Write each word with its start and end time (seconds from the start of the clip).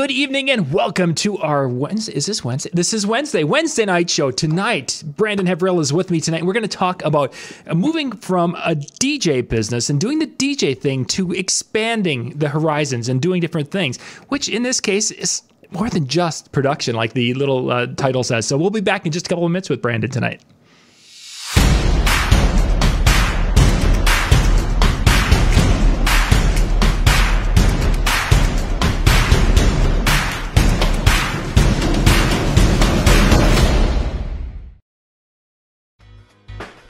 good 0.00 0.10
evening, 0.10 0.50
and 0.50 0.72
welcome 0.72 1.14
to 1.14 1.36
our 1.36 1.68
Wednesday. 1.68 2.14
Is 2.14 2.24
this 2.24 2.42
Wednesday? 2.42 2.70
This 2.72 2.94
is 2.94 3.06
Wednesday, 3.06 3.44
Wednesday 3.44 3.84
night 3.84 4.08
show. 4.08 4.30
Tonight, 4.30 5.02
Brandon 5.04 5.44
Hevril 5.44 5.78
is 5.78 5.92
with 5.92 6.10
me 6.10 6.22
tonight. 6.22 6.42
We're 6.42 6.54
going 6.54 6.62
to 6.62 6.68
talk 6.68 7.04
about 7.04 7.34
uh, 7.66 7.74
moving 7.74 8.12
from 8.12 8.54
a 8.64 8.74
DJ 8.74 9.46
business 9.46 9.90
and 9.90 10.00
doing 10.00 10.18
the 10.18 10.26
DJ 10.26 10.74
thing 10.74 11.04
to 11.04 11.32
expanding 11.32 12.30
the 12.30 12.48
horizons 12.48 13.10
and 13.10 13.20
doing 13.20 13.42
different 13.42 13.70
things, 13.70 14.00
which 14.28 14.48
in 14.48 14.62
this 14.62 14.80
case 14.80 15.10
is 15.10 15.42
more 15.70 15.90
than 15.90 16.06
just 16.06 16.50
production, 16.50 16.96
like 16.96 17.12
the 17.12 17.34
little 17.34 17.70
uh, 17.70 17.86
title 17.88 18.24
says. 18.24 18.46
So 18.46 18.56
we'll 18.56 18.70
be 18.70 18.80
back 18.80 19.04
in 19.04 19.12
just 19.12 19.26
a 19.26 19.28
couple 19.28 19.44
of 19.44 19.50
minutes 19.50 19.68
with 19.68 19.82
Brandon 19.82 20.10
tonight. 20.10 20.40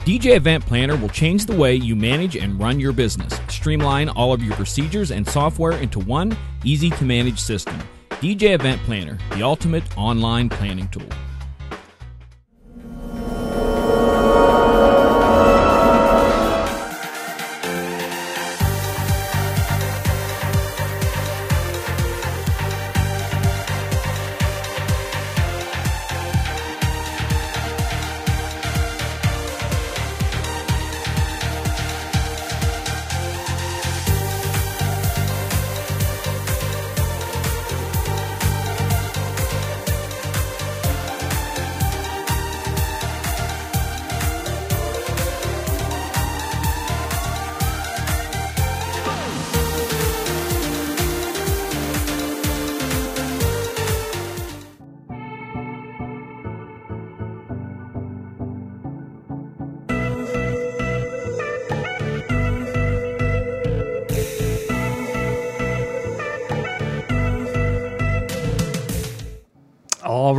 DJ 0.05 0.35
Event 0.35 0.65
Planner 0.65 0.97
will 0.97 1.09
change 1.09 1.45
the 1.45 1.55
way 1.55 1.75
you 1.75 1.95
manage 1.95 2.35
and 2.35 2.59
run 2.59 2.79
your 2.79 2.91
business. 2.91 3.39
Streamline 3.49 4.09
all 4.09 4.33
of 4.33 4.41
your 4.41 4.55
procedures 4.55 5.11
and 5.11 5.27
software 5.27 5.73
into 5.73 5.99
one 5.99 6.35
easy 6.63 6.89
to 6.89 7.05
manage 7.05 7.37
system. 7.39 7.77
DJ 8.09 8.55
Event 8.55 8.81
Planner, 8.81 9.19
the 9.35 9.43
ultimate 9.43 9.83
online 9.95 10.49
planning 10.49 10.87
tool. 10.87 11.07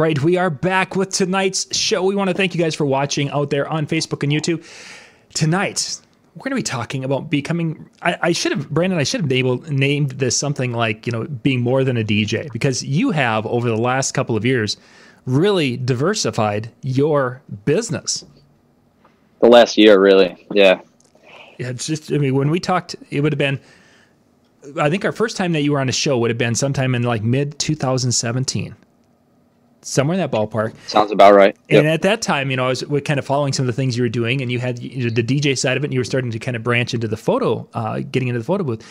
Right, 0.03 0.21
we 0.21 0.37
are 0.37 0.51
back 0.51 0.97
with 0.97 1.11
tonight's 1.11 1.75
show. 1.75 2.03
We 2.03 2.17
want 2.17 2.29
to 2.29 2.35
thank 2.35 2.55
you 2.55 2.61
guys 2.61 2.75
for 2.75 2.85
watching 2.85 3.31
out 3.31 3.51
there 3.51 3.69
on 3.69 3.87
Facebook 3.87 4.25
and 4.25 4.33
YouTube. 4.33 4.67
Tonight, 5.33 6.01
we're 6.35 6.43
going 6.43 6.51
to 6.51 6.57
be 6.57 6.63
talking 6.63 7.05
about 7.05 7.31
becoming. 7.31 7.89
I, 8.03 8.19
I 8.21 8.33
should 8.33 8.51
have, 8.51 8.69
Brandon. 8.69 8.99
I 8.99 9.05
should 9.05 9.21
have 9.21 9.31
able, 9.31 9.59
named 9.71 10.11
this 10.13 10.37
something 10.37 10.73
like 10.73 11.07
you 11.07 11.13
know 11.13 11.25
being 11.25 11.61
more 11.61 11.85
than 11.85 11.97
a 11.97 12.03
DJ 12.03 12.53
because 12.53 12.83
you 12.83 13.13
have 13.13 13.47
over 13.47 13.69
the 13.69 13.77
last 13.77 14.13
couple 14.13 14.37
of 14.37 14.45
years 14.45 14.77
really 15.25 15.77
diversified 15.77 16.69
your 16.83 17.41
business. 17.65 18.25
The 19.41 19.49
last 19.49 19.79
year, 19.79 20.01
really, 20.01 20.47
yeah. 20.53 20.81
Yeah, 21.59 21.69
it's 21.69 21.87
just. 21.87 22.13
I 22.13 22.19
mean, 22.19 22.35
when 22.35 22.51
we 22.51 22.59
talked, 22.59 22.97
it 23.11 23.21
would 23.21 23.33
have 23.33 23.39
been. 23.39 23.61
I 24.81 24.91
think 24.91 25.05
our 25.05 25.13
first 25.13 25.37
time 25.37 25.53
that 25.53 25.63
you 25.63 25.73
were 25.73 25.81
on 25.81 25.89
a 25.89 25.93
show 25.93 26.19
would 26.19 26.31
have 26.31 26.39
been 26.39 26.57
sometime 26.57 26.97
in 26.97 27.05
like 27.05 27.23
mid 27.23 27.57
2017 27.61 28.75
somewhere 29.83 30.15
in 30.15 30.21
that 30.21 30.31
ballpark. 30.31 30.75
Sounds 30.87 31.11
about 31.11 31.35
right. 31.35 31.57
Yep. 31.69 31.79
And 31.79 31.89
at 31.89 32.03
that 32.03 32.23
time, 32.23 32.51
you 32.51 32.57
know, 32.57 32.67
I 32.67 32.69
was 32.69 32.85
kind 33.05 33.19
of 33.19 33.27
following 33.27 33.53
some 33.53 33.65
of 33.65 33.67
the 33.67 33.73
things 33.73 33.97
you 33.97 34.03
were 34.03 34.09
doing, 34.09 34.41
and 34.41 34.51
you 34.51 34.59
had 34.59 34.79
you 34.79 35.05
know, 35.05 35.11
the 35.11 35.23
DJ 35.23 35.57
side 35.57 35.77
of 35.77 35.85
it, 35.85 35.89
and 35.89 35.95
you 35.95 36.01
were 36.01 36.05
starting 36.05 36.31
to 36.31 36.39
kind 36.39 36.57
of 36.57 36.63
branch 36.63 36.95
into 36.95 37.09
the 37.09 37.17
photo, 37.17 37.69
uh, 37.75 38.01
getting 38.01 38.29
into 38.29 38.39
the 38.39 38.45
photo 38.45 38.65
booth. 38.65 38.85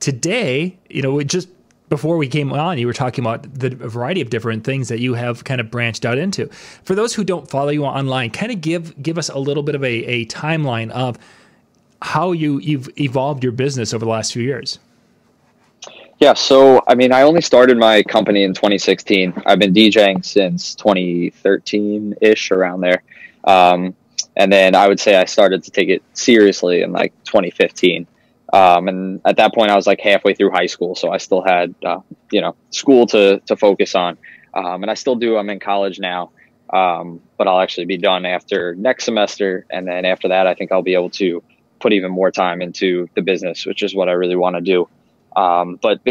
Today, 0.00 0.76
you 0.88 1.02
know, 1.02 1.22
just 1.22 1.48
before 1.88 2.16
we 2.16 2.26
came 2.26 2.52
on, 2.52 2.78
you 2.78 2.86
were 2.86 2.92
talking 2.92 3.22
about 3.24 3.42
the 3.54 3.70
variety 3.70 4.20
of 4.20 4.30
different 4.30 4.64
things 4.64 4.88
that 4.88 4.98
you 4.98 5.14
have 5.14 5.44
kind 5.44 5.60
of 5.60 5.70
branched 5.70 6.04
out 6.04 6.18
into. 6.18 6.48
For 6.84 6.94
those 6.94 7.14
who 7.14 7.24
don't 7.24 7.48
follow 7.48 7.70
you 7.70 7.84
online, 7.84 8.30
kind 8.30 8.52
of 8.52 8.60
give 8.60 9.00
give 9.02 9.18
us 9.18 9.28
a 9.28 9.38
little 9.38 9.62
bit 9.62 9.74
of 9.74 9.84
a, 9.84 10.04
a 10.04 10.26
timeline 10.26 10.90
of 10.90 11.18
how 12.02 12.32
you 12.32 12.58
you've 12.58 12.88
evolved 12.98 13.42
your 13.42 13.52
business 13.52 13.94
over 13.94 14.04
the 14.04 14.10
last 14.10 14.32
few 14.32 14.42
years. 14.42 14.78
Yeah, 16.18 16.32
so 16.32 16.82
I 16.88 16.94
mean, 16.94 17.12
I 17.12 17.22
only 17.22 17.42
started 17.42 17.76
my 17.76 18.02
company 18.02 18.42
in 18.42 18.54
2016. 18.54 19.42
I've 19.44 19.58
been 19.58 19.74
DJing 19.74 20.24
since 20.24 20.74
2013 20.74 22.14
ish, 22.22 22.50
around 22.50 22.80
there. 22.80 23.02
Um, 23.44 23.94
and 24.34 24.50
then 24.50 24.74
I 24.74 24.88
would 24.88 24.98
say 24.98 25.16
I 25.16 25.26
started 25.26 25.62
to 25.64 25.70
take 25.70 25.90
it 25.90 26.02
seriously 26.14 26.82
in 26.82 26.92
like 26.92 27.12
2015. 27.24 28.06
Um, 28.52 28.88
and 28.88 29.20
at 29.26 29.36
that 29.36 29.54
point, 29.54 29.70
I 29.70 29.76
was 29.76 29.86
like 29.86 30.00
halfway 30.00 30.32
through 30.34 30.50
high 30.52 30.66
school, 30.66 30.94
so 30.94 31.10
I 31.10 31.18
still 31.18 31.42
had 31.42 31.74
uh, 31.84 32.00
you 32.30 32.40
know 32.40 32.54
school 32.70 33.06
to 33.08 33.40
to 33.40 33.56
focus 33.56 33.94
on, 33.94 34.16
um, 34.54 34.82
and 34.82 34.90
I 34.90 34.94
still 34.94 35.16
do. 35.16 35.36
I'm 35.36 35.50
in 35.50 35.60
college 35.60 35.98
now, 35.98 36.30
um, 36.72 37.20
but 37.36 37.48
I'll 37.48 37.60
actually 37.60 37.86
be 37.86 37.98
done 37.98 38.24
after 38.24 38.74
next 38.74 39.04
semester, 39.04 39.66
and 39.68 39.86
then 39.86 40.04
after 40.04 40.28
that, 40.28 40.46
I 40.46 40.54
think 40.54 40.72
I'll 40.72 40.82
be 40.82 40.94
able 40.94 41.10
to 41.10 41.42
put 41.80 41.92
even 41.92 42.10
more 42.10 42.30
time 42.30 42.62
into 42.62 43.08
the 43.14 43.20
business, 43.20 43.66
which 43.66 43.82
is 43.82 43.94
what 43.94 44.08
I 44.08 44.12
really 44.12 44.36
want 44.36 44.56
to 44.56 44.62
do. 44.62 44.88
Um, 45.36 45.78
but 45.80 46.02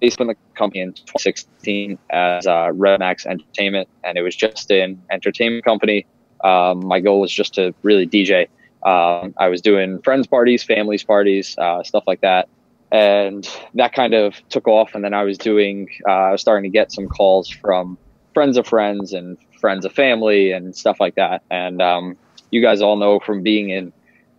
based 0.00 0.20
on 0.20 0.26
the 0.26 0.36
company 0.54 0.80
in 0.80 0.92
2016 0.92 1.98
as 2.10 2.46
uh, 2.46 2.68
Redmax 2.72 3.24
Entertainment, 3.26 3.88
and 4.02 4.18
it 4.18 4.22
was 4.22 4.34
just 4.34 4.70
an 4.70 5.00
entertainment 5.10 5.64
company. 5.64 6.06
Um, 6.42 6.84
my 6.84 6.98
goal 6.98 7.20
was 7.20 7.30
just 7.30 7.54
to 7.54 7.72
really 7.82 8.06
DJ. 8.06 8.48
Um, 8.82 9.34
I 9.38 9.48
was 9.48 9.60
doing 9.60 10.02
friends 10.02 10.26
parties, 10.26 10.64
families 10.64 11.04
parties, 11.04 11.56
uh, 11.56 11.84
stuff 11.84 12.02
like 12.08 12.22
that, 12.22 12.48
and 12.90 13.48
that 13.74 13.92
kind 13.92 14.12
of 14.12 14.34
took 14.48 14.66
off. 14.66 14.94
And 14.94 15.04
then 15.04 15.14
I 15.14 15.22
was 15.22 15.38
doing, 15.38 15.88
uh, 16.08 16.12
I 16.12 16.32
was 16.32 16.40
starting 16.40 16.70
to 16.70 16.76
get 16.76 16.90
some 16.90 17.06
calls 17.06 17.48
from 17.48 17.96
friends 18.34 18.56
of 18.56 18.66
friends 18.66 19.12
and 19.12 19.38
friends 19.60 19.84
of 19.84 19.92
family 19.92 20.50
and 20.50 20.74
stuff 20.74 20.98
like 20.98 21.14
that. 21.14 21.42
And 21.48 21.80
um, 21.80 22.16
you 22.50 22.60
guys 22.60 22.82
all 22.82 22.96
know 22.96 23.20
from 23.20 23.42
being 23.42 23.70
in 23.70 23.92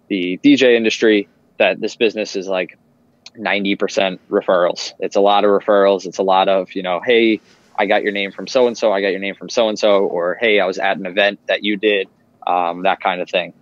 the 0.10 0.38
DJ 0.44 0.76
industry 0.76 1.30
that 1.58 1.80
this 1.80 1.96
business 1.96 2.36
is 2.36 2.48
like 2.48 2.78
90% 3.38 4.20
referrals. 4.30 4.94
It's 5.00 5.16
a 5.16 5.22
lot 5.22 5.44
of 5.44 5.50
referrals. 5.50 6.06
It's 6.06 6.18
a 6.18 6.24
lot 6.24 6.48
of, 6.48 6.74
you 6.74 6.84
know, 6.84 7.02
hey, 7.04 7.40
I 7.78 7.86
got 7.86 8.04
your 8.04 8.12
name 8.12 8.32
from 8.32 8.48
so 8.48 8.68
and 8.68 8.78
so. 8.78 8.92
I 8.92 9.02
got 9.02 9.10
your 9.10 9.20
name 9.20 9.36
from 9.36 9.50
so 9.50 9.70
and 9.70 9.78
so. 9.78 10.06
Or 10.06 10.38
hey, 10.40 10.60
I 10.60 10.66
was 10.66 10.78
at 10.78 10.98
an 10.98 11.06
event 11.06 11.40
that 11.48 11.64
you 11.64 11.78
did, 11.78 12.08
um, 12.46 12.84
that 12.84 13.02
kind 13.02 13.22
of 13.22 13.30
thing. 13.30 13.54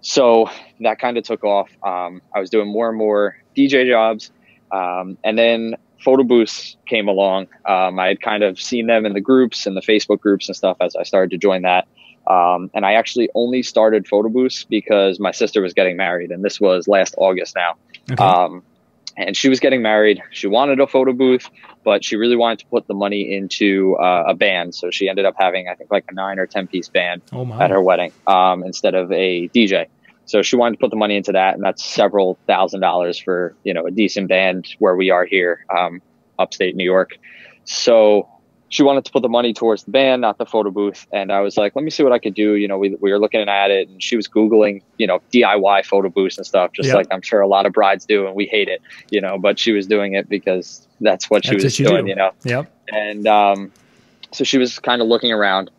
So 0.00 0.50
that 0.80 0.98
kind 0.98 1.18
of 1.18 1.24
took 1.24 1.44
off. 1.44 1.70
Um, 1.82 2.22
I 2.34 2.40
was 2.40 2.50
doing 2.50 2.68
more 2.68 2.88
and 2.88 2.98
more 2.98 3.36
DJ 3.56 3.86
jobs. 3.88 4.30
Um, 4.72 5.18
and 5.24 5.38
then 5.38 5.74
photo 6.02 6.24
booths 6.24 6.76
came 6.86 7.08
along. 7.08 7.48
Um, 7.66 7.98
I 7.98 8.08
had 8.08 8.20
kind 8.20 8.42
of 8.42 8.60
seen 8.60 8.86
them 8.86 9.04
in 9.04 9.12
the 9.12 9.20
groups 9.20 9.66
and 9.66 9.76
the 9.76 9.82
Facebook 9.82 10.20
groups 10.20 10.48
and 10.48 10.56
stuff 10.56 10.78
as 10.80 10.96
I 10.96 11.02
started 11.02 11.30
to 11.32 11.38
join 11.38 11.62
that. 11.62 11.86
Um, 12.26 12.70
and 12.74 12.86
I 12.86 12.94
actually 12.94 13.28
only 13.34 13.62
started 13.62 14.06
photo 14.06 14.28
booths 14.28 14.64
because 14.64 15.18
my 15.18 15.32
sister 15.32 15.60
was 15.60 15.74
getting 15.74 15.96
married, 15.96 16.30
and 16.30 16.44
this 16.44 16.60
was 16.60 16.86
last 16.86 17.14
August 17.18 17.56
now. 17.56 17.74
Okay. 18.10 18.22
And 19.20 19.36
she 19.36 19.48
was 19.48 19.60
getting 19.60 19.82
married. 19.82 20.22
She 20.30 20.46
wanted 20.46 20.80
a 20.80 20.86
photo 20.86 21.12
booth, 21.12 21.48
but 21.84 22.04
she 22.04 22.16
really 22.16 22.36
wanted 22.36 22.60
to 22.60 22.66
put 22.66 22.86
the 22.86 22.94
money 22.94 23.34
into 23.34 23.96
uh, 23.96 24.24
a 24.28 24.34
band. 24.34 24.74
So 24.74 24.90
she 24.90 25.08
ended 25.08 25.26
up 25.26 25.34
having, 25.38 25.68
I 25.68 25.74
think, 25.74 25.90
like 25.90 26.04
a 26.08 26.14
nine 26.14 26.38
or 26.38 26.46
10 26.46 26.66
piece 26.68 26.88
band 26.88 27.22
oh 27.32 27.52
at 27.60 27.70
her 27.70 27.82
wedding 27.82 28.12
um, 28.26 28.64
instead 28.64 28.94
of 28.94 29.12
a 29.12 29.48
DJ. 29.48 29.86
So 30.24 30.42
she 30.42 30.56
wanted 30.56 30.76
to 30.76 30.80
put 30.80 30.90
the 30.90 30.96
money 30.96 31.16
into 31.16 31.32
that, 31.32 31.54
and 31.54 31.64
that's 31.64 31.84
several 31.84 32.38
thousand 32.46 32.80
dollars 32.80 33.18
for 33.18 33.56
you 33.64 33.74
know 33.74 33.86
a 33.86 33.90
decent 33.90 34.28
band 34.28 34.68
where 34.78 34.94
we 34.94 35.10
are 35.10 35.24
here, 35.24 35.66
um, 35.76 36.00
upstate 36.38 36.76
New 36.76 36.84
York. 36.84 37.18
So 37.64 38.28
she 38.70 38.84
wanted 38.84 39.04
to 39.04 39.10
put 39.10 39.22
the 39.22 39.28
money 39.28 39.52
towards 39.52 39.82
the 39.82 39.90
band, 39.90 40.22
not 40.22 40.38
the 40.38 40.46
photo 40.46 40.70
booth. 40.70 41.04
And 41.12 41.32
I 41.32 41.40
was 41.40 41.56
like, 41.56 41.74
let 41.74 41.84
me 41.84 41.90
see 41.90 42.04
what 42.04 42.12
I 42.12 42.20
could 42.20 42.34
do. 42.34 42.54
You 42.54 42.68
know, 42.68 42.78
we, 42.78 42.94
we 43.00 43.10
were 43.10 43.18
looking 43.18 43.48
at 43.48 43.70
it 43.72 43.88
and 43.88 44.00
she 44.00 44.14
was 44.14 44.28
Googling, 44.28 44.82
you 44.96 45.08
know, 45.08 45.20
DIY 45.32 45.84
photo 45.84 46.08
booths 46.08 46.38
and 46.38 46.46
stuff, 46.46 46.72
just 46.72 46.94
like 46.94 47.08
I'm 47.10 47.20
sure 47.20 47.40
a 47.40 47.48
lot 47.48 47.66
of 47.66 47.72
brides 47.72 48.06
do. 48.06 48.26
And 48.26 48.36
we 48.36 48.46
hate 48.46 48.68
it, 48.68 48.80
you 49.10 49.20
know, 49.20 49.38
but 49.38 49.58
she 49.58 49.72
was 49.72 49.88
doing 49.88 50.14
it 50.14 50.28
because 50.28 50.86
that's 51.00 51.28
what 51.28 51.44
she 51.44 51.52
that's 51.52 51.64
was 51.64 51.80
what 51.80 51.88
doing, 51.88 52.04
do. 52.04 52.10
you 52.10 52.16
know? 52.16 52.30
Yep. 52.44 52.72
And 52.92 53.26
um, 53.26 53.72
so 54.30 54.44
she 54.44 54.56
was 54.56 54.78
kind 54.78 55.02
of 55.02 55.08
looking 55.08 55.32
around 55.32 55.72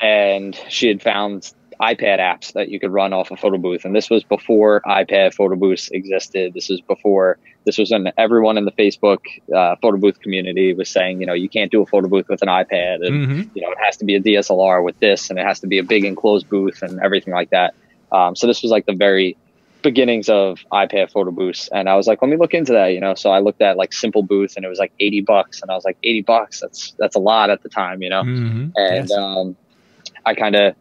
and 0.00 0.54
she 0.68 0.86
had 0.86 1.02
found 1.02 1.52
iPad 1.80 2.18
apps 2.18 2.52
that 2.52 2.68
you 2.68 2.78
could 2.78 2.92
run 2.92 3.12
off 3.12 3.30
a 3.30 3.36
photo 3.36 3.56
booth. 3.56 3.84
And 3.84 3.96
this 3.96 4.10
was 4.10 4.22
before 4.22 4.82
iPad 4.86 5.34
photo 5.34 5.56
booths 5.56 5.88
existed. 5.90 6.52
This 6.52 6.68
was 6.68 6.80
before, 6.82 7.38
this 7.64 7.78
was 7.78 7.90
when 7.90 8.12
everyone 8.18 8.58
in 8.58 8.66
the 8.66 8.72
Facebook 8.72 9.20
uh, 9.54 9.76
photo 9.80 9.96
booth 9.96 10.20
community 10.20 10.74
was 10.74 10.90
saying, 10.90 11.20
you 11.20 11.26
know, 11.26 11.32
you 11.32 11.48
can't 11.48 11.70
do 11.70 11.82
a 11.82 11.86
photo 11.86 12.08
booth 12.08 12.28
with 12.28 12.42
an 12.42 12.48
iPad 12.48 13.06
and, 13.06 13.28
mm-hmm. 13.28 13.42
you 13.54 13.62
know, 13.62 13.70
it 13.70 13.78
has 13.82 13.96
to 13.98 14.04
be 14.04 14.14
a 14.14 14.20
DSLR 14.20 14.84
with 14.84 14.98
this 15.00 15.30
and 15.30 15.38
it 15.38 15.46
has 15.46 15.60
to 15.60 15.66
be 15.66 15.78
a 15.78 15.82
big 15.82 16.04
enclosed 16.04 16.48
booth 16.50 16.82
and 16.82 17.00
everything 17.00 17.32
like 17.32 17.50
that. 17.50 17.74
Um, 18.12 18.36
so 18.36 18.46
this 18.46 18.62
was 18.62 18.70
like 18.70 18.84
the 18.84 18.94
very 18.94 19.38
beginnings 19.82 20.28
of 20.28 20.58
iPad 20.70 21.10
photo 21.10 21.30
booths. 21.30 21.70
And 21.72 21.88
I 21.88 21.96
was 21.96 22.06
like, 22.06 22.20
let 22.20 22.28
me 22.28 22.36
look 22.36 22.52
into 22.52 22.72
that, 22.72 22.88
you 22.88 23.00
know? 23.00 23.14
So 23.14 23.30
I 23.30 23.38
looked 23.38 23.62
at 23.62 23.78
like 23.78 23.94
simple 23.94 24.22
booth 24.22 24.56
and 24.56 24.66
it 24.66 24.68
was 24.68 24.78
like 24.78 24.92
80 25.00 25.22
bucks. 25.22 25.62
And 25.62 25.70
I 25.70 25.74
was 25.74 25.84
like, 25.86 25.96
80 26.02 26.22
bucks. 26.22 26.60
That's, 26.60 26.94
that's 26.98 27.16
a 27.16 27.20
lot 27.20 27.48
at 27.48 27.62
the 27.62 27.70
time, 27.70 28.02
you 28.02 28.10
know? 28.10 28.22
Mm-hmm. 28.22 28.70
And, 28.76 29.08
yes. 29.08 29.12
um, 29.12 29.56
I 30.26 30.34
kind 30.34 30.54
of 30.54 30.74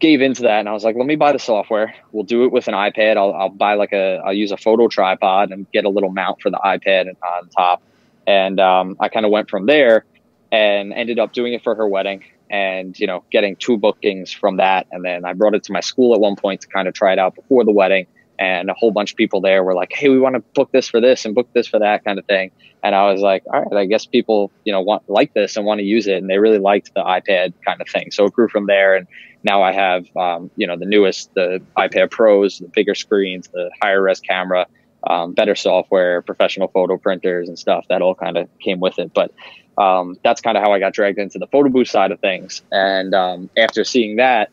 gave 0.00 0.22
into 0.22 0.42
that 0.42 0.60
and 0.60 0.68
I 0.68 0.72
was 0.72 0.82
like, 0.82 0.96
let 0.96 1.06
me 1.06 1.16
buy 1.16 1.32
the 1.32 1.38
software. 1.38 1.94
We'll 2.10 2.24
do 2.24 2.44
it 2.44 2.52
with 2.52 2.66
an 2.68 2.74
iPad. 2.74 3.16
I'll, 3.16 3.32
I'll 3.32 3.48
buy 3.50 3.74
like 3.74 3.92
a, 3.92 4.20
I'll 4.24 4.32
use 4.32 4.50
a 4.50 4.56
photo 4.56 4.88
tripod 4.88 5.52
and 5.52 5.70
get 5.72 5.84
a 5.84 5.90
little 5.90 6.10
mount 6.10 6.40
for 6.40 6.50
the 6.50 6.58
iPad 6.58 7.08
on 7.08 7.48
top. 7.50 7.82
And 8.26 8.58
um, 8.58 8.96
I 8.98 9.08
kind 9.08 9.26
of 9.26 9.32
went 9.32 9.50
from 9.50 9.66
there 9.66 10.04
and 10.50 10.92
ended 10.92 11.18
up 11.18 11.32
doing 11.32 11.52
it 11.52 11.62
for 11.62 11.74
her 11.74 11.86
wedding 11.86 12.24
and, 12.50 12.98
you 12.98 13.06
know, 13.06 13.24
getting 13.30 13.56
two 13.56 13.76
bookings 13.76 14.32
from 14.32 14.56
that. 14.56 14.86
And 14.90 15.04
then 15.04 15.24
I 15.24 15.34
brought 15.34 15.54
it 15.54 15.64
to 15.64 15.72
my 15.72 15.80
school 15.80 16.14
at 16.14 16.20
one 16.20 16.34
point 16.34 16.62
to 16.62 16.68
kind 16.68 16.88
of 16.88 16.94
try 16.94 17.12
it 17.12 17.18
out 17.18 17.34
before 17.34 17.64
the 17.64 17.72
wedding. 17.72 18.06
And 18.40 18.70
a 18.70 18.74
whole 18.74 18.90
bunch 18.90 19.10
of 19.10 19.18
people 19.18 19.42
there 19.42 19.62
were 19.62 19.74
like, 19.74 19.92
hey, 19.92 20.08
we 20.08 20.18
want 20.18 20.34
to 20.34 20.40
book 20.54 20.72
this 20.72 20.88
for 20.88 20.98
this 20.98 21.26
and 21.26 21.34
book 21.34 21.48
this 21.52 21.68
for 21.68 21.78
that 21.78 22.04
kind 22.04 22.18
of 22.18 22.24
thing. 22.24 22.50
And 22.82 22.94
I 22.94 23.12
was 23.12 23.20
like, 23.20 23.44
all 23.52 23.60
right, 23.60 23.82
I 23.82 23.84
guess 23.84 24.06
people, 24.06 24.50
you 24.64 24.72
know, 24.72 24.80
want 24.80 25.08
like 25.10 25.34
this 25.34 25.58
and 25.58 25.66
want 25.66 25.80
to 25.80 25.84
use 25.84 26.06
it. 26.06 26.16
And 26.16 26.30
they 26.30 26.38
really 26.38 26.58
liked 26.58 26.94
the 26.94 27.02
iPad 27.02 27.52
kind 27.66 27.82
of 27.82 27.88
thing. 27.88 28.10
So 28.10 28.24
it 28.24 28.32
grew 28.32 28.48
from 28.48 28.66
there. 28.66 28.96
And 28.96 29.06
now 29.44 29.62
I 29.62 29.72
have, 29.72 30.06
um, 30.16 30.50
you 30.56 30.66
know, 30.66 30.78
the 30.78 30.86
newest, 30.86 31.34
the 31.34 31.60
iPad 31.76 32.10
Pros, 32.10 32.60
the 32.60 32.68
bigger 32.68 32.94
screens, 32.94 33.48
the 33.48 33.70
higher 33.82 34.02
res 34.02 34.20
camera, 34.20 34.66
um, 35.06 35.34
better 35.34 35.54
software, 35.54 36.22
professional 36.22 36.68
photo 36.68 36.96
printers 36.96 37.46
and 37.46 37.58
stuff. 37.58 37.84
That 37.90 38.00
all 38.00 38.14
kind 38.14 38.38
of 38.38 38.48
came 38.58 38.80
with 38.80 38.98
it. 38.98 39.12
But 39.12 39.32
um, 39.76 40.16
that's 40.24 40.40
kind 40.40 40.56
of 40.56 40.62
how 40.62 40.72
I 40.72 40.78
got 40.78 40.94
dragged 40.94 41.18
into 41.18 41.38
the 41.38 41.46
photo 41.46 41.68
booth 41.68 41.88
side 41.88 42.10
of 42.10 42.20
things. 42.20 42.62
And 42.72 43.14
um, 43.14 43.50
after 43.58 43.84
seeing 43.84 44.16
that, 44.16 44.50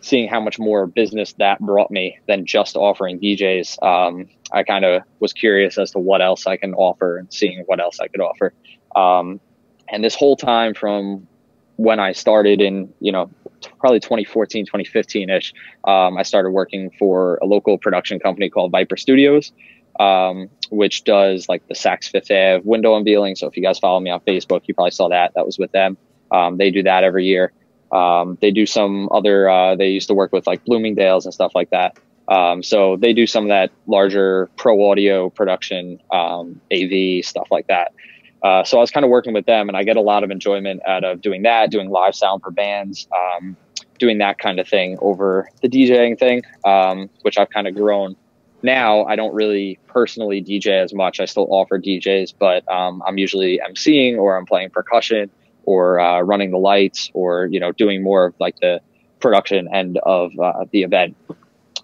seeing 0.00 0.28
how 0.28 0.40
much 0.40 0.58
more 0.58 0.86
business 0.86 1.32
that 1.34 1.60
brought 1.60 1.90
me 1.90 2.18
than 2.28 2.46
just 2.46 2.76
offering 2.76 3.18
DJs, 3.18 3.82
um, 3.82 4.28
I 4.52 4.62
kind 4.62 4.84
of 4.84 5.02
was 5.20 5.32
curious 5.32 5.78
as 5.78 5.90
to 5.92 5.98
what 5.98 6.22
else 6.22 6.46
I 6.46 6.56
can 6.56 6.74
offer 6.74 7.18
and 7.18 7.32
seeing 7.32 7.62
what 7.66 7.80
else 7.80 7.98
I 8.00 8.08
could 8.08 8.20
offer. 8.20 8.52
Um, 8.94 9.40
and 9.88 10.02
this 10.04 10.14
whole 10.14 10.36
time 10.36 10.74
from 10.74 11.26
when 11.76 12.00
I 12.00 12.12
started 12.12 12.60
in, 12.60 12.92
you 13.00 13.12
know, 13.12 13.30
probably 13.78 14.00
2014, 14.00 14.66
2015 14.66 15.30
ish, 15.30 15.52
um, 15.84 16.16
I 16.16 16.22
started 16.22 16.50
working 16.50 16.90
for 16.98 17.38
a 17.42 17.46
local 17.46 17.78
production 17.78 18.18
company 18.18 18.48
called 18.48 18.72
Viper 18.72 18.96
Studios, 18.96 19.52
um, 20.00 20.48
which 20.70 21.04
does 21.04 21.48
like 21.48 21.66
the 21.68 21.74
Saks 21.74 22.08
Fifth 22.08 22.30
Ave 22.30 22.62
window 22.64 22.96
unveiling. 22.96 23.36
So 23.36 23.46
if 23.46 23.56
you 23.56 23.62
guys 23.62 23.78
follow 23.78 24.00
me 24.00 24.10
on 24.10 24.20
Facebook, 24.20 24.62
you 24.66 24.74
probably 24.74 24.90
saw 24.90 25.08
that. 25.08 25.32
That 25.34 25.46
was 25.46 25.58
with 25.58 25.72
them. 25.72 25.96
Um, 26.30 26.56
they 26.56 26.70
do 26.70 26.82
that 26.82 27.04
every 27.04 27.26
year. 27.26 27.52
Um, 27.96 28.36
they 28.42 28.50
do 28.50 28.66
some 28.66 29.08
other, 29.10 29.48
uh, 29.48 29.74
they 29.74 29.88
used 29.88 30.08
to 30.08 30.14
work 30.14 30.32
with 30.32 30.46
like 30.46 30.64
Bloomingdale's 30.66 31.24
and 31.24 31.32
stuff 31.32 31.52
like 31.54 31.70
that. 31.70 31.98
Um, 32.28 32.62
so 32.62 32.96
they 32.96 33.12
do 33.14 33.26
some 33.26 33.44
of 33.44 33.48
that 33.48 33.70
larger 33.86 34.50
pro 34.56 34.90
audio 34.90 35.30
production, 35.30 36.00
um, 36.12 36.60
AV 36.72 37.24
stuff 37.24 37.48
like 37.50 37.68
that. 37.68 37.92
Uh, 38.42 38.64
so 38.64 38.76
I 38.76 38.80
was 38.80 38.90
kind 38.90 39.04
of 39.04 39.10
working 39.10 39.32
with 39.32 39.46
them, 39.46 39.68
and 39.68 39.76
I 39.76 39.82
get 39.82 39.96
a 39.96 40.00
lot 40.02 40.24
of 40.24 40.30
enjoyment 40.30 40.82
out 40.86 41.04
of 41.04 41.22
doing 41.22 41.42
that, 41.42 41.70
doing 41.70 41.88
live 41.88 42.14
sound 42.14 42.42
for 42.42 42.50
bands, 42.50 43.08
um, 43.16 43.56
doing 43.98 44.18
that 44.18 44.38
kind 44.38 44.60
of 44.60 44.68
thing 44.68 44.98
over 45.00 45.48
the 45.62 45.68
DJing 45.68 46.18
thing, 46.18 46.42
um, 46.64 47.08
which 47.22 47.38
I've 47.38 47.48
kind 47.50 47.66
of 47.66 47.74
grown. 47.74 48.14
Now 48.62 49.04
I 49.04 49.16
don't 49.16 49.34
really 49.34 49.78
personally 49.86 50.42
DJ 50.42 50.82
as 50.82 50.92
much. 50.92 51.18
I 51.18 51.24
still 51.24 51.46
offer 51.50 51.78
DJs, 51.78 52.34
but 52.38 52.70
um, 52.70 53.02
I'm 53.06 53.16
usually 53.16 53.58
emceeing 53.66 54.18
or 54.18 54.36
I'm 54.36 54.44
playing 54.44 54.70
percussion 54.70 55.30
or 55.66 56.00
uh, 56.00 56.20
running 56.22 56.50
the 56.50 56.58
lights 56.58 57.10
or 57.12 57.46
you 57.46 57.60
know 57.60 57.72
doing 57.72 58.02
more 58.02 58.26
of 58.26 58.34
like 58.40 58.56
the 58.60 58.80
production 59.20 59.68
end 59.72 59.98
of 60.02 60.30
uh, 60.38 60.64
the 60.70 60.82
event. 60.82 61.16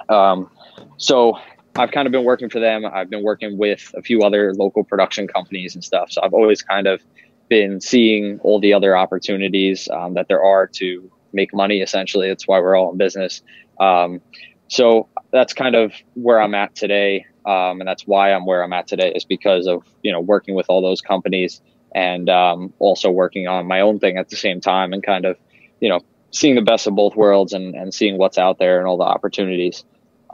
Um, 0.08 0.50
so 0.96 1.38
I've 1.76 1.90
kind 1.90 2.06
of 2.06 2.12
been 2.12 2.24
working 2.24 2.50
for 2.50 2.60
them. 2.60 2.84
I've 2.86 3.10
been 3.10 3.22
working 3.22 3.58
with 3.58 3.92
a 3.96 4.02
few 4.02 4.22
other 4.22 4.54
local 4.54 4.84
production 4.84 5.26
companies 5.26 5.74
and 5.74 5.82
stuff. 5.82 6.12
So 6.12 6.20
I've 6.22 6.34
always 6.34 6.62
kind 6.62 6.86
of 6.86 7.02
been 7.48 7.80
seeing 7.80 8.38
all 8.40 8.60
the 8.60 8.72
other 8.74 8.96
opportunities 8.96 9.88
um, 9.90 10.14
that 10.14 10.28
there 10.28 10.42
are 10.42 10.66
to 10.66 11.10
make 11.32 11.54
money. 11.54 11.80
Essentially, 11.80 12.28
that's 12.28 12.46
why 12.46 12.60
we're 12.60 12.76
all 12.76 12.92
in 12.92 12.98
business. 12.98 13.42
Um, 13.80 14.20
so 14.68 15.08
that's 15.32 15.52
kind 15.52 15.74
of 15.74 15.92
where 16.14 16.40
I'm 16.40 16.54
at 16.54 16.74
today, 16.74 17.26
um, 17.44 17.80
and 17.80 17.88
that's 17.88 18.06
why 18.06 18.32
I'm 18.32 18.46
where 18.46 18.62
I'm 18.62 18.72
at 18.72 18.86
today 18.86 19.12
is 19.14 19.24
because 19.24 19.66
of 19.66 19.82
you 20.02 20.12
know 20.12 20.20
working 20.20 20.54
with 20.54 20.66
all 20.68 20.82
those 20.82 21.00
companies 21.00 21.60
and 21.94 22.28
um, 22.28 22.72
also 22.78 23.10
working 23.10 23.48
on 23.48 23.66
my 23.66 23.80
own 23.80 23.98
thing 23.98 24.16
at 24.16 24.28
the 24.28 24.36
same 24.36 24.60
time, 24.60 24.92
and 24.92 25.02
kind 25.02 25.24
of 25.24 25.36
you 25.80 25.88
know 25.88 26.00
seeing 26.32 26.54
the 26.54 26.62
best 26.62 26.86
of 26.86 26.94
both 26.94 27.14
worlds 27.14 27.52
and, 27.52 27.74
and 27.74 27.94
seeing 27.94 28.18
what's 28.18 28.38
out 28.38 28.58
there 28.58 28.78
and 28.78 28.88
all 28.88 28.96
the 28.96 29.04
opportunities. 29.04 29.84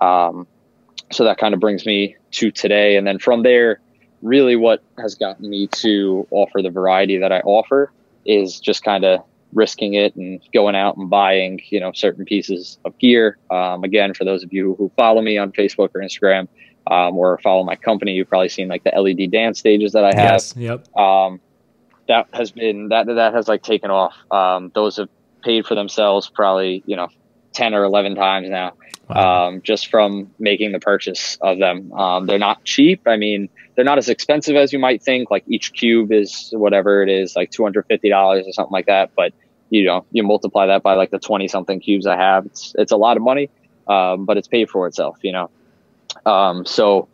Um, 0.01 0.47
so 1.11 1.25
that 1.25 1.39
kind 1.39 1.55
of 1.55 1.61
brings 1.61 1.85
me 1.85 2.17
to 2.33 2.51
today. 2.51 2.97
And 2.97 3.07
then 3.07 3.19
from 3.19 3.43
there, 3.43 3.81
really 4.23 4.57
what 4.57 4.83
has 4.99 5.15
gotten 5.17 5.49
me 5.49 5.67
to 5.67 6.27
offer 6.31 6.63
the 6.63 6.71
variety 6.71 7.19
that 7.19 7.33
I 7.33 7.41
offer 7.41 7.93
is 8.25 8.61
just 8.61 8.85
kind 8.85 9.05
of 9.05 9.25
risking 9.53 9.95
it 9.95 10.15
and 10.15 10.41
going 10.53 10.77
out 10.77 10.97
and 10.97 11.09
buying, 11.09 11.61
you 11.69 11.81
know, 11.81 11.93
certain 11.93 12.25
pieces 12.25 12.79
of 12.85 12.97
gear. 12.99 13.39
Um, 13.51 13.83
again, 13.83 14.15
for 14.15 14.25
those 14.25 14.45
of 14.45 14.53
you 14.53 14.75
who 14.77 14.93
follow 14.97 15.23
me 15.23 15.39
on 15.39 15.53
Facebook 15.53 15.91
or 15.95 16.01
Instagram, 16.01 16.47
um, 16.91 17.19
or 17.19 17.39
follow 17.39 17.65
my 17.65 17.77
company, 17.77 18.13
you've 18.13 18.29
probably 18.29 18.49
seen 18.49 18.69
like 18.69 18.83
the 18.85 18.91
LED 18.91 19.31
dance 19.31 19.59
stages 19.59 19.93
that 19.93 20.05
I 20.05 20.15
have. 20.15 20.33
Yes, 20.33 20.55
yep. 20.57 20.97
Um, 20.97 21.41
that 22.09 22.29
has 22.33 22.51
been 22.51 22.89
that 22.89 23.07
that 23.07 23.35
has 23.35 23.49
like 23.49 23.63
taken 23.63 23.91
off. 23.91 24.15
Um, 24.31 24.73
those 24.75 24.97
have 24.97 25.09
paid 25.43 25.67
for 25.67 25.75
themselves 25.75 26.29
probably 26.29 26.83
you 26.87 26.97
know 26.97 27.09
ten 27.53 27.75
or 27.75 27.85
eleven 27.85 28.15
times 28.15 28.49
now 28.49 28.75
wow. 29.09 29.49
um, 29.49 29.63
just 29.63 29.89
from 29.89 30.31
making 30.39 30.73
the 30.73 30.81
purchase 30.81 31.39
of 31.41 31.59
them. 31.59 31.93
Um, 31.93 32.27
they're 32.27 32.39
not 32.39 32.65
cheap. 32.65 33.03
I 33.07 33.17
mean, 33.17 33.49
they're 33.75 33.85
not 33.85 33.99
as 33.99 34.09
expensive 34.09 34.57
as 34.57 34.73
you 34.73 34.79
might 34.79 35.03
think. 35.03 35.31
Like 35.31 35.45
each 35.47 35.73
cube 35.73 36.13
is 36.13 36.51
whatever 36.53 37.03
it 37.03 37.09
is, 37.09 37.35
like 37.37 37.51
two 37.51 37.63
hundred 37.63 37.87
fifty 37.87 38.09
dollars 38.09 38.47
or 38.47 38.53
something 38.53 38.73
like 38.73 38.87
that. 38.87 39.11
But 39.17 39.33
you 39.71 39.85
know, 39.85 40.05
you 40.13 40.23
multiply 40.23 40.67
that 40.67 40.83
by 40.83 40.95
like 40.95 41.11
the 41.11 41.19
twenty 41.19 41.49
something 41.49 41.81
cubes 41.81 42.07
I 42.07 42.17
have. 42.17 42.47
It's 42.47 42.75
it's 42.79 42.93
a 42.93 42.97
lot 42.97 43.17
of 43.17 43.23
money, 43.23 43.51
um, 43.87 44.25
but 44.25 44.37
it's 44.37 44.49
paid 44.49 44.71
for 44.71 44.87
itself. 44.87 45.19
You 45.23 45.33
know, 45.33 45.51
um, 46.27 46.65
so 46.65 47.09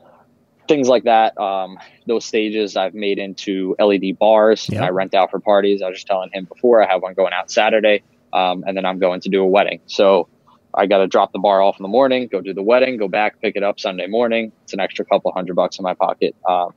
things 0.69 0.89
like 0.89 1.05
that. 1.05 1.37
Um, 1.39 1.79
those 2.07 2.25
stages 2.25 2.77
I've 2.77 2.94
made 2.94 3.19
into 3.19 3.77
LED 3.79 4.19
bars. 4.19 4.69
Yep. 4.69 4.83
I 4.83 4.89
rent 4.91 5.15
out 5.15 5.31
for 5.31 5.41
parties. 5.41 5.83
I 5.83 5.89
was 5.89 5.97
just 5.97 6.06
telling 6.06 6.31
him 6.33 6.44
before 6.44 6.83
I 6.83 6.91
have 6.91 7.03
one 7.03 7.15
going 7.15 7.33
out 7.33 7.51
Saturday, 7.51 8.03
um, 8.33 8.65
and 8.67 8.77
then 8.77 8.85
I'm 8.85 8.99
going 8.99 9.21
to 9.23 9.29
do 9.29 9.43
a 9.43 9.47
wedding. 9.47 9.81
So 9.87 10.29
I 10.75 10.87
got 10.87 10.99
to 10.99 11.06
drop 11.06 11.33
the 11.33 11.39
bar 11.39 11.63
off 11.63 11.79
in 11.79 11.83
the 11.83 11.89
morning, 11.89 12.29
go 12.31 12.41
do 12.41 12.53
the 12.53 12.63
wedding, 12.63 12.97
go 12.97 13.09
back, 13.09 13.41
pick 13.41 13.56
it 13.56 13.63
up 13.63 13.79
Sunday 13.79 14.06
morning. 14.06 14.53
It's 14.65 14.73
an 14.73 14.81
extra 14.81 15.05
couple 15.05 15.33
hundred 15.33 15.55
bucks 15.55 15.79
in 15.79 15.83
my 15.85 15.94
pocket. 15.94 16.35
Um, 16.49 16.75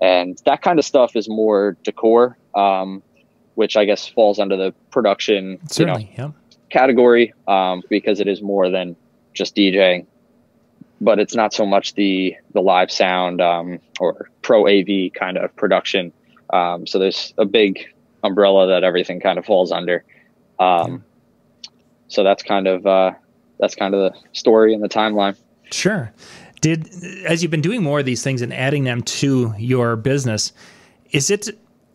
and 0.00 0.40
that 0.46 0.62
kind 0.62 0.78
of 0.78 0.84
stuff 0.84 1.16
is 1.16 1.28
more 1.28 1.76
decor, 1.82 2.38
um, 2.54 3.02
which 3.56 3.76
I 3.76 3.84
guess 3.84 4.06
falls 4.06 4.38
under 4.38 4.56
the 4.56 4.72
production 4.90 5.58
Certainly, 5.68 6.10
you 6.12 6.18
know, 6.18 6.34
yeah. 6.34 6.58
category 6.70 7.34
um, 7.48 7.82
because 7.90 8.20
it 8.20 8.28
is 8.28 8.40
more 8.40 8.70
than 8.70 8.96
just 9.34 9.56
DJing. 9.56 10.06
But 11.00 11.18
it's 11.18 11.34
not 11.34 11.54
so 11.54 11.64
much 11.64 11.94
the 11.94 12.36
the 12.52 12.60
live 12.60 12.90
sound 12.90 13.40
um, 13.40 13.80
or 13.98 14.30
pro 14.42 14.68
AV 14.68 15.12
kind 15.14 15.38
of 15.38 15.54
production. 15.56 16.12
Um, 16.52 16.86
so 16.86 16.98
there's 16.98 17.32
a 17.38 17.46
big 17.46 17.80
umbrella 18.22 18.66
that 18.68 18.84
everything 18.84 19.20
kind 19.20 19.38
of 19.38 19.46
falls 19.46 19.72
under. 19.72 20.04
Um. 20.58 21.04
So 22.08 22.24
that's 22.24 22.42
kind 22.42 22.66
of 22.66 22.86
uh, 22.86 23.12
that's 23.58 23.74
kind 23.74 23.94
of 23.94 24.12
the 24.12 24.18
story 24.32 24.74
and 24.74 24.82
the 24.82 24.88
timeline. 24.88 25.36
Sure. 25.70 26.12
Did 26.60 26.88
as 27.24 27.42
you've 27.42 27.50
been 27.50 27.62
doing 27.62 27.82
more 27.82 28.00
of 28.00 28.04
these 28.04 28.22
things 28.22 28.42
and 28.42 28.52
adding 28.52 28.84
them 28.84 29.02
to 29.02 29.54
your 29.58 29.96
business, 29.96 30.52
is 31.12 31.30
it 31.30 31.48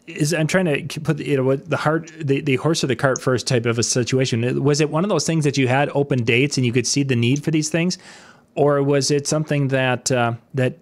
is 0.07 0.33
I'm 0.33 0.47
trying 0.47 0.87
to 0.87 1.01
put 1.01 1.19
you 1.19 1.37
know 1.37 1.55
the 1.55 1.77
heart 1.77 2.11
the, 2.17 2.41
the 2.41 2.55
horse 2.55 2.83
or 2.83 2.87
the 2.87 2.95
cart 2.95 3.21
first 3.21 3.45
type 3.45 3.65
of 3.65 3.77
a 3.77 3.83
situation. 3.83 4.63
Was 4.63 4.81
it 4.81 4.89
one 4.89 5.03
of 5.03 5.09
those 5.09 5.25
things 5.25 5.43
that 5.43 5.57
you 5.57 5.67
had 5.67 5.89
open 5.93 6.23
dates 6.23 6.57
and 6.57 6.65
you 6.65 6.71
could 6.71 6.87
see 6.87 7.03
the 7.03 7.15
need 7.15 7.43
for 7.43 7.51
these 7.51 7.69
things, 7.69 7.97
or 8.55 8.81
was 8.81 9.11
it 9.11 9.27
something 9.27 9.67
that 9.69 10.11
uh, 10.11 10.33
that 10.53 10.77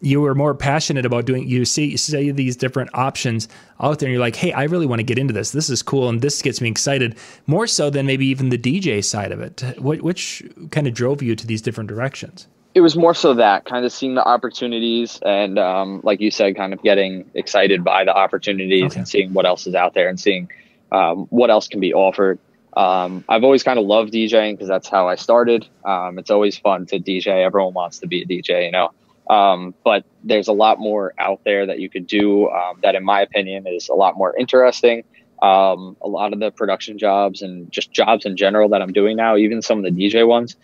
you 0.00 0.20
were 0.20 0.34
more 0.34 0.54
passionate 0.54 1.04
about 1.04 1.26
doing 1.26 1.46
you 1.46 1.64
see 1.64 1.90
you 1.90 1.96
see 1.96 2.30
these 2.30 2.56
different 2.56 2.90
options 2.94 3.48
out 3.80 3.98
there 3.98 4.06
and 4.06 4.14
you're 4.14 4.20
like 4.20 4.36
hey 4.36 4.52
i 4.52 4.64
really 4.64 4.86
want 4.86 4.98
to 4.98 5.04
get 5.04 5.18
into 5.18 5.34
this. 5.34 5.50
This 5.50 5.68
is 5.68 5.82
cool 5.82 6.08
and 6.08 6.20
this 6.20 6.40
gets 6.42 6.60
me 6.60 6.70
excited 6.70 7.16
more 7.46 7.66
so 7.66 7.90
than 7.90 8.06
maybe 8.06 8.26
even 8.26 8.48
the 8.48 8.58
dj 8.58 9.04
side 9.04 9.32
of 9.32 9.40
it. 9.40 9.62
What, 9.78 10.02
which 10.02 10.42
kind 10.70 10.86
of 10.86 10.94
drove 10.94 11.22
you 11.22 11.36
to 11.36 11.46
these 11.46 11.60
different 11.60 11.88
directions? 11.88 12.46
It 12.74 12.82
was 12.82 12.96
more 12.96 13.14
so 13.14 13.34
that 13.34 13.64
kind 13.64 13.84
of 13.84 13.92
seeing 13.92 14.14
the 14.14 14.24
opportunities 14.24 15.18
and 15.26 15.58
um, 15.58 16.00
like 16.04 16.20
you 16.20 16.30
said 16.30 16.56
kind 16.56 16.72
of 16.72 16.82
getting 16.82 17.28
excited 17.34 17.82
by 17.84 18.04
the 18.04 18.14
opportunities 18.14 18.92
okay. 18.92 19.00
and 19.00 19.08
seeing 19.08 19.32
what 19.32 19.44
else 19.44 19.66
is 19.66 19.74
out 19.74 19.94
there 19.94 20.08
and 20.08 20.18
seeing 20.18 20.48
um, 20.92 21.26
what 21.30 21.50
else 21.50 21.68
can 21.68 21.80
be 21.80 21.92
offered 21.92 22.38
Um, 22.76 23.24
I've 23.28 23.42
always 23.44 23.62
kind 23.62 23.78
of 23.78 23.84
loved 23.84 24.12
DJing 24.12 24.54
because 24.54 24.68
that's 24.68 24.88
how 24.88 25.08
I 25.08 25.16
started. 25.16 25.66
Um, 25.84 26.18
it's 26.18 26.30
always 26.30 26.56
fun 26.56 26.86
to 26.86 26.98
DJ. 26.98 27.44
Everyone 27.44 27.74
wants 27.74 27.98
to 28.00 28.06
be 28.06 28.22
a 28.22 28.26
DJ, 28.26 28.66
you 28.66 28.70
know. 28.70 28.90
Um, 29.28 29.74
but 29.84 30.04
there's 30.24 30.48
a 30.48 30.52
lot 30.52 30.80
more 30.80 31.14
out 31.18 31.40
there 31.44 31.66
that 31.66 31.78
you 31.78 31.88
could 31.88 32.06
do 32.06 32.48
um, 32.50 32.80
that, 32.82 32.94
in 32.94 33.04
my 33.04 33.20
opinion, 33.20 33.66
is 33.66 33.88
a 33.88 33.94
lot 33.94 34.16
more 34.16 34.36
interesting. 34.36 35.04
Um, 35.40 35.96
a 36.02 36.08
lot 36.08 36.32
of 36.32 36.40
the 36.40 36.50
production 36.50 36.98
jobs 36.98 37.42
and 37.42 37.70
just 37.70 37.92
jobs 37.92 38.26
in 38.26 38.36
general 38.36 38.70
that 38.70 38.82
I'm 38.82 38.92
doing 38.92 39.16
now, 39.16 39.36
even 39.36 39.62
some 39.62 39.78
of 39.78 39.84
the 39.84 39.90
DJ 39.90 40.26
ones, 40.26 40.56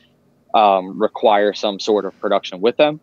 um, 0.53 1.01
require 1.01 1.55
some 1.55 1.79
sort 1.81 2.05
of 2.05 2.19
production 2.21 2.61
with 2.61 2.77
them. 2.77 3.01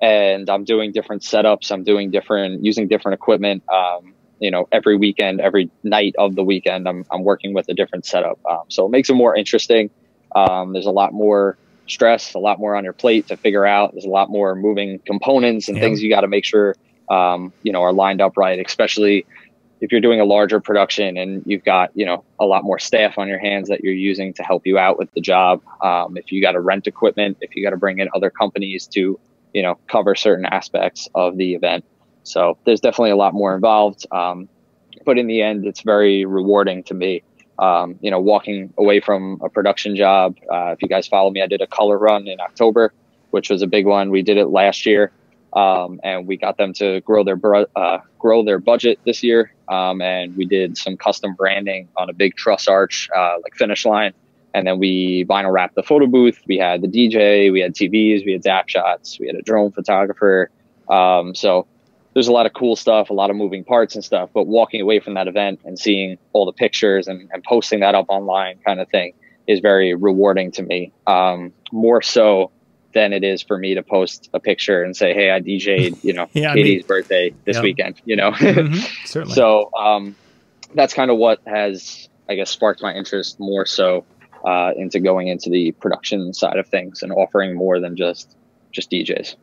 And 0.00 0.48
I'm 0.50 0.64
doing 0.64 0.92
different 0.92 1.22
setups. 1.22 1.70
I'm 1.72 1.82
doing 1.82 2.10
different, 2.10 2.62
using 2.62 2.86
different 2.86 3.14
equipment. 3.14 3.64
Um, 3.72 4.12
you 4.40 4.50
know, 4.50 4.68
every 4.72 4.96
weekend, 4.96 5.40
every 5.40 5.70
night 5.82 6.14
of 6.18 6.34
the 6.34 6.44
weekend, 6.44 6.88
I'm, 6.88 7.04
I'm 7.10 7.24
working 7.24 7.54
with 7.54 7.68
a 7.68 7.74
different 7.74 8.04
setup. 8.06 8.38
Um, 8.48 8.64
so 8.68 8.86
it 8.86 8.90
makes 8.90 9.10
it 9.10 9.14
more 9.14 9.36
interesting. 9.36 9.90
Um, 10.34 10.72
there's 10.72 10.86
a 10.86 10.90
lot 10.90 11.12
more 11.12 11.56
stress, 11.88 12.34
a 12.34 12.38
lot 12.38 12.58
more 12.58 12.74
on 12.74 12.84
your 12.84 12.92
plate 12.92 13.28
to 13.28 13.36
figure 13.36 13.64
out. 13.64 13.92
There's 13.92 14.04
a 14.04 14.10
lot 14.10 14.28
more 14.28 14.54
moving 14.54 14.98
components 14.98 15.68
and 15.68 15.78
things 15.78 16.02
you 16.02 16.10
got 16.10 16.22
to 16.22 16.28
make 16.28 16.44
sure, 16.44 16.74
um, 17.08 17.52
you 17.62 17.72
know, 17.72 17.82
are 17.82 17.92
lined 17.92 18.20
up 18.20 18.36
right, 18.36 18.58
especially 18.64 19.24
if 19.80 19.92
you're 19.92 20.00
doing 20.00 20.20
a 20.20 20.24
larger 20.24 20.60
production 20.60 21.16
and 21.16 21.42
you've 21.46 21.64
got 21.64 21.90
you 21.94 22.06
know 22.06 22.24
a 22.40 22.44
lot 22.44 22.64
more 22.64 22.78
staff 22.78 23.18
on 23.18 23.28
your 23.28 23.38
hands 23.38 23.68
that 23.68 23.82
you're 23.84 23.92
using 23.92 24.32
to 24.32 24.42
help 24.42 24.66
you 24.66 24.78
out 24.78 24.98
with 24.98 25.10
the 25.12 25.20
job 25.20 25.60
um, 25.82 26.16
if 26.16 26.32
you 26.32 26.40
got 26.40 26.52
to 26.52 26.60
rent 26.60 26.86
equipment 26.86 27.36
if 27.40 27.54
you 27.54 27.62
got 27.62 27.70
to 27.70 27.76
bring 27.76 27.98
in 27.98 28.08
other 28.14 28.30
companies 28.30 28.86
to 28.86 29.18
you 29.52 29.62
know 29.62 29.78
cover 29.88 30.14
certain 30.14 30.46
aspects 30.46 31.08
of 31.14 31.36
the 31.36 31.54
event 31.54 31.84
so 32.26 32.56
there's 32.64 32.80
definitely 32.80 33.10
a 33.10 33.16
lot 33.16 33.34
more 33.34 33.54
involved 33.54 34.06
um, 34.12 34.48
but 35.04 35.18
in 35.18 35.26
the 35.26 35.42
end 35.42 35.66
it's 35.66 35.80
very 35.80 36.24
rewarding 36.24 36.82
to 36.82 36.94
me 36.94 37.22
um, 37.58 37.98
you 38.00 38.10
know 38.10 38.20
walking 38.20 38.72
away 38.78 39.00
from 39.00 39.40
a 39.42 39.48
production 39.48 39.96
job 39.96 40.36
uh, 40.52 40.72
if 40.72 40.82
you 40.82 40.88
guys 40.88 41.06
follow 41.06 41.30
me 41.30 41.42
i 41.42 41.46
did 41.46 41.60
a 41.60 41.66
color 41.66 41.98
run 41.98 42.26
in 42.26 42.40
october 42.40 42.92
which 43.30 43.50
was 43.50 43.62
a 43.62 43.66
big 43.66 43.86
one 43.86 44.10
we 44.10 44.22
did 44.22 44.36
it 44.36 44.46
last 44.46 44.86
year 44.86 45.12
um, 45.56 46.00
and 46.04 46.26
we 46.26 46.36
got 46.36 46.58
them 46.58 46.74
to 46.74 47.00
grow 47.00 47.24
their 47.24 47.40
uh, 47.76 47.98
grow 48.18 48.44
their 48.44 48.58
budget 48.58 49.00
this 49.06 49.22
year. 49.22 49.52
Um, 49.68 50.02
and 50.02 50.36
we 50.36 50.44
did 50.44 50.76
some 50.76 50.96
custom 50.98 51.34
branding 51.34 51.88
on 51.96 52.10
a 52.10 52.12
big 52.12 52.36
truss 52.36 52.68
arch, 52.68 53.08
uh, 53.16 53.36
like 53.42 53.54
finish 53.54 53.86
line. 53.86 54.12
And 54.52 54.66
then 54.66 54.78
we 54.78 55.24
vinyl 55.24 55.52
wrapped 55.52 55.74
the 55.74 55.82
photo 55.82 56.06
booth. 56.06 56.40
We 56.46 56.58
had 56.58 56.82
the 56.82 56.88
DJ, 56.88 57.50
we 57.50 57.60
had 57.60 57.74
TVs, 57.74 58.24
we 58.24 58.32
had 58.32 58.42
zap 58.42 58.68
shots, 58.68 59.18
we 59.18 59.26
had 59.26 59.36
a 59.36 59.42
drone 59.42 59.72
photographer. 59.72 60.50
Um, 60.88 61.34
so 61.34 61.66
there's 62.16 62.28
a 62.28 62.32
lot 62.32 62.46
of 62.46 62.54
cool 62.54 62.76
stuff, 62.76 63.10
a 63.10 63.12
lot 63.12 63.28
of 63.28 63.36
moving 63.36 63.62
parts 63.62 63.94
and 63.94 64.02
stuff. 64.02 64.30
But 64.32 64.46
walking 64.46 64.80
away 64.80 65.00
from 65.00 65.12
that 65.14 65.28
event 65.28 65.60
and 65.66 65.78
seeing 65.78 66.16
all 66.32 66.46
the 66.46 66.52
pictures 66.52 67.08
and, 67.08 67.28
and 67.30 67.44
posting 67.44 67.80
that 67.80 67.94
up 67.94 68.06
online, 68.08 68.58
kind 68.64 68.80
of 68.80 68.88
thing, 68.88 69.12
is 69.46 69.60
very 69.60 69.94
rewarding 69.94 70.50
to 70.52 70.62
me. 70.62 70.94
Um, 71.06 71.52
more 71.72 72.00
so 72.00 72.50
than 72.94 73.12
it 73.12 73.22
is 73.22 73.42
for 73.42 73.58
me 73.58 73.74
to 73.74 73.82
post 73.82 74.30
a 74.32 74.40
picture 74.40 74.82
and 74.82 74.96
say, 74.96 75.12
"Hey, 75.12 75.30
I 75.30 75.42
DJ'd, 75.42 76.02
you 76.02 76.14
know, 76.14 76.26
yeah, 76.32 76.54
Katie's 76.54 76.70
I 76.70 76.78
mean, 76.78 76.86
birthday 76.86 77.34
this 77.44 77.56
yeah. 77.56 77.62
weekend." 77.62 78.00
You 78.06 78.16
know, 78.16 78.30
mm-hmm, 78.30 78.78
certainly. 79.04 79.34
so 79.34 79.70
um, 79.78 80.16
that's 80.74 80.94
kind 80.94 81.10
of 81.10 81.18
what 81.18 81.42
has, 81.46 82.08
I 82.30 82.36
guess, 82.36 82.48
sparked 82.48 82.80
my 82.80 82.94
interest 82.94 83.38
more 83.38 83.66
so 83.66 84.06
uh, 84.42 84.72
into 84.74 85.00
going 85.00 85.28
into 85.28 85.50
the 85.50 85.72
production 85.72 86.32
side 86.32 86.56
of 86.56 86.66
things 86.66 87.02
and 87.02 87.12
offering 87.12 87.54
more 87.54 87.78
than 87.78 87.94
just 87.94 88.34
just 88.72 88.90
DJs 88.90 89.36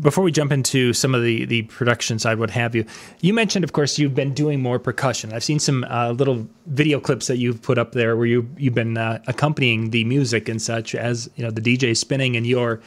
before 0.00 0.24
we 0.24 0.32
jump 0.32 0.52
into 0.52 0.92
some 0.92 1.14
of 1.14 1.22
the 1.22 1.44
the 1.44 1.62
production 1.62 2.18
side, 2.18 2.38
what 2.38 2.50
have 2.50 2.74
you, 2.74 2.84
you 3.20 3.34
mentioned, 3.34 3.64
of 3.64 3.72
course, 3.72 3.98
you've 3.98 4.14
been 4.14 4.32
doing 4.32 4.60
more 4.60 4.78
percussion. 4.78 5.32
I've 5.32 5.44
seen 5.44 5.58
some 5.58 5.84
uh, 5.84 6.12
little 6.12 6.48
video 6.66 7.00
clips 7.00 7.26
that 7.26 7.38
you've 7.38 7.60
put 7.60 7.78
up 7.78 7.92
there 7.92 8.16
where 8.16 8.26
you 8.26 8.48
you've 8.56 8.74
been 8.74 8.96
uh, 8.96 9.20
accompanying 9.26 9.90
the 9.90 10.04
music 10.04 10.48
and 10.48 10.60
such 10.60 10.94
as 10.94 11.30
you 11.36 11.44
know 11.44 11.50
the 11.50 11.60
DJ 11.60 11.96
spinning, 11.96 12.36
and 12.36 12.46
you're 12.46 12.80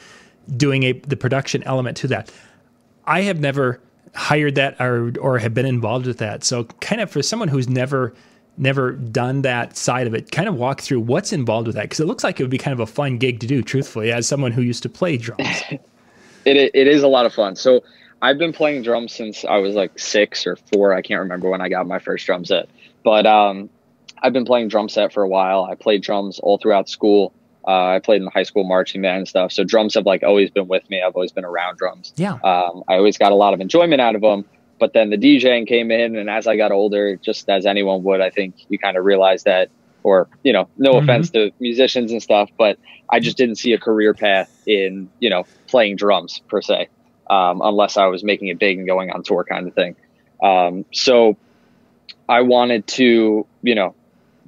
doing 0.58 0.84
a 0.84 0.94
the 0.94 1.18
production 1.18 1.64
element 1.64 1.98
to 1.98 2.08
that. 2.08 2.32
I 3.06 3.22
have 3.22 3.40
never 3.40 3.80
hired 4.16 4.56
that 4.56 4.80
or 4.80 5.14
or 5.20 5.38
have 5.40 5.54
been 5.54 5.66
involved 5.66 6.08
with 6.08 6.18
that. 6.20 6.44
So, 6.44 6.66
kind 6.82 7.02
of 7.02 7.12
for 7.12 7.22
someone 7.22 7.50
who's 7.50 7.70
never 7.70 8.14
never 8.56 8.92
done 8.92 9.42
that 9.42 9.76
side 9.76 10.06
of 10.06 10.14
it, 10.14 10.32
kind 10.32 10.48
of 10.48 10.56
walk 10.56 10.80
through 10.82 11.00
what's 11.00 11.34
involved 11.34 11.66
with 11.68 11.76
that 11.76 11.84
because 11.84 12.00
it 12.00 12.06
looks 12.06 12.24
like 12.24 12.40
it 12.40 12.44
would 12.44 12.52
be 12.52 12.58
kind 12.58 12.74
of 12.74 12.80
a 12.80 12.86
fun 12.86 13.18
gig 13.18 13.40
to 13.42 13.48
do. 13.48 13.62
Truthfully, 13.62 14.12
as 14.12 14.28
someone 14.28 14.52
who 14.52 14.62
used 14.62 14.84
to 14.84 14.90
play 14.90 15.18
drums. 15.18 15.64
It 16.46 16.72
it 16.74 16.88
is 16.88 17.04
a 17.04 17.08
lot 17.08 17.26
of 17.26 17.34
fun. 17.34 17.56
So 17.56 17.84
I've 18.22 18.38
been 18.38 18.54
playing 18.54 18.84
drums 18.84 19.14
since 19.14 19.44
I 19.46 19.58
was 19.58 19.76
like 19.76 20.00
six 20.00 20.48
or 20.48 20.56
four. 20.56 20.94
I 20.94 21.02
can't 21.02 21.20
remember 21.20 21.50
when 21.50 21.62
I 21.62 21.70
got 21.70 21.88
my 21.88 22.00
first 22.00 22.26
drum 22.26 22.46
set, 22.46 22.70
but 23.04 23.26
um, 23.26 23.70
I've 24.22 24.34
been 24.34 24.46
playing 24.46 24.70
drum 24.70 24.90
set 24.90 25.14
for 25.14 25.24
a 25.24 25.28
while. 25.28 25.66
I 25.70 25.76
played 25.76 26.02
drums 26.02 26.40
all 26.40 26.58
throughout 26.58 26.88
school. 26.90 27.34
Uh, 27.66 27.88
I 27.88 28.00
played 28.00 28.18
in 28.18 28.26
the 28.26 28.32
high 28.32 28.44
school 28.44 28.64
marching 28.64 29.02
band 29.02 29.20
and 29.20 29.28
stuff. 29.28 29.52
So 29.52 29.64
drums 29.64 29.94
have 29.96 30.06
like 30.06 30.24
always 30.24 30.50
been 30.50 30.68
with 30.68 30.90
me. 30.90 31.02
I've 31.02 31.16
always 31.16 31.32
been 31.32 31.46
around 31.46 31.78
drums. 31.78 32.14
Yeah. 32.16 32.34
Um, 32.34 32.84
I 32.90 32.96
always 32.96 33.18
got 33.18 33.32
a 33.32 33.36
lot 33.36 33.54
of 33.54 33.62
enjoyment 33.62 34.02
out 34.02 34.16
of 34.16 34.22
them. 34.22 34.46
But 34.80 34.94
then 34.94 35.12
the 35.12 35.18
DJing 35.18 35.68
came 35.68 35.92
in, 35.92 36.16
and 36.18 36.30
as 36.30 36.46
I 36.46 36.58
got 36.58 36.72
older, 36.72 37.16
just 37.16 37.50
as 37.50 37.66
anyone 37.66 38.04
would, 38.04 38.20
I 38.20 38.30
think 38.30 38.56
you 38.68 38.78
kind 38.78 38.98
of 38.98 39.06
realize 39.06 39.44
that, 39.44 39.70
or 40.04 40.28
you 40.44 40.54
know, 40.54 40.68
no 40.78 40.94
mm-hmm. 40.94 41.10
offense 41.10 41.30
to 41.32 41.52
musicians 41.60 42.12
and 42.12 42.22
stuff, 42.22 42.50
but 42.58 42.78
I 43.10 43.20
just 43.20 43.38
didn't 43.38 43.56
see 43.56 43.74
a 43.74 43.80
career 43.80 44.14
path 44.14 44.52
in 44.68 45.10
you 45.20 45.30
know 45.30 45.46
playing 45.68 45.96
drums 45.96 46.42
per 46.48 46.62
se, 46.62 46.90
um, 47.30 47.62
unless 47.64 47.98
I 47.98 48.08
was 48.08 48.24
making 48.24 48.50
it 48.50 48.60
big 48.60 48.78
and 48.78 48.88
going 48.88 49.12
on 49.12 49.24
tour 49.24 49.44
kind 49.44 49.68
of 49.68 49.74
thing. 49.74 49.96
Um, 50.42 50.86
so 50.92 51.38
I 52.28 52.42
wanted 52.42 52.88
to, 52.88 53.46
you 53.62 53.76
know, 53.76 53.96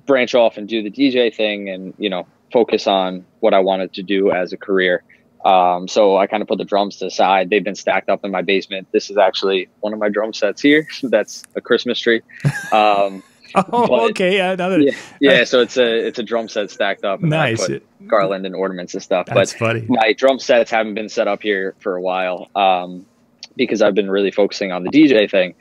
branch 0.06 0.36
off 0.36 0.58
and 0.58 0.68
do 0.68 0.84
the 0.84 0.92
DJ 0.92 1.34
thing 1.34 1.70
and, 1.70 1.94
you 1.98 2.10
know, 2.10 2.28
focus 2.52 2.88
on 2.88 3.26
what 3.40 3.54
I 3.54 3.60
wanted 3.60 3.94
to 3.94 4.04
do 4.04 4.32
as 4.32 4.54
a 4.54 4.58
career. 4.58 5.04
Um, 5.44 5.88
so 5.88 6.18
I 6.18 6.28
kind 6.28 6.42
of 6.42 6.48
put 6.48 6.58
the 6.58 6.66
drums 6.66 6.98
to 6.98 7.06
the 7.06 7.12
side. 7.12 7.50
They've 7.50 7.64
been 7.64 7.76
stacked 7.76 8.10
up 8.10 8.26
in 8.26 8.32
my 8.32 8.42
basement. 8.42 8.88
This 8.92 9.10
is 9.10 9.18
actually 9.18 9.70
one 9.80 9.94
of 9.94 10.00
my 10.00 10.10
drum 10.10 10.34
sets 10.34 10.62
here. 10.62 10.88
That's 11.04 11.44
a 11.56 11.62
Christmas 11.62 12.00
tree. 12.00 12.22
Um, 12.72 13.24
Oh, 13.72 13.88
but, 13.88 14.12
okay. 14.12 14.38
Yeah, 14.38 14.56
that, 14.56 14.82
yeah, 14.82 14.92
yeah. 15.20 15.44
So 15.44 15.62
it's 15.62 15.78
a 15.78 16.08
it's 16.08 16.20
a 16.20 16.24
drum 16.24 16.48
set 16.50 16.70
stacked 16.70 17.04
up. 17.04 17.22
nice. 17.22 17.68
garland 18.08 18.46
and 18.46 18.56
ornaments 18.56 18.94
and 18.94 19.02
stuff. 19.02 19.28
That's 19.28 19.54
but 19.54 19.60
funny. 19.60 19.86
My 19.88 20.14
drum 20.14 20.40
sets 20.40 20.72
haven't 20.72 20.94
been 20.94 21.10
set 21.10 21.28
up 21.28 21.42
here 21.42 21.76
for 21.80 21.96
a 21.96 22.02
while 22.02 22.50
um, 22.56 23.06
because 23.56 23.82
I've 23.82 23.96
been 23.96 24.10
really 24.10 24.32
focusing 24.32 24.72
on 24.72 24.84
the 24.84 24.90
DJ 24.90 25.30
thing. 25.30 25.56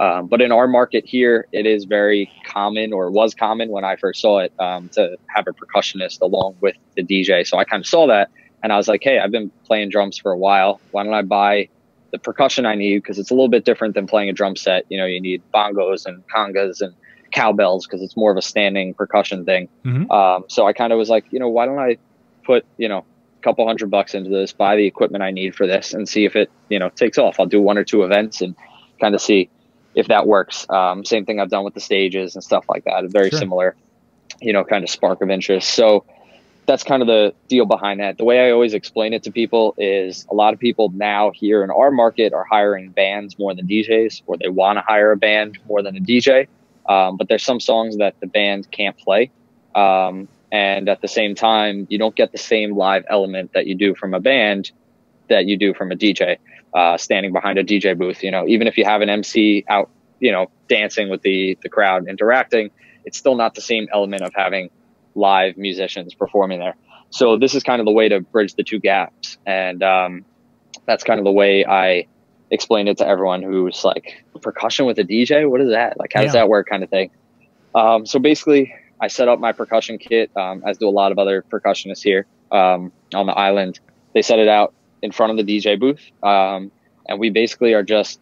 Um, 0.00 0.28
but 0.28 0.40
in 0.40 0.50
our 0.50 0.66
market 0.66 1.04
here, 1.06 1.46
it 1.52 1.66
is 1.66 1.84
very 1.84 2.32
common, 2.46 2.94
or 2.94 3.10
was 3.10 3.34
common 3.34 3.68
when 3.68 3.84
I 3.84 3.96
first 3.96 4.22
saw 4.22 4.38
it, 4.38 4.52
um, 4.58 4.88
to 4.90 5.18
have 5.28 5.46
a 5.46 5.52
percussionist 5.52 6.22
along 6.22 6.56
with 6.60 6.74
the 6.96 7.02
DJ. 7.02 7.46
So 7.46 7.58
I 7.58 7.64
kind 7.64 7.82
of 7.82 7.86
saw 7.86 8.06
that, 8.06 8.30
and 8.62 8.72
I 8.72 8.78
was 8.78 8.88
like, 8.88 9.02
"Hey, 9.02 9.18
I've 9.18 9.30
been 9.30 9.50
playing 9.66 9.90
drums 9.90 10.16
for 10.16 10.32
a 10.32 10.38
while. 10.38 10.80
Why 10.92 11.04
don't 11.04 11.12
I 11.12 11.20
buy 11.20 11.68
the 12.12 12.18
percussion 12.18 12.64
I 12.64 12.76
need? 12.76 12.98
Because 12.98 13.18
it's 13.18 13.30
a 13.30 13.34
little 13.34 13.50
bit 13.50 13.66
different 13.66 13.94
than 13.94 14.06
playing 14.06 14.30
a 14.30 14.32
drum 14.32 14.56
set. 14.56 14.86
You 14.88 14.96
know, 14.96 15.04
you 15.04 15.20
need 15.20 15.42
bongos 15.52 16.06
and 16.06 16.24
congas 16.28 16.80
and 16.80 16.94
cowbells 17.30 17.86
because 17.86 18.02
it's 18.02 18.16
more 18.16 18.30
of 18.30 18.36
a 18.36 18.42
standing 18.42 18.94
percussion 18.94 19.44
thing. 19.44 19.68
Mm-hmm. 19.84 20.10
Um, 20.10 20.44
so 20.48 20.66
I 20.66 20.72
kind 20.72 20.92
of 20.92 20.98
was 20.98 21.08
like, 21.08 21.26
you 21.30 21.38
know, 21.38 21.48
why 21.48 21.66
don't 21.66 21.78
I 21.78 21.98
put, 22.44 22.64
you 22.76 22.88
know, 22.88 22.98
a 23.38 23.42
couple 23.42 23.66
hundred 23.66 23.90
bucks 23.90 24.14
into 24.14 24.30
this, 24.30 24.52
buy 24.52 24.76
the 24.76 24.86
equipment 24.86 25.22
I 25.22 25.30
need 25.30 25.54
for 25.54 25.66
this 25.66 25.94
and 25.94 26.08
see 26.08 26.24
if 26.24 26.36
it, 26.36 26.50
you 26.68 26.78
know, 26.78 26.88
takes 26.88 27.18
off. 27.18 27.40
I'll 27.40 27.46
do 27.46 27.60
one 27.60 27.78
or 27.78 27.84
two 27.84 28.02
events 28.02 28.40
and 28.40 28.54
kind 29.00 29.14
of 29.14 29.20
see 29.20 29.48
if 29.94 30.08
that 30.08 30.26
works. 30.26 30.68
Um, 30.68 31.04
same 31.04 31.24
thing 31.24 31.40
I've 31.40 31.50
done 31.50 31.64
with 31.64 31.74
the 31.74 31.80
stages 31.80 32.34
and 32.34 32.44
stuff 32.44 32.64
like 32.68 32.84
that. 32.84 33.04
Very 33.10 33.30
sure. 33.30 33.38
similar, 33.38 33.76
you 34.40 34.52
know, 34.52 34.64
kind 34.64 34.84
of 34.84 34.90
spark 34.90 35.22
of 35.22 35.30
interest. 35.30 35.70
So 35.70 36.04
that's 36.66 36.84
kind 36.84 37.02
of 37.02 37.08
the 37.08 37.34
deal 37.48 37.66
behind 37.66 38.00
that. 38.00 38.16
The 38.16 38.24
way 38.24 38.46
I 38.46 38.52
always 38.52 38.74
explain 38.74 39.12
it 39.12 39.24
to 39.24 39.32
people 39.32 39.74
is 39.76 40.26
a 40.30 40.34
lot 40.34 40.54
of 40.54 40.60
people 40.60 40.90
now 40.90 41.32
here 41.34 41.64
in 41.64 41.70
our 41.70 41.90
market 41.90 42.32
are 42.32 42.44
hiring 42.44 42.90
bands 42.90 43.38
more 43.38 43.54
than 43.54 43.66
DJs, 43.66 44.22
or 44.26 44.36
they 44.36 44.48
want 44.48 44.76
to 44.78 44.82
hire 44.82 45.10
a 45.10 45.16
band 45.16 45.58
more 45.66 45.82
than 45.82 45.96
a 45.96 46.00
DJ. 46.00 46.46
Um, 46.90 47.16
but 47.16 47.28
there's 47.28 47.44
some 47.44 47.60
songs 47.60 47.98
that 47.98 48.18
the 48.20 48.26
band 48.26 48.68
can't 48.72 48.98
play. 48.98 49.30
Um, 49.76 50.26
and 50.50 50.88
at 50.88 51.00
the 51.00 51.08
same 51.08 51.36
time, 51.36 51.86
you 51.88 51.98
don't 51.98 52.16
get 52.16 52.32
the 52.32 52.38
same 52.38 52.76
live 52.76 53.04
element 53.08 53.52
that 53.54 53.68
you 53.68 53.76
do 53.76 53.94
from 53.94 54.12
a 54.12 54.20
band 54.20 54.72
that 55.28 55.46
you 55.46 55.56
do 55.56 55.72
from 55.72 55.92
a 55.92 55.94
DJ, 55.94 56.38
uh, 56.74 56.96
standing 56.96 57.32
behind 57.32 57.60
a 57.60 57.64
DJ 57.64 57.96
booth. 57.96 58.24
You 58.24 58.32
know, 58.32 58.44
even 58.48 58.66
if 58.66 58.76
you 58.76 58.84
have 58.84 59.02
an 59.02 59.08
MC 59.08 59.64
out, 59.68 59.88
you 60.18 60.32
know, 60.32 60.50
dancing 60.68 61.08
with 61.08 61.22
the, 61.22 61.56
the 61.62 61.68
crowd, 61.68 62.08
interacting, 62.08 62.72
it's 63.04 63.16
still 63.16 63.36
not 63.36 63.54
the 63.54 63.60
same 63.60 63.86
element 63.94 64.22
of 64.22 64.32
having 64.34 64.70
live 65.14 65.56
musicians 65.56 66.12
performing 66.14 66.58
there. 66.58 66.74
So 67.10 67.38
this 67.38 67.54
is 67.54 67.62
kind 67.62 67.80
of 67.80 67.86
the 67.86 67.92
way 67.92 68.08
to 68.08 68.20
bridge 68.20 68.54
the 68.54 68.64
two 68.64 68.80
gaps. 68.80 69.38
And, 69.46 69.82
um, 69.84 70.24
that's 70.86 71.04
kind 71.04 71.20
of 71.20 71.24
the 71.24 71.32
way 71.32 71.64
I 71.64 72.06
explained 72.50 72.88
it 72.88 72.98
to 72.98 73.06
everyone 73.06 73.42
who's 73.42 73.84
like 73.84 74.24
percussion 74.42 74.86
with 74.86 74.98
a 74.98 75.04
DJ. 75.04 75.48
What 75.48 75.60
is 75.60 75.70
that? 75.70 75.98
Like, 75.98 76.12
how 76.14 76.20
yeah. 76.20 76.26
does 76.26 76.32
that 76.34 76.48
work? 76.48 76.68
Kind 76.68 76.82
of 76.82 76.90
thing. 76.90 77.10
Um, 77.74 78.06
so 78.06 78.18
basically, 78.18 78.74
I 79.00 79.08
set 79.08 79.28
up 79.28 79.38
my 79.38 79.52
percussion 79.52 79.98
kit, 79.98 80.30
um, 80.36 80.62
as 80.66 80.78
do 80.78 80.88
a 80.88 80.90
lot 80.90 81.12
of 81.12 81.18
other 81.18 81.42
percussionists 81.50 82.02
here 82.02 82.26
um, 82.50 82.92
on 83.14 83.26
the 83.26 83.32
island. 83.32 83.80
They 84.14 84.22
set 84.22 84.38
it 84.38 84.48
out 84.48 84.74
in 85.02 85.12
front 85.12 85.38
of 85.38 85.44
the 85.46 85.58
DJ 85.58 85.78
booth, 85.78 86.02
um, 86.22 86.70
and 87.08 87.18
we 87.18 87.30
basically 87.30 87.72
are 87.74 87.82
just 87.82 88.20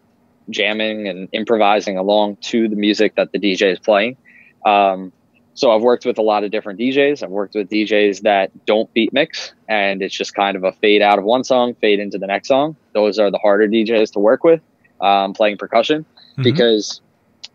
jamming 0.49 1.07
and 1.07 1.27
improvising 1.31 1.97
along 1.97 2.37
to 2.37 2.67
the 2.67 2.75
music 2.75 3.15
that 3.15 3.31
the 3.31 3.39
DJ 3.39 3.73
is 3.73 3.79
playing. 3.79 4.17
Um, 4.65 5.11
so 5.53 5.71
I've 5.71 5.81
worked 5.81 6.05
with 6.05 6.17
a 6.17 6.21
lot 6.21 6.43
of 6.43 6.51
different 6.51 6.79
DJs. 6.79 7.21
I've 7.21 7.29
worked 7.29 7.55
with 7.55 7.69
DJs 7.69 8.21
that 8.21 8.51
don't 8.65 8.91
beat 8.93 9.11
mix 9.11 9.53
and 9.67 10.01
it's 10.01 10.15
just 10.15 10.33
kind 10.33 10.55
of 10.55 10.63
a 10.63 10.71
fade 10.71 11.01
out 11.01 11.19
of 11.19 11.25
one 11.25 11.43
song, 11.43 11.75
fade 11.75 11.99
into 11.99 12.17
the 12.17 12.27
next 12.27 12.47
song. 12.47 12.75
Those 12.93 13.19
are 13.19 13.29
the 13.29 13.39
harder 13.39 13.67
DJs 13.67 14.13
to 14.13 14.19
work 14.19 14.43
with, 14.43 14.61
um, 15.01 15.33
playing 15.33 15.57
percussion 15.57 16.03
mm-hmm. 16.03 16.43
because 16.43 17.01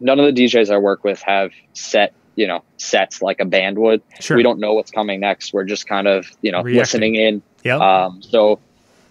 none 0.01 0.21
of 0.21 0.27
the 0.27 0.45
DJs 0.45 0.71
I 0.71 0.79
work 0.79 1.03
with 1.05 1.23
have 1.23 1.53
set, 1.73 2.13
you 2.37 2.47
know, 2.47 2.63
sets 2.77 3.23
like 3.23 3.41
a 3.41 3.45
band 3.45 3.79
would. 3.79 4.03
Sure. 4.21 4.37
We 4.37 4.43
don't 4.43 4.59
know 4.59 4.75
what's 4.75 4.91
coming 4.91 5.21
next. 5.21 5.53
We're 5.53 5.65
just 5.65 5.87
kind 5.87 6.07
of, 6.07 6.31
you 6.43 6.53
know, 6.53 6.63
Reacting. 6.63 6.79
listening 6.79 7.15
in. 7.15 7.43
Yep. 7.63 7.81
Um, 7.81 8.23
so 8.23 8.59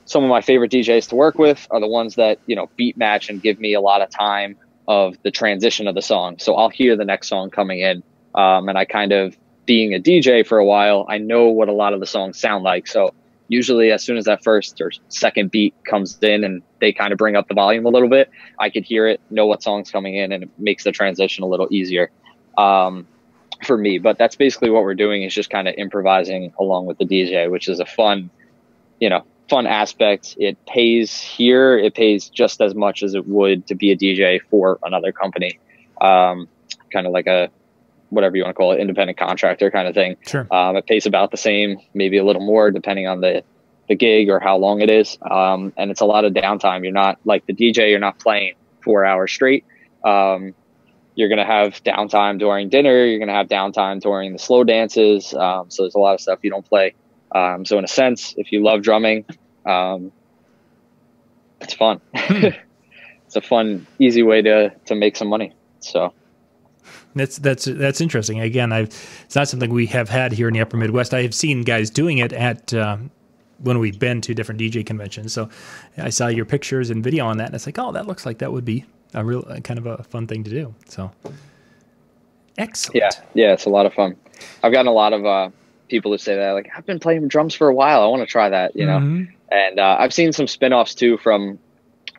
some 0.05 0.23
of 0.23 0.29
my 0.29 0.41
favorite 0.41 0.71
DJs 0.71 1.09
to 1.09 1.15
work 1.15 1.39
with 1.39 1.67
are 1.71 1.79
the 1.79 1.87
ones 1.87 2.15
that, 2.15 2.39
you 2.45 2.55
know, 2.55 2.69
beat 2.75 2.97
match 2.97 3.29
and 3.29 3.41
give 3.41 3.59
me 3.59 3.73
a 3.73 3.81
lot 3.81 4.01
of 4.01 4.09
time 4.09 4.55
of 4.87 5.15
the 5.23 5.31
transition 5.31 5.87
of 5.87 5.95
the 5.95 6.01
song. 6.01 6.37
So 6.39 6.55
I'll 6.55 6.69
hear 6.69 6.95
the 6.95 7.05
next 7.05 7.29
song 7.29 7.49
coming 7.49 7.79
in 7.79 8.03
um, 8.35 8.69
and 8.69 8.77
I 8.77 8.85
kind 8.85 9.11
of, 9.11 9.37
being 9.65 9.93
a 9.93 9.99
DJ 9.99 10.45
for 10.45 10.57
a 10.57 10.65
while, 10.65 11.05
I 11.09 11.17
know 11.17 11.47
what 11.47 11.69
a 11.69 11.73
lot 11.73 11.93
of 11.93 11.99
the 11.99 12.05
songs 12.05 12.39
sound 12.39 12.63
like. 12.63 12.87
So 12.87 13.13
usually, 13.47 13.91
as 13.91 14.03
soon 14.03 14.17
as 14.17 14.25
that 14.25 14.43
first 14.43 14.81
or 14.81 14.91
second 15.09 15.51
beat 15.51 15.73
comes 15.85 16.17
in 16.21 16.43
and 16.43 16.61
they 16.79 16.91
kind 16.91 17.11
of 17.11 17.17
bring 17.17 17.35
up 17.35 17.47
the 17.47 17.53
volume 17.53 17.85
a 17.85 17.89
little 17.89 18.09
bit, 18.09 18.29
I 18.59 18.69
could 18.69 18.83
hear 18.83 19.07
it, 19.07 19.21
know 19.29 19.45
what 19.45 19.63
song's 19.63 19.91
coming 19.91 20.15
in, 20.15 20.31
and 20.31 20.43
it 20.43 20.49
makes 20.57 20.83
the 20.83 20.91
transition 20.91 21.43
a 21.43 21.47
little 21.47 21.67
easier 21.71 22.11
um, 22.57 23.07
for 23.65 23.77
me. 23.77 23.99
But 23.99 24.17
that's 24.17 24.35
basically 24.35 24.69
what 24.69 24.83
we're 24.83 24.95
doing 24.95 25.23
is 25.23 25.33
just 25.33 25.49
kind 25.49 25.67
of 25.67 25.75
improvising 25.77 26.53
along 26.59 26.85
with 26.85 26.97
the 26.97 27.05
DJ, 27.05 27.49
which 27.49 27.67
is 27.67 27.79
a 27.79 27.85
fun, 27.85 28.29
you 28.99 29.09
know, 29.09 29.23
fun 29.49 29.67
aspect. 29.67 30.35
It 30.39 30.57
pays 30.65 31.21
here. 31.21 31.77
It 31.77 31.95
pays 31.95 32.29
just 32.29 32.61
as 32.61 32.75
much 32.75 33.03
as 33.03 33.13
it 33.13 33.27
would 33.27 33.67
to 33.67 33.75
be 33.75 33.91
a 33.91 33.97
DJ 33.97 34.41
for 34.49 34.79
another 34.83 35.11
company. 35.11 35.59
Um, 36.01 36.49
kind 36.91 37.07
of 37.07 37.13
like 37.13 37.27
a 37.27 37.49
whatever 38.13 38.37
you 38.37 38.43
want 38.43 38.55
to 38.55 38.57
call 38.57 38.71
it, 38.71 38.79
independent 38.79 39.17
contractor 39.17 39.71
kind 39.71 39.87
of 39.87 39.93
thing. 39.93 40.17
Sure. 40.25 40.47
Um, 40.51 40.75
it 40.75 40.85
pays 40.85 41.05
about 41.05 41.31
the 41.31 41.37
same, 41.37 41.77
maybe 41.93 42.17
a 42.17 42.23
little 42.23 42.45
more 42.45 42.71
depending 42.71 43.07
on 43.07 43.21
the, 43.21 43.43
the 43.89 43.95
gig 43.95 44.29
or 44.29 44.39
how 44.39 44.57
long 44.57 44.81
it 44.81 44.89
is. 44.89 45.17
Um, 45.29 45.73
and 45.77 45.91
it's 45.91 46.01
a 46.01 46.05
lot 46.05 46.25
of 46.25 46.33
downtime. 46.33 46.83
You're 46.83 46.93
not 46.93 47.19
like 47.25 47.45
the 47.45 47.53
DJ, 47.53 47.89
you're 47.89 47.99
not 47.99 48.19
playing 48.19 48.53
four 48.81 49.05
hours 49.05 49.31
straight. 49.31 49.65
Um, 50.03 50.53
you're 51.15 51.29
going 51.29 51.39
to 51.39 51.45
have 51.45 51.83
downtime 51.83 52.39
during 52.39 52.69
dinner. 52.69 53.05
You're 53.05 53.19
going 53.19 53.27
to 53.27 53.35
have 53.35 53.47
downtime 53.47 54.01
during 54.01 54.33
the 54.33 54.39
slow 54.39 54.63
dances. 54.63 55.33
Um, 55.33 55.69
so 55.69 55.83
there's 55.83 55.95
a 55.95 55.99
lot 55.99 56.13
of 56.13 56.21
stuff 56.21 56.39
you 56.41 56.49
don't 56.49 56.67
play. 56.67 56.95
Um, 57.33 57.65
so 57.65 57.77
in 57.77 57.83
a 57.83 57.87
sense, 57.87 58.33
if 58.37 58.51
you 58.51 58.63
love 58.63 58.81
drumming, 58.81 59.25
um, 59.65 60.11
it's 61.61 61.73
fun. 61.73 62.01
Hmm. 62.15 62.47
it's 63.25 63.35
a 63.35 63.41
fun, 63.41 63.87
easy 63.99 64.23
way 64.23 64.41
to, 64.41 64.71
to 64.85 64.95
make 64.95 65.15
some 65.15 65.29
money. 65.29 65.53
So. 65.79 66.13
That's 67.15 67.37
that's 67.37 67.65
that's 67.65 68.01
interesting. 68.01 68.39
Again, 68.39 68.71
I've 68.71 68.87
it's 69.25 69.35
not 69.35 69.47
something 69.47 69.71
we 69.71 69.85
have 69.87 70.09
had 70.09 70.31
here 70.31 70.47
in 70.47 70.53
the 70.53 70.61
Upper 70.61 70.77
Midwest. 70.77 71.13
I 71.13 71.21
have 71.21 71.33
seen 71.33 71.61
guys 71.63 71.89
doing 71.89 72.17
it 72.17 72.33
at 72.33 72.73
uh, 72.73 72.97
when 73.59 73.79
we've 73.79 73.99
been 73.99 74.21
to 74.21 74.33
different 74.33 74.59
DJ 74.59 74.85
conventions. 74.85 75.33
So 75.33 75.49
I 75.97 76.09
saw 76.09 76.27
your 76.27 76.45
pictures 76.45 76.89
and 76.89 77.03
video 77.03 77.25
on 77.25 77.37
that, 77.37 77.47
and 77.47 77.55
it's 77.55 77.65
like, 77.65 77.77
oh, 77.77 77.91
that 77.91 78.07
looks 78.07 78.25
like 78.25 78.39
that 78.39 78.51
would 78.51 78.65
be 78.65 78.85
a 79.13 79.23
real 79.23 79.43
kind 79.63 79.77
of 79.77 79.85
a 79.85 80.03
fun 80.03 80.27
thing 80.27 80.43
to 80.43 80.49
do. 80.49 80.73
So 80.87 81.11
excellent. 82.57 82.95
Yeah, 82.95 83.11
yeah, 83.33 83.53
it's 83.53 83.65
a 83.65 83.69
lot 83.69 83.85
of 83.85 83.93
fun. 83.93 84.15
I've 84.63 84.73
gotten 84.73 84.87
a 84.87 84.93
lot 84.93 85.13
of 85.13 85.25
uh, 85.25 85.49
people 85.87 86.11
who 86.11 86.17
say 86.17 86.35
that, 86.35 86.51
like, 86.51 86.69
I've 86.75 86.85
been 86.85 86.99
playing 86.99 87.27
drums 87.27 87.53
for 87.53 87.69
a 87.69 87.73
while. 87.73 88.01
I 88.01 88.07
want 88.07 88.21
to 88.21 88.25
try 88.25 88.49
that, 88.49 88.75
you 88.75 88.85
know. 88.85 88.97
Mm-hmm. 88.97 89.31
And 89.51 89.79
uh, 89.79 89.97
I've 89.99 90.13
seen 90.13 90.33
some 90.33 90.47
spin-offs 90.47 90.95
too 90.95 91.17
from 91.17 91.59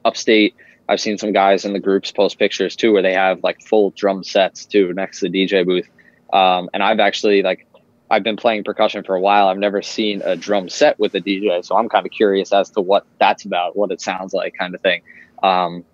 upstate 0.05 0.55
I've 0.89 1.01
seen 1.01 1.19
some 1.19 1.33
guys 1.33 1.65
in 1.65 1.73
the 1.73 1.81
groups 1.81 2.13
post 2.13 2.39
pictures 2.39 2.77
too, 2.77 2.93
where 2.93 3.03
they 3.03 3.15
have 3.15 3.43
like 3.43 3.63
full 3.63 3.91
drum 3.91 4.23
sets 4.23 4.67
too 4.67 4.93
next 4.93 5.21
to 5.21 5.29
the 5.29 5.47
DJ 5.47 5.65
booth. 5.65 5.89
Um, 6.33 6.69
and 6.75 6.83
I've 6.83 7.01
actually 7.01 7.43
like, 7.43 7.67
I've 8.11 8.23
been 8.23 8.37
playing 8.37 8.65
percussion 8.65 9.03
for 9.03 9.15
a 9.15 9.21
while. 9.21 9.49
I've 9.49 9.59
never 9.59 9.83
seen 9.83 10.21
a 10.25 10.37
drum 10.37 10.69
set 10.69 10.99
with 10.99 11.15
a 11.15 11.21
DJ, 11.21 11.65
so 11.65 11.77
I'm 11.77 11.89
kind 11.89 12.05
of 12.05 12.13
curious 12.13 12.53
as 12.53 12.71
to 12.71 12.81
what 12.81 13.07
that's 13.19 13.45
about, 13.45 13.77
what 13.77 13.91
it 13.91 14.01
sounds 14.01 14.35
like, 14.35 14.55
kind 14.59 14.75
of 14.75 14.81
thing. 14.83 15.03
Um, 15.43 15.85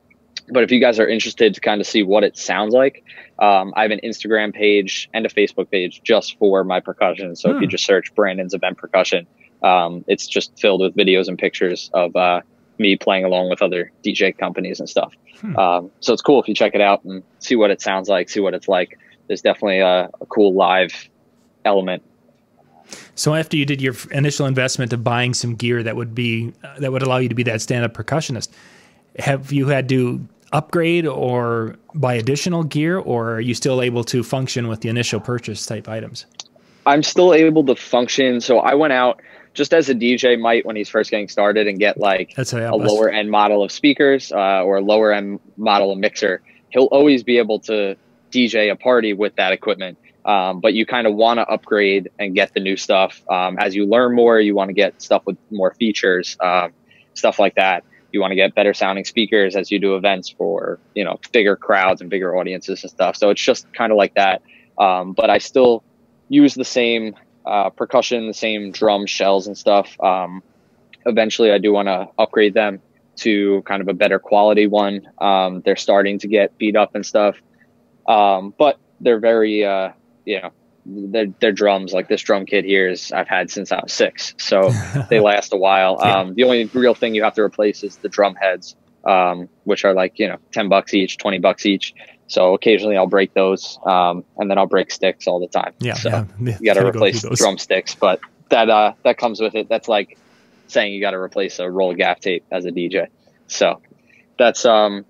but 0.49 0.65
if 0.65 0.73
you 0.73 0.81
guys 0.81 0.99
are 0.99 1.09
interested 1.09 1.55
to 1.55 1.61
kind 1.61 1.81
of 1.81 1.87
see 1.87 2.03
what 2.03 2.25
it 2.25 2.37
sounds 2.37 2.75
like, 2.75 3.05
um, 3.39 3.73
I 3.77 3.83
have 3.83 3.91
an 3.91 4.01
Instagram 4.03 4.53
page 4.53 5.09
and 5.15 5.25
a 5.25 5.29
Facebook 5.29 5.71
page 5.71 6.03
just 6.03 6.37
for 6.39 6.65
my 6.65 6.81
percussion. 6.81 7.37
So 7.37 7.51
hmm. 7.51 7.57
if 7.57 7.61
you 7.63 7.67
hmm. 7.69 7.71
just 7.71 7.85
search 7.85 8.15
Brandon's 8.15 8.55
Event 8.55 8.79
Percussion, 8.79 9.27
um, 9.63 10.05
it's 10.09 10.27
just 10.27 10.59
filled 10.59 10.81
with 10.81 10.97
videos 10.97 11.29
and 11.29 11.39
pictures 11.39 11.91
of 11.95 12.17
uh, 12.17 12.41
me 12.81 12.97
playing 12.97 13.25
along 13.25 13.51
with 13.51 13.63
other 13.63 13.93
DJ 14.03 14.37
companies 14.37 14.81
and 14.81 14.89
stuff. 14.89 15.15
Hmm. 15.41 15.57
Um, 15.57 15.91
so 16.01 16.13
it's 16.13 16.23
cool 16.23 16.41
if 16.41 16.49
you 16.49 16.55
check 16.55 16.75
it 16.75 16.81
out 16.81 17.05
and 17.05 17.23
see 17.39 17.55
what 17.55 17.71
it 17.71 17.81
sounds 17.81 18.09
like, 18.09 18.29
see 18.29 18.41
what 18.41 18.55
it's 18.55 18.67
like. 18.67 18.99
There's 19.29 19.43
definitely 19.43 19.79
a, 19.79 20.11
a 20.21 20.27
cool 20.27 20.55
live 20.55 21.09
element. 21.65 22.03
So 23.15 23.35
after 23.35 23.57
you 23.57 23.65
did 23.65 23.81
your 23.81 23.95
initial 24.11 24.47
investment 24.47 24.93
of 24.93 25.05
buying 25.05 25.35
some 25.35 25.55
gear 25.55 25.83
that 25.83 25.95
would 25.95 26.15
be 26.15 26.53
uh, 26.65 26.81
that 26.81 26.91
would 26.91 27.03
allow 27.03 27.19
you 27.19 27.29
to 27.29 27.35
be 27.35 27.45
that 27.45 27.61
stand-up 27.61 27.95
percussionist, 27.95 28.49
have 29.19 29.53
you 29.53 29.69
had 29.69 29.89
to 29.91 30.27
upgrade 30.53 31.07
or 31.07 31.77
buy 31.95 32.15
additional 32.15 32.65
gear, 32.65 32.99
or 32.99 33.35
are 33.35 33.41
you 33.41 33.55
still 33.55 33.83
able 33.83 34.03
to 34.05 34.25
function 34.25 34.67
with 34.67 34.81
the 34.81 34.89
initial 34.89 35.21
purchase 35.21 35.65
type 35.65 35.89
items? 35.89 36.27
I'm 36.87 37.03
still 37.03 37.35
able 37.35 37.65
to 37.67 37.77
function. 37.77 38.41
So 38.41 38.59
I 38.59 38.75
went 38.75 38.93
out 38.93 39.21
just 39.55 39.75
as 39.75 39.89
a 39.89 39.95
DJ 39.95 40.39
might 40.39 40.65
when 40.65 40.77
he's 40.77 40.89
first 40.89 41.11
getting 41.11 41.29
started 41.29 41.67
and 41.67 41.79
get 41.79 41.99
like 41.99 42.35
That's 42.37 42.53
a 42.53 42.77
lower 42.77 43.09
end 43.09 43.31
model 43.31 43.63
of 43.63 43.73
speakers 43.73 44.33
uh, 44.33 44.63
or 44.63 44.77
a 44.77 44.81
lower 44.81 45.13
end 45.13 45.41
model 45.57 45.93
of 45.93 45.99
mixer, 45.99 46.43
he'll 46.71 46.85
always 46.85 47.23
be 47.23 47.39
able 47.39 47.61
to 47.61 47.97
DJ 48.31 48.71
a 48.71 48.77
party 48.77 49.13
with 49.13 49.37
that 49.37 49.53
equipment. 49.53 49.99
Um, 50.25 50.61
but 50.61 50.75
you 50.75 50.87
kind 50.87 51.07
of 51.07 51.15
want 51.15 51.39
to 51.39 51.49
upgrade 51.49 52.11
and 52.19 52.35
get 52.35 52.53
the 52.55 52.61
new 52.61 52.77
stuff. 52.77 53.23
Um, 53.29 53.59
as 53.59 53.75
you 53.75 53.87
learn 53.87 54.15
more, 54.15 54.39
you 54.39 54.55
want 54.55 54.69
to 54.69 54.75
get 54.75 55.01
stuff 55.01 55.23
with 55.27 55.39
more 55.51 55.75
features, 55.75 56.37
um, 56.41 56.73
stuff 57.15 57.39
like 57.39 57.55
that. 57.55 57.85
You 58.13 58.21
want 58.21 58.33
to 58.33 58.37
get 58.37 58.55
better 58.55 58.75
sounding 58.75 59.05
speakers 59.05 59.57
as 59.57 59.71
you 59.71 59.79
do 59.79 59.97
events 59.97 60.29
for, 60.29 60.79
you 60.95 61.05
know, 61.05 61.19
bigger 61.33 61.57
crowds 61.57 62.01
and 62.01 62.11
bigger 62.11 62.37
audiences 62.37 62.83
and 62.83 62.91
stuff. 62.91 63.17
So 63.17 63.31
it's 63.31 63.43
just 63.43 63.73
kind 63.73 63.93
of 63.93 63.99
like 63.99 64.15
that. 64.15 64.43
Um, 64.79 65.13
but 65.13 65.31
I 65.31 65.39
still 65.39 65.83
use 66.29 66.55
the 66.55 66.65
same 66.65 67.15
uh, 67.51 67.71
percussion, 67.71 68.29
the 68.29 68.35
same 68.35 68.71
drum 68.71 69.07
shells 69.07 69.49
and 69.49 69.59
stuff. 69.59 69.99
Um, 70.01 70.43
eventually, 71.05 71.51
I 71.51 71.59
do 71.59 71.73
want 71.73 71.89
to 71.89 72.09
upgrade 72.17 72.55
them 72.55 72.81
to 73.17 73.63
kind 73.63 73.83
of 73.83 73.89
a 73.89 73.93
better 73.93 74.21
quality 74.21 74.69
one. 74.69 75.11
Um, 75.21 75.61
they're 75.65 75.77
starting 75.77 76.21
to 76.21 76.29
get 76.29 76.57
beat 76.59 76.77
up 76.77 76.95
and 76.95 77.05
stuff, 77.05 77.37
um, 78.07 78.55
but 78.57 78.79
they're 79.01 79.19
very, 79.19 79.65
uh, 79.65 79.91
you 80.25 80.41
know, 80.41 80.51
they're, 80.87 81.27
they're, 81.41 81.53
drums. 81.53 81.93
Like 81.93 82.09
this 82.09 82.23
drum 82.23 82.47
kit 82.47 82.65
here 82.65 82.89
is 82.89 83.11
I've 83.11 83.29
had 83.29 83.51
since 83.51 83.73
I 83.73 83.81
was 83.83 83.93
six, 83.93 84.35
so 84.39 84.71
they 85.11 85.19
last 85.19 85.53
a 85.53 85.57
while. 85.57 85.99
yeah. 86.01 86.21
Um, 86.21 86.35
the 86.35 86.45
only 86.45 86.65
real 86.67 86.95
thing 86.95 87.15
you 87.15 87.25
have 87.25 87.35
to 87.35 87.43
replace 87.43 87.83
is 87.83 87.97
the 87.97 88.09
drum 88.09 88.37
heads, 88.37 88.77
um, 89.05 89.49
which 89.65 89.85
are 89.85 89.93
like 89.93 90.19
you 90.19 90.29
know 90.29 90.39
ten 90.53 90.69
bucks 90.69 90.95
each, 90.95 91.19
twenty 91.19 91.41
bucks 91.41 91.67
each. 91.67 91.95
So 92.31 92.55
occasionally 92.55 92.97
I'll 92.97 93.09
break 93.09 93.35
those, 93.35 93.79
um, 93.85 94.25
and 94.39 94.49
then 94.49 94.57
I'll 94.57 94.67
break 94.67 94.93
sticks 94.93 95.27
all 95.27 95.41
the 95.41 95.49
time. 95.49 95.75
Yeah, 95.81 95.95
so 95.95 96.11
yeah. 96.41 96.57
you 96.61 96.65
got 96.65 96.75
to 96.75 96.87
replace 96.87 97.25
go 97.25 97.35
drumsticks, 97.35 97.97
but 97.97 98.21
that 98.51 98.71
uh, 98.71 98.93
that 99.03 99.19
comes 99.19 99.41
with 99.41 99.57
it. 99.57 99.69
That's 99.69 99.89
like 99.89 100.17
saying 100.69 100.93
you 100.95 101.01
got 101.01 101.11
to 101.11 101.19
replace 101.19 101.59
a 101.59 101.69
roll 101.69 101.91
of 101.91 101.97
gaff 101.97 102.21
tape 102.21 102.45
as 102.53 102.67
a 102.67 102.71
DJ. 102.71 103.09
So 103.49 103.83
that's 104.39 104.65
um 104.65 105.05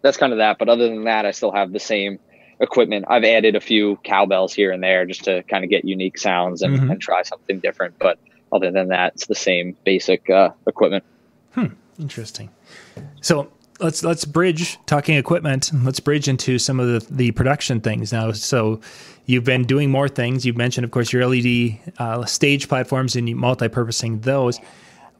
that's 0.00 0.16
kind 0.16 0.32
of 0.32 0.38
that. 0.38 0.58
But 0.58 0.70
other 0.70 0.88
than 0.88 1.04
that, 1.04 1.26
I 1.26 1.32
still 1.32 1.52
have 1.52 1.70
the 1.70 1.80
same 1.80 2.18
equipment. 2.60 3.04
I've 3.08 3.24
added 3.24 3.54
a 3.54 3.60
few 3.60 3.96
cowbells 4.02 4.54
here 4.54 4.72
and 4.72 4.82
there 4.82 5.04
just 5.04 5.24
to 5.24 5.42
kind 5.42 5.64
of 5.64 5.70
get 5.70 5.84
unique 5.84 6.16
sounds 6.16 6.62
and, 6.62 6.78
mm-hmm. 6.78 6.90
and 6.92 7.00
try 7.00 7.24
something 7.24 7.60
different. 7.60 7.98
But 7.98 8.18
other 8.50 8.70
than 8.70 8.88
that, 8.88 9.12
it's 9.16 9.26
the 9.26 9.34
same 9.34 9.76
basic 9.84 10.30
uh, 10.30 10.50
equipment. 10.66 11.04
Hmm. 11.52 11.66
Interesting. 11.98 12.48
So 13.20 13.50
let's 13.80 14.02
let's 14.02 14.24
bridge 14.24 14.78
talking 14.86 15.16
equipment. 15.16 15.70
Let's 15.84 16.00
bridge 16.00 16.28
into 16.28 16.58
some 16.58 16.80
of 16.80 16.88
the, 16.88 17.14
the 17.14 17.30
production 17.32 17.80
things 17.80 18.12
now. 18.12 18.32
So 18.32 18.80
you've 19.26 19.44
been 19.44 19.64
doing 19.64 19.90
more 19.90 20.08
things. 20.08 20.44
You've 20.44 20.56
mentioned, 20.56 20.84
of 20.84 20.90
course, 20.90 21.12
your 21.12 21.26
LED 21.26 21.78
uh, 21.98 22.24
stage 22.24 22.68
platforms 22.68 23.16
and 23.16 23.34
multi-purposing 23.36 24.20
those. 24.20 24.60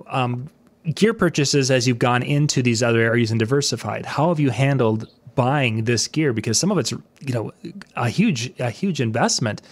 Um, 0.07 0.49
gear 0.95 1.15
purchases 1.15 1.71
as 1.71 1.87
you've 1.87 1.99
gone 1.99 2.23
into 2.23 2.63
these 2.63 2.83
other 2.83 3.01
areas 3.01 3.31
and 3.31 3.39
diversified. 3.39 4.07
How 4.07 4.29
have 4.29 4.41
you 4.41 4.51
handled 4.51 5.09
buying 5.35 5.85
this 5.85 6.09
gear? 6.09 6.33
Because 6.33 6.59
some 6.59 6.71
of 6.71 6.79
it's 6.79 6.93
you 6.93 7.33
know 7.33 7.53
a 7.97 8.09
huge 8.09 8.53
a 8.59 8.71
huge 8.71 9.01
investment 9.01 9.63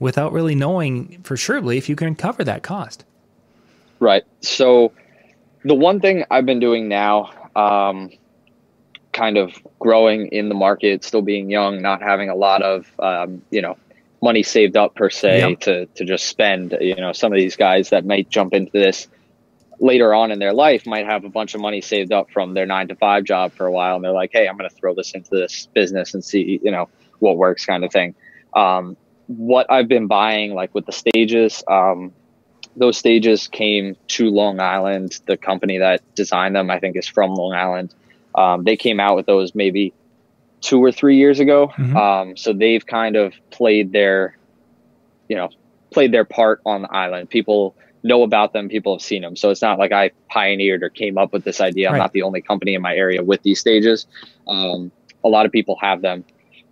without 0.00 0.32
really 0.32 0.54
knowing 0.54 1.20
for 1.22 1.36
surely 1.36 1.78
if 1.78 1.88
you 1.88 1.96
can 1.96 2.14
cover 2.14 2.44
that 2.44 2.62
cost. 2.62 3.04
Right. 4.00 4.24
So 4.40 4.92
the 5.64 5.74
one 5.74 6.00
thing 6.00 6.24
I've 6.30 6.46
been 6.46 6.60
doing 6.60 6.88
now. 6.88 7.30
Um, 7.56 8.10
kind 9.14 9.38
of 9.38 9.54
growing 9.78 10.26
in 10.28 10.50
the 10.50 10.54
market, 10.54 11.04
still 11.04 11.22
being 11.22 11.48
young, 11.48 11.80
not 11.80 12.02
having 12.02 12.28
a 12.28 12.34
lot 12.34 12.62
of 12.62 12.86
um, 12.98 13.42
you 13.50 13.62
know 13.62 13.78
money 14.20 14.42
saved 14.42 14.76
up 14.76 14.94
per 14.94 15.08
se 15.08 15.38
yep. 15.38 15.60
to 15.60 15.86
to 15.86 16.04
just 16.04 16.26
spend. 16.26 16.76
You 16.80 16.96
know, 16.96 17.12
some 17.12 17.32
of 17.32 17.38
these 17.38 17.56
guys 17.56 17.90
that 17.90 18.04
might 18.04 18.28
jump 18.28 18.52
into 18.52 18.72
this 18.72 19.08
later 19.80 20.14
on 20.14 20.30
in 20.30 20.38
their 20.38 20.52
life 20.52 20.86
might 20.86 21.06
have 21.06 21.24
a 21.24 21.28
bunch 21.28 21.54
of 21.54 21.60
money 21.60 21.80
saved 21.80 22.12
up 22.12 22.30
from 22.30 22.54
their 22.54 22.66
nine 22.66 22.88
to 22.88 22.96
five 22.96 23.24
job 23.24 23.52
for 23.52 23.66
a 23.66 23.72
while, 23.72 23.96
and 23.96 24.04
they're 24.04 24.12
like, 24.12 24.30
"Hey, 24.32 24.46
I'm 24.46 24.58
going 24.58 24.68
to 24.68 24.76
throw 24.76 24.94
this 24.94 25.12
into 25.12 25.30
this 25.30 25.68
business 25.72 26.12
and 26.12 26.22
see 26.22 26.60
you 26.62 26.70
know 26.70 26.88
what 27.20 27.38
works," 27.38 27.64
kind 27.64 27.84
of 27.84 27.92
thing. 27.92 28.14
Um, 28.52 28.96
what 29.26 29.70
I've 29.70 29.88
been 29.88 30.06
buying, 30.06 30.54
like 30.54 30.74
with 30.74 30.84
the 30.84 30.92
stages, 30.92 31.64
um, 31.66 32.12
those 32.76 32.98
stages 32.98 33.48
came 33.48 33.96
to 34.08 34.28
Long 34.28 34.60
Island. 34.60 35.20
The 35.26 35.36
company 35.36 35.78
that 35.78 36.02
designed 36.14 36.56
them, 36.56 36.70
I 36.70 36.78
think, 36.78 36.96
is 36.96 37.06
from 37.06 37.34
Long 37.34 37.52
Island. 37.54 37.94
Um, 38.34 38.64
they 38.64 38.76
came 38.76 39.00
out 39.00 39.16
with 39.16 39.26
those 39.26 39.54
maybe 39.54 39.94
two 40.60 40.82
or 40.82 40.90
three 40.90 41.16
years 41.16 41.40
ago. 41.40 41.68
Mm-hmm. 41.76 41.96
Um, 41.96 42.36
so 42.36 42.52
they've 42.52 42.84
kind 42.84 43.16
of 43.16 43.34
played 43.50 43.92
their, 43.92 44.36
you 45.28 45.36
know, 45.36 45.50
played 45.90 46.12
their 46.12 46.24
part 46.24 46.60
on 46.64 46.82
the 46.82 46.92
island. 46.92 47.30
People 47.30 47.76
know 48.02 48.22
about 48.22 48.52
them. 48.52 48.68
People 48.68 48.94
have 48.94 49.02
seen 49.02 49.22
them. 49.22 49.36
So 49.36 49.50
it's 49.50 49.62
not 49.62 49.78
like 49.78 49.92
I 49.92 50.10
pioneered 50.28 50.82
or 50.82 50.90
came 50.90 51.18
up 51.18 51.32
with 51.32 51.44
this 51.44 51.60
idea. 51.60 51.90
I'm 51.90 51.98
not 51.98 52.12
the 52.12 52.22
only 52.22 52.42
company 52.42 52.74
in 52.74 52.82
my 52.82 52.94
area 52.94 53.22
with 53.22 53.42
these 53.42 53.60
stages. 53.60 54.06
Um, 54.46 54.90
a 55.22 55.28
lot 55.28 55.46
of 55.46 55.52
people 55.52 55.76
have 55.80 56.02
them. 56.02 56.24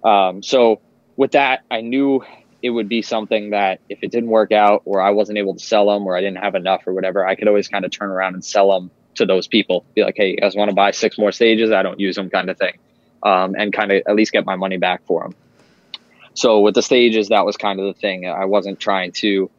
Um, 0.04 0.42
so 0.42 0.80
with 1.16 1.32
that, 1.32 1.60
I 1.70 1.80
knew 1.80 2.22
it 2.62 2.70
would 2.70 2.88
be 2.88 3.02
something 3.02 3.50
that 3.50 3.80
if 3.88 4.00
it 4.02 4.10
didn't 4.10 4.30
work 4.30 4.52
out 4.52 4.82
or 4.84 5.00
I 5.00 5.10
wasn't 5.10 5.38
able 5.38 5.54
to 5.54 5.64
sell 5.64 5.86
them 5.86 6.06
or 6.06 6.16
I 6.16 6.20
didn't 6.20 6.38
have 6.38 6.54
enough 6.54 6.86
or 6.86 6.92
whatever, 6.92 7.26
I 7.26 7.34
could 7.34 7.48
always 7.48 7.68
kind 7.68 7.84
of 7.84 7.90
turn 7.90 8.10
around 8.10 8.34
and 8.34 8.44
sell 8.44 8.70
them 8.70 8.90
to 9.16 9.26
those 9.26 9.46
people. 9.46 9.84
Be 9.94 10.04
like, 10.04 10.14
hey, 10.16 10.30
you 10.30 10.36
guys 10.36 10.54
want 10.54 10.70
to 10.70 10.74
buy 10.74 10.90
six 10.90 11.18
more 11.18 11.32
stages? 11.32 11.70
I 11.70 11.82
don't 11.82 12.00
use 12.00 12.16
them, 12.16 12.30
kind 12.30 12.50
of 12.50 12.58
thing, 12.58 12.78
um, 13.22 13.54
and 13.56 13.72
kind 13.72 13.92
of 13.92 14.02
at 14.06 14.14
least 14.14 14.32
get 14.32 14.44
my 14.44 14.56
money 14.56 14.78
back 14.78 15.04
for 15.04 15.22
them. 15.22 15.34
So 16.34 16.60
with 16.60 16.74
the 16.74 16.82
stages, 16.82 17.28
that 17.28 17.44
was 17.44 17.56
kind 17.56 17.78
of 17.78 17.86
the 17.86 18.00
thing. 18.00 18.26
I 18.26 18.46
wasn't 18.46 18.80
trying 18.80 19.12
to 19.12 19.50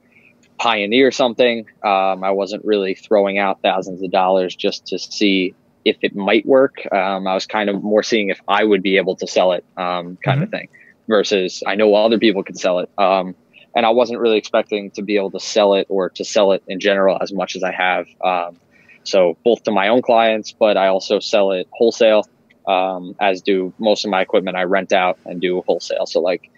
pioneer 0.58 1.12
something. 1.12 1.68
Um, 1.84 2.24
I 2.24 2.32
wasn't 2.32 2.66
really 2.66 2.96
throwing 2.96 3.38
out 3.38 3.62
thousands 3.62 4.02
of 4.02 4.12
dollars 4.12 4.56
just 4.56 4.88
to 4.88 5.00
see 5.00 5.54
if 5.86 5.98
it 6.02 6.16
might 6.16 6.46
work. 6.46 6.78
Um, 6.92 7.28
I 7.28 7.34
was 7.34 7.46
kind 7.46 7.70
of 7.70 7.84
more 7.84 8.04
seeing 8.04 8.30
if 8.30 8.40
I 8.48 8.64
would 8.64 8.82
be 8.82 8.98
able 8.98 9.16
to 9.18 9.28
sell 9.28 9.52
it, 9.52 9.66
um, 9.78 10.18
kind 10.24 10.38
mm-hmm. 10.38 10.44
of 10.44 10.50
thing 10.52 10.70
versus 11.08 11.64
I 11.68 11.76
know 11.76 11.94
other 11.96 12.18
people 12.18 12.44
can 12.44 12.56
sell 12.56 12.80
it. 12.80 12.90
Um, 12.98 13.36
and 13.76 13.86
I 13.86 13.90
wasn't 13.90 14.20
really 14.20 14.38
expecting 14.38 14.92
to 14.92 15.02
be 15.02 15.16
able 15.18 15.32
to 15.32 15.40
sell 15.40 15.74
it 15.74 15.88
or 15.90 16.10
to 16.12 16.24
sell 16.24 16.52
it 16.52 16.64
in 16.68 16.80
general 16.80 17.18
as 17.20 17.34
much 17.34 17.56
as 17.56 17.64
I 17.64 17.72
have. 17.72 18.08
Um, 18.24 18.58
so 19.04 19.38
both 19.44 19.64
to 19.64 19.72
my 19.72 19.90
own 19.90 20.02
clients, 20.02 20.52
but 20.52 20.78
I 20.78 20.88
also 20.88 21.20
sell 21.20 21.52
it 21.52 21.68
wholesale, 21.72 22.28
um, 22.68 23.16
as 23.20 23.42
do 23.42 23.74
most 23.78 24.06
of 24.06 24.12
my 24.12 24.22
equipment. 24.22 24.58
I 24.58 24.64
rent 24.64 24.94
out 24.94 25.20
and 25.26 25.42
do 25.42 25.62
wholesale. 25.66 26.06
So 26.06 26.22
like 26.22 26.50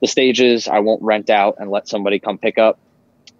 the 0.00 0.08
stages, 0.08 0.68
I 0.68 0.80
won't 0.80 1.02
rent 1.02 1.30
out 1.30 1.56
and 1.58 1.70
let 1.70 1.88
somebody 1.88 2.18
come 2.18 2.38
pick 2.38 2.58
up 2.58 2.78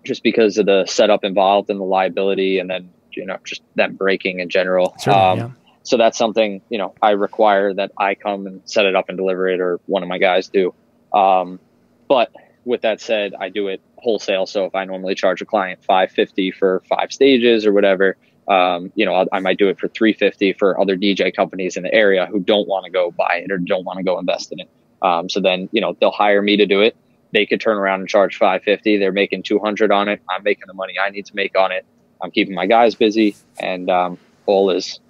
just 0.04 0.22
because 0.22 0.58
of 0.58 0.66
the 0.66 0.86
setup 0.86 1.24
involved 1.24 1.70
and 1.70 1.80
the 1.80 1.84
liability 1.84 2.58
and 2.58 2.68
then, 2.68 2.90
you 3.12 3.26
know, 3.26 3.38
just 3.44 3.62
them 3.74 3.94
breaking 3.94 4.40
in 4.40 4.48
general. 4.48 4.96
Um, 5.06 5.38
yeah 5.38 5.50
so 5.84 5.98
that's 5.98 6.18
something 6.18 6.62
you 6.70 6.78
know 6.78 6.94
I 7.00 7.10
require 7.10 7.72
that 7.74 7.92
I 7.96 8.14
come 8.16 8.46
and 8.46 8.62
set 8.64 8.86
it 8.86 8.96
up 8.96 9.08
and 9.08 9.16
deliver 9.16 9.48
it, 9.48 9.60
or 9.60 9.78
one 9.86 10.02
of 10.02 10.08
my 10.08 10.18
guys 10.18 10.48
do. 10.48 10.74
Um, 11.12 11.60
but 12.08 12.32
with 12.64 12.82
that 12.82 13.00
said, 13.00 13.34
I 13.38 13.50
do 13.50 13.68
it 13.68 13.80
wholesale. 13.96 14.46
So 14.46 14.64
if 14.64 14.74
I 14.74 14.84
normally 14.86 15.14
charge 15.14 15.42
a 15.42 15.44
client 15.44 15.84
five 15.84 16.10
fifty 16.10 16.50
for 16.50 16.82
five 16.88 17.12
stages 17.12 17.66
or 17.66 17.72
whatever, 17.72 18.16
um, 18.48 18.92
you 18.94 19.06
know, 19.06 19.14
I, 19.14 19.26
I 19.32 19.40
might 19.40 19.58
do 19.58 19.68
it 19.68 19.78
for 19.78 19.88
three 19.88 20.12
fifty 20.12 20.52
for 20.52 20.80
other 20.80 20.96
DJ 20.96 21.34
companies 21.34 21.76
in 21.76 21.82
the 21.82 21.94
area 21.94 22.26
who 22.26 22.40
don't 22.40 22.68
want 22.68 22.84
to 22.84 22.90
go 22.90 23.10
buy 23.10 23.42
it 23.44 23.50
or 23.50 23.58
don't 23.58 23.84
want 23.84 23.98
to 23.98 24.02
go 24.02 24.18
invest 24.18 24.52
in 24.52 24.60
it. 24.60 24.68
Um, 25.02 25.28
so 25.28 25.40
then 25.40 25.68
you 25.72 25.80
know 25.80 25.96
they'll 26.00 26.10
hire 26.10 26.42
me 26.42 26.56
to 26.56 26.66
do 26.66 26.80
it. 26.80 26.96
They 27.32 27.46
could 27.46 27.60
turn 27.60 27.76
around 27.76 28.00
and 28.00 28.08
charge 28.08 28.36
five 28.36 28.62
fifty. 28.62 28.96
They're 28.96 29.12
making 29.12 29.42
two 29.44 29.58
hundred 29.58 29.90
on 29.90 30.08
it. 30.08 30.20
I'm 30.28 30.42
making 30.42 30.64
the 30.66 30.74
money 30.74 30.94
I 31.02 31.10
need 31.10 31.26
to 31.26 31.36
make 31.36 31.58
on 31.58 31.72
it. 31.72 31.84
I'm 32.22 32.30
keeping 32.30 32.54
my 32.54 32.66
guys 32.66 32.94
busy, 32.94 33.36
and 33.58 33.90
um, 33.90 34.18
all 34.46 34.70
is 34.70 35.00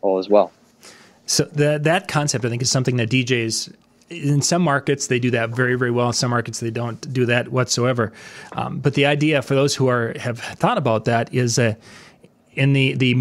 all 0.00 0.18
as 0.18 0.28
well. 0.28 0.52
So 1.26 1.44
that 1.44 1.84
that 1.84 2.08
concept, 2.08 2.44
I 2.44 2.48
think, 2.48 2.62
is 2.62 2.70
something 2.70 2.96
that 2.96 3.10
DJs 3.10 3.74
in 4.10 4.42
some 4.42 4.60
markets 4.60 5.06
they 5.06 5.18
do 5.18 5.30
that 5.30 5.50
very 5.50 5.74
very 5.74 5.90
well. 5.90 6.08
In 6.08 6.12
some 6.12 6.30
markets 6.30 6.60
they 6.60 6.70
don't 6.70 7.12
do 7.12 7.26
that 7.26 7.48
whatsoever. 7.48 8.12
Um, 8.52 8.78
but 8.78 8.94
the 8.94 9.06
idea 9.06 9.42
for 9.42 9.54
those 9.54 9.74
who 9.74 9.88
are 9.88 10.14
have 10.18 10.38
thought 10.38 10.78
about 10.78 11.04
that 11.06 11.32
is 11.32 11.58
uh, 11.58 11.74
in 12.54 12.74
the 12.74 12.94
the 12.94 13.14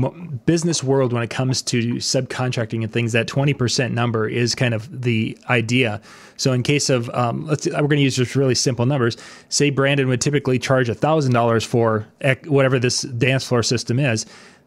business 0.46 0.84
world 0.84 1.14
when 1.14 1.24
it 1.24 1.30
comes 1.30 1.62
to 1.62 1.96
subcontracting 1.96 2.84
and 2.84 2.92
things, 2.92 3.14
that 3.14 3.28
twenty 3.28 3.54
percent 3.54 3.94
number 3.94 4.28
is 4.28 4.56
kind 4.56 4.74
of 4.74 5.02
the 5.02 5.38
idea. 5.50 6.02
So 6.38 6.52
in 6.54 6.64
case 6.64 6.90
of 6.90 7.10
um, 7.12 7.46
let's 7.46 7.66
we're 7.66 7.82
going 7.82 7.98
to 7.98 8.02
use 8.02 8.16
just 8.16 8.36
really 8.36 8.56
simple 8.56 8.86
numbers. 8.86 9.18
Say 9.50 9.70
Brandon 9.70 10.08
would 10.08 10.22
typically 10.22 10.60
charge 10.60 10.90
thousand 10.90 11.34
dollars 11.34 11.64
for 11.64 12.08
whatever 12.48 12.80
this 12.80 13.02
dance 13.02 13.46
floor 13.46 13.64
system 13.64 14.00
is. 14.00 14.26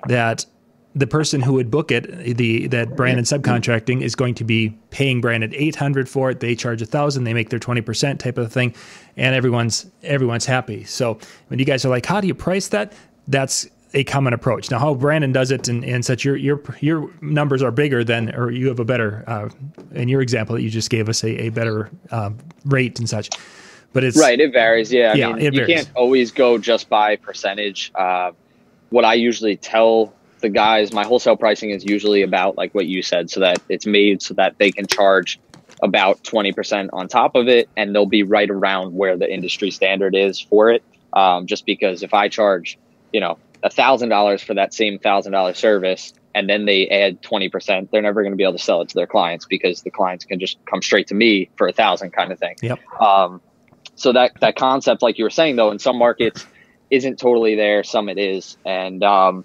That 0.08 0.46
the 0.96 1.06
person 1.08 1.42
who 1.42 1.54
would 1.54 1.70
book 1.70 1.90
it, 1.90 2.36
the 2.36 2.68
that 2.68 2.96
Brandon 2.96 3.24
subcontracting 3.24 4.00
is 4.00 4.14
going 4.14 4.34
to 4.36 4.44
be 4.44 4.70
paying 4.90 5.20
Brandon 5.20 5.52
eight 5.54 5.76
hundred 5.76 6.08
for 6.08 6.30
it. 6.30 6.40
They 6.40 6.54
charge 6.54 6.80
a 6.80 6.86
thousand, 6.86 7.24
they 7.24 7.34
make 7.34 7.50
their 7.50 7.58
twenty 7.58 7.80
percent 7.80 8.20
type 8.20 8.38
of 8.38 8.52
thing, 8.52 8.74
and 9.16 9.34
everyone's 9.34 9.90
everyone's 10.02 10.46
happy. 10.46 10.84
So 10.84 11.18
when 11.48 11.58
you 11.58 11.64
guys 11.64 11.84
are 11.84 11.88
like, 11.88 12.06
how 12.06 12.20
do 12.20 12.28
you 12.28 12.34
price 12.34 12.68
that? 12.68 12.92
That's 13.26 13.66
a 13.94 14.04
common 14.04 14.32
approach. 14.32 14.70
Now, 14.70 14.78
how 14.78 14.94
Brandon 14.94 15.32
does 15.32 15.50
it 15.50 15.68
and, 15.68 15.84
and 15.84 16.04
such, 16.04 16.24
your 16.24 16.36
your 16.36 16.60
your 16.80 17.10
numbers 17.20 17.62
are 17.62 17.70
bigger 17.70 18.04
than, 18.04 18.34
or 18.34 18.50
you 18.50 18.68
have 18.68 18.80
a 18.80 18.84
better, 18.84 19.24
uh, 19.26 19.48
in 19.92 20.08
your 20.08 20.20
example 20.20 20.56
that 20.56 20.62
you 20.62 20.70
just 20.70 20.90
gave 20.90 21.08
us, 21.08 21.22
a, 21.24 21.46
a 21.46 21.48
better 21.50 21.90
uh, 22.10 22.30
rate 22.66 22.98
and 22.98 23.08
such. 23.08 23.30
But 23.92 24.04
it's 24.04 24.18
right. 24.18 24.38
It 24.38 24.52
varies. 24.52 24.92
Yeah. 24.92 25.12
I 25.12 25.14
yeah. 25.14 25.32
Mean, 25.32 25.54
you 25.54 25.66
can't 25.66 25.90
always 25.94 26.32
go 26.32 26.58
just 26.58 26.88
by 26.88 27.16
percentage. 27.16 27.92
Uh, 27.94 28.32
what 28.90 29.04
I 29.04 29.14
usually 29.14 29.56
tell 29.56 30.12
the 30.40 30.48
guys, 30.48 30.92
my 30.92 31.04
wholesale 31.04 31.36
pricing 31.36 31.70
is 31.70 31.84
usually 31.84 32.22
about 32.22 32.56
like 32.56 32.74
what 32.74 32.86
you 32.86 33.02
said, 33.02 33.30
so 33.30 33.40
that 33.40 33.62
it's 33.68 33.86
made 33.86 34.20
so 34.20 34.34
that 34.34 34.58
they 34.58 34.72
can 34.72 34.86
charge 34.86 35.38
about 35.82 36.22
20% 36.24 36.90
on 36.92 37.08
top 37.08 37.34
of 37.34 37.48
it 37.48 37.68
and 37.76 37.94
they'll 37.94 38.06
be 38.06 38.22
right 38.22 38.48
around 38.48 38.94
where 38.94 39.16
the 39.16 39.30
industry 39.30 39.70
standard 39.70 40.14
is 40.14 40.40
for 40.40 40.70
it. 40.70 40.82
Um, 41.12 41.46
just 41.46 41.66
because 41.66 42.02
if 42.02 42.14
I 42.14 42.28
charge, 42.28 42.78
you 43.12 43.20
know, 43.20 43.38
a 43.64 43.70
thousand 43.70 44.10
dollars 44.10 44.42
for 44.42 44.54
that 44.54 44.72
same 44.72 44.98
thousand 44.98 45.32
dollar 45.32 45.54
service 45.54 46.12
and 46.34 46.48
then 46.48 46.64
they 46.64 46.88
add 46.88 47.22
20%, 47.22 47.90
they're 47.90 48.02
never 48.02 48.22
going 48.22 48.32
to 48.32 48.36
be 48.36 48.42
able 48.42 48.54
to 48.54 48.58
sell 48.62 48.80
it 48.82 48.88
to 48.88 48.94
their 48.94 49.06
clients 49.06 49.46
because 49.46 49.82
the 49.82 49.90
clients 49.90 50.24
can 50.24 50.40
just 50.40 50.58
come 50.66 50.82
straight 50.82 51.06
to 51.08 51.14
me 51.14 51.48
for 51.56 51.68
a 51.68 51.72
thousand 51.72 52.10
kind 52.10 52.32
of 52.32 52.38
thing. 52.38 52.56
Yep. 52.60 52.80
Um, 53.00 53.40
so 53.94 54.12
that, 54.12 54.32
that 54.40 54.56
concept, 54.56 55.00
like 55.00 55.16
you 55.16 55.24
were 55.24 55.30
saying 55.30 55.56
though, 55.56 55.70
in 55.70 55.78
some 55.78 55.96
markets 55.96 56.44
isn't 56.90 57.18
totally 57.20 57.54
there. 57.54 57.84
Some 57.84 58.08
it 58.08 58.18
is. 58.18 58.56
And, 58.64 59.02
um, 59.04 59.44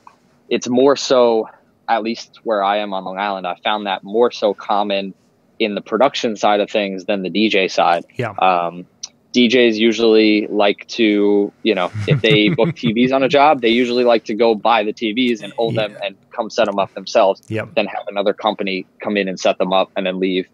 it's 0.49 0.67
more 0.67 0.95
so, 0.95 1.47
at 1.87 2.01
least 2.01 2.39
where 2.43 2.63
I 2.63 2.77
am 2.77 2.91
on 2.93 3.05
Long 3.05 3.19
Island, 3.19 3.45
I 3.45 3.55
found 3.63 3.85
that 3.85 4.03
more 4.03 4.31
so 4.31 4.55
common 4.55 5.13
in 5.59 5.75
the 5.75 5.81
production 5.81 6.35
side 6.35 6.59
of 6.59 6.71
things 6.71 7.05
than 7.05 7.21
the 7.21 7.29
DJ 7.29 7.69
side. 7.69 8.05
Yeah. 8.15 8.31
Um, 8.31 8.87
DJs 9.33 9.75
usually 9.75 10.47
like 10.47 10.87
to, 10.87 11.51
you 11.61 11.75
know, 11.75 11.91
if 12.07 12.21
they 12.21 12.49
book 12.57 12.69
TVs 12.69 13.13
on 13.13 13.21
a 13.21 13.29
job, 13.29 13.61
they 13.61 13.69
usually 13.69 14.03
like 14.03 14.25
to 14.25 14.33
go 14.33 14.55
buy 14.55 14.83
the 14.83 14.93
TVs 14.93 15.43
and 15.43 15.53
own 15.57 15.75
yeah. 15.75 15.87
them 15.87 15.97
and 16.03 16.15
come 16.31 16.49
set 16.49 16.65
them 16.65 16.79
up 16.79 16.93
themselves. 16.93 17.41
Yep. 17.47 17.75
Then 17.75 17.85
have 17.85 18.03
another 18.07 18.33
company 18.33 18.85
come 18.99 19.17
in 19.17 19.27
and 19.27 19.39
set 19.39 19.57
them 19.57 19.71
up 19.71 19.91
and 19.95 20.05
then 20.05 20.19
leave 20.19 20.47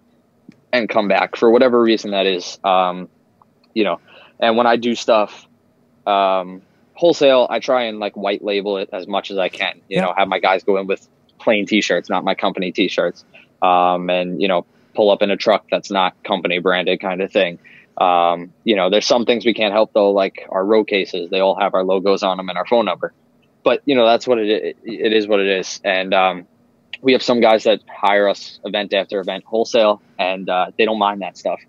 and 0.73 0.89
come 0.89 1.07
back 1.07 1.37
for 1.37 1.49
whatever 1.49 1.81
reason 1.81 2.11
that 2.11 2.25
is. 2.25 2.59
Um, 2.63 3.07
you 3.73 3.83
know, 3.85 3.99
and 4.39 4.57
when 4.57 4.67
I 4.67 4.75
do 4.75 4.93
stuff, 4.93 5.47
um, 6.05 6.61
wholesale, 6.93 7.47
I 7.49 7.59
try 7.59 7.83
and 7.83 7.99
like 7.99 8.17
white 8.17 8.43
label 8.43 8.77
it 8.77 8.89
as 8.91 9.07
much 9.07 9.31
as 9.31 9.37
I 9.37 9.49
can. 9.49 9.75
You 9.87 9.97
yeah. 9.97 10.01
know, 10.01 10.13
have 10.17 10.27
my 10.27 10.39
guys 10.39 10.63
go 10.63 10.77
in 10.77 10.87
with 10.87 11.07
plain 11.39 11.65
T-shirts, 11.65 12.09
not 12.09 12.23
my 12.23 12.35
company 12.35 12.71
T-shirts, 12.71 13.23
um, 13.61 14.09
and 14.09 14.41
you 14.41 14.47
know, 14.47 14.65
pull 14.95 15.11
up 15.11 15.21
in 15.21 15.31
a 15.31 15.37
truck 15.37 15.65
that's 15.69 15.91
not 15.91 16.21
company 16.23 16.59
branded, 16.59 16.99
kind 16.99 17.21
of 17.21 17.31
thing. 17.31 17.59
Um, 17.97 18.53
you 18.63 18.75
know, 18.75 18.89
there's 18.89 19.05
some 19.05 19.25
things 19.25 19.45
we 19.45 19.53
can't 19.53 19.73
help 19.73 19.93
though, 19.93 20.11
like 20.11 20.47
our 20.49 20.65
road 20.65 20.85
cases. 20.85 21.29
They 21.29 21.39
all 21.39 21.57
have 21.59 21.73
our 21.73 21.83
logos 21.83 22.23
on 22.23 22.37
them 22.37 22.49
and 22.49 22.57
our 22.57 22.65
phone 22.65 22.85
number. 22.85 23.13
But 23.63 23.81
you 23.85 23.95
know, 23.95 24.05
that's 24.05 24.27
what 24.27 24.37
it 24.37 24.47
is. 24.47 24.75
It 24.83 25.13
is 25.13 25.27
what 25.27 25.39
it 25.39 25.47
is. 25.47 25.79
And 25.83 26.13
um, 26.13 26.47
we 27.01 27.13
have 27.13 27.23
some 27.23 27.39
guys 27.39 27.63
that 27.63 27.81
hire 27.87 28.27
us 28.27 28.59
event 28.63 28.93
after 28.93 29.19
event 29.19 29.43
wholesale, 29.45 30.01
and 30.19 30.49
uh, 30.49 30.71
they 30.77 30.85
don't 30.85 30.99
mind 30.99 31.21
that 31.21 31.37
stuff. 31.37 31.59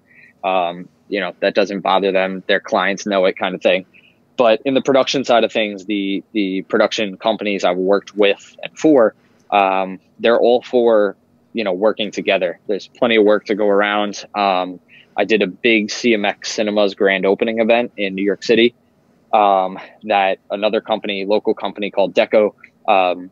Um, 0.43 0.89
you 1.09 1.21
know, 1.21 1.35
that 1.41 1.55
doesn't 1.55 1.81
bother 1.81 2.13
them. 2.13 2.43
Their 2.47 2.61
clients 2.61 3.07
know 3.07 3.25
it, 3.27 3.39
kind 3.39 3.55
of 3.55 3.63
thing. 3.63 3.87
But 4.37 4.61
in 4.65 4.75
the 4.75 4.83
production 4.83 5.25
side 5.25 5.45
of 5.45 5.53
things, 5.53 5.87
the 5.87 6.23
the 6.33 6.63
production 6.63 7.17
companies 7.17 7.65
I've 7.65 7.79
worked 7.79 8.15
with 8.15 8.57
and 8.63 8.79
for, 8.79 9.15
um, 9.51 10.01
they're 10.19 10.39
all 10.39 10.63
for 10.63 11.17
you 11.53 11.65
know 11.65 11.73
working 11.73 12.11
together. 12.11 12.61
There's 12.67 12.89
plenty 12.89 13.17
of 13.17 13.25
work 13.25 13.47
to 13.47 13.55
go 13.55 13.67
around. 13.69 14.25
Um, 14.35 14.81
I 15.17 15.25
did 15.25 15.43
a 15.43 15.47
big 15.47 15.89
CMX 15.89 16.47
Cinemas 16.47 16.95
grand 16.95 17.25
opening 17.25 17.61
event 17.61 17.93
in 17.97 18.15
New 18.15 18.25
York 18.25 18.43
City. 18.43 18.75
Um, 19.33 19.79
that 20.05 20.39
another 20.51 20.81
company, 20.81 21.25
local 21.25 21.55
company 21.55 21.91
called 21.91 22.15
Deco, 22.15 22.55
um, 22.89 23.31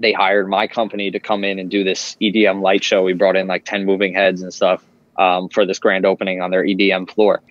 they 0.00 0.12
hired 0.12 0.48
my 0.48 0.66
company 0.66 1.10
to 1.10 1.20
come 1.20 1.44
in 1.44 1.58
and 1.58 1.70
do 1.70 1.84
this 1.84 2.16
EDM 2.20 2.60
light 2.62 2.84
show. 2.84 3.02
We 3.02 3.12
brought 3.12 3.36
in 3.36 3.46
like 3.46 3.64
ten 3.64 3.84
moving 3.84 4.14
heads 4.14 4.42
and 4.42 4.52
stuff 4.52 4.84
um, 5.16 5.48
for 5.48 5.66
this 5.66 5.78
grand 5.78 6.06
opening 6.06 6.40
on 6.40 6.50
their 6.50 6.64
EDM 6.64 7.10
floor. 7.10 7.42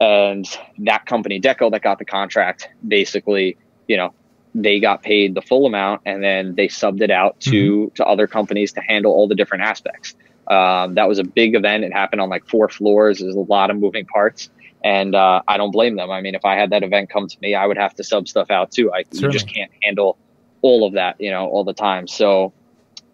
And 0.00 0.46
that 0.78 1.04
company, 1.04 1.40
Deco, 1.40 1.70
that 1.72 1.82
got 1.82 1.98
the 1.98 2.06
contract, 2.06 2.70
basically, 2.86 3.58
you 3.86 3.98
know, 3.98 4.14
they 4.54 4.80
got 4.80 5.02
paid 5.02 5.34
the 5.34 5.42
full 5.42 5.66
amount 5.66 6.02
and 6.06 6.24
then 6.24 6.54
they 6.54 6.68
subbed 6.68 7.02
it 7.02 7.10
out 7.10 7.38
to 7.40 7.50
mm-hmm. 7.50 7.94
to 7.94 8.04
other 8.04 8.26
companies 8.26 8.72
to 8.72 8.80
handle 8.80 9.12
all 9.12 9.28
the 9.28 9.34
different 9.34 9.64
aspects. 9.64 10.14
Um, 10.50 10.94
that 10.96 11.08
was 11.08 11.20
a 11.20 11.24
big 11.24 11.54
event. 11.54 11.84
It 11.84 11.92
happened 11.92 12.20
on 12.20 12.28
like 12.28 12.46
four 12.46 12.68
floors. 12.68 13.20
There's 13.20 13.36
a 13.36 13.38
lot 13.38 13.70
of 13.70 13.78
moving 13.78 14.04
parts, 14.04 14.50
And 14.82 15.14
uh, 15.14 15.42
I 15.46 15.56
don't 15.56 15.70
blame 15.70 15.96
them. 15.96 16.10
I 16.10 16.20
mean, 16.20 16.34
if 16.34 16.44
I 16.44 16.56
had 16.56 16.70
that 16.70 16.82
event 16.82 17.08
come 17.08 17.28
to 17.28 17.36
me, 17.40 17.54
I 17.54 17.66
would 17.66 17.78
have 17.78 17.94
to 17.94 18.04
sub 18.04 18.26
stuff 18.26 18.50
out 18.50 18.72
too. 18.72 18.92
I 18.92 19.04
just 19.30 19.46
can't 19.48 19.70
handle 19.82 20.18
all 20.62 20.86
of 20.86 20.94
that, 20.94 21.20
you 21.20 21.30
know, 21.30 21.46
all 21.46 21.64
the 21.64 21.72
time. 21.72 22.08
So 22.08 22.52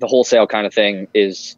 the 0.00 0.06
wholesale 0.06 0.46
kind 0.46 0.66
of 0.66 0.72
thing 0.72 1.08
is 1.12 1.56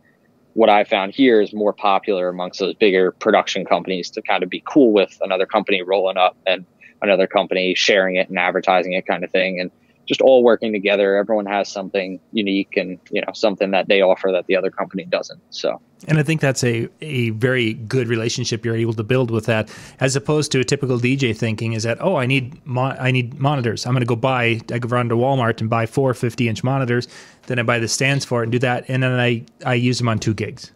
what 0.55 0.69
I 0.69 0.85
found 0.85 1.15
here 1.15 1.41
is 1.41 1.53
more 1.53 1.73
popular 1.73 2.29
amongst 2.29 2.59
those 2.59 2.75
bigger 2.75 3.13
production 3.13 3.65
companies 3.65 4.11
to 4.11 4.23
kind 4.23 4.43
of 4.43 4.51
be 4.51 4.63
cool 4.67 4.93
with 4.93 5.17
another 5.21 5.47
company 5.47 5.83
rolling 5.83 6.17
up 6.17 6.37
and 6.47 6.67
another 7.03 7.29
company 7.29 7.75
sharing 7.77 8.17
it 8.17 8.29
and 8.29 8.39
advertising 8.39 8.93
it 8.95 9.07
kind 9.07 9.23
of 9.23 9.31
thing. 9.31 9.61
And 9.61 9.71
just 10.09 10.23
all 10.23 10.43
working 10.43 10.73
together. 10.73 11.17
Everyone 11.17 11.45
has 11.47 11.69
something 11.69 12.19
unique 12.33 12.77
and 12.77 12.99
you 13.11 13.21
know 13.21 13.33
something 13.35 13.71
that 13.73 13.89
they 13.89 14.01
offer 14.01 14.31
that 14.33 14.47
the 14.47 14.57
other 14.57 14.71
company 14.71 15.05
doesn't. 15.05 15.41
So, 15.51 15.81
and 16.09 16.19
I 16.19 16.23
think 16.23 16.41
that's 16.41 16.65
a 16.65 16.89
a 17.03 17.31
very 17.31 17.75
good 17.75 18.09
relationship 18.09 18.65
you're 18.65 18.75
able 18.75 18.95
to 18.95 19.05
build 19.05 19.31
with 19.31 19.45
that, 19.47 19.71
as 20.01 20.17
opposed 20.17 20.51
to 20.53 20.61
a 20.61 20.65
typical 20.65 20.99
DJ 20.99 21.37
thinking 21.37 21.75
is 21.75 21.83
that 21.83 21.99
oh 22.01 22.17
I 22.17 22.27
need 22.27 22.65
mo- 22.67 22.97
I 22.99 23.11
need 23.11 23.39
monitors. 23.39 23.87
I'm 23.87 23.93
going 23.93 24.01
to 24.01 24.07
go 24.07 24.17
buy 24.17 24.61
I 24.73 24.79
go 24.79 24.89
run 24.89 25.11
to 25.11 25.15
Walmart 25.15 25.61
and 25.61 25.69
buy 25.69 25.85
four 25.85 26.15
50 26.15 26.49
inch 26.49 26.65
monitors. 26.65 27.07
Then 27.47 27.59
I 27.59 27.63
buy 27.63 27.79
the 27.79 27.89
stands 27.89 28.25
for 28.25 28.41
it 28.41 28.45
and 28.45 28.53
do 28.53 28.59
that, 28.61 28.87
and 28.89 29.03
then 29.03 29.13
I 29.13 29.45
I 29.65 29.75
use 29.75 29.99
them 29.99 30.09
on 30.09 30.19
two 30.19 30.35
gigs, 30.35 30.73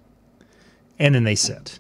and 0.99 1.15
then 1.15 1.25
they 1.25 1.35
sit. 1.35 1.79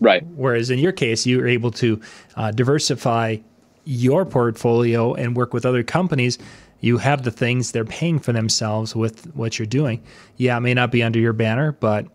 Right. 0.00 0.26
Whereas 0.34 0.70
in 0.70 0.80
your 0.80 0.92
case, 0.92 1.24
you 1.24 1.38
were 1.38 1.46
able 1.46 1.70
to 1.70 2.00
uh, 2.36 2.50
diversify 2.50 3.36
your 3.84 4.24
portfolio 4.24 5.14
and 5.14 5.36
work 5.36 5.52
with 5.52 5.64
other 5.64 5.82
companies 5.82 6.38
you 6.84 6.98
have 6.98 7.22
the 7.22 7.30
things 7.30 7.72
they're 7.72 7.84
paying 7.84 8.18
for 8.18 8.32
themselves 8.32 8.94
with 8.94 9.34
what 9.34 9.58
you're 9.58 9.66
doing. 9.66 10.02
Yeah, 10.36 10.58
it 10.58 10.60
may 10.60 10.74
not 10.74 10.92
be 10.92 11.02
under 11.02 11.18
your 11.18 11.32
banner, 11.32 11.72
but 11.72 12.06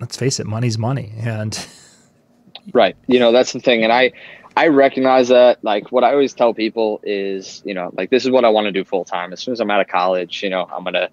let's 0.00 0.16
face 0.16 0.38
it, 0.38 0.46
money's 0.46 0.78
money. 0.78 1.12
And 1.18 1.66
right, 2.72 2.96
you 3.08 3.18
know 3.18 3.32
that's 3.32 3.52
the 3.52 3.58
thing, 3.58 3.82
and 3.82 3.92
I 3.92 4.12
I 4.56 4.68
recognize 4.68 5.28
that. 5.28 5.62
Like 5.64 5.90
what 5.90 6.04
I 6.04 6.12
always 6.12 6.34
tell 6.34 6.54
people 6.54 7.00
is, 7.02 7.62
you 7.64 7.74
know, 7.74 7.90
like 7.96 8.10
this 8.10 8.24
is 8.24 8.30
what 8.30 8.44
I 8.44 8.48
want 8.50 8.66
to 8.66 8.72
do 8.72 8.84
full 8.84 9.04
time. 9.04 9.32
As 9.32 9.40
soon 9.40 9.52
as 9.52 9.60
I'm 9.60 9.70
out 9.72 9.80
of 9.80 9.88
college, 9.88 10.42
you 10.44 10.50
know, 10.50 10.68
I'm 10.72 10.84
gonna 10.84 11.08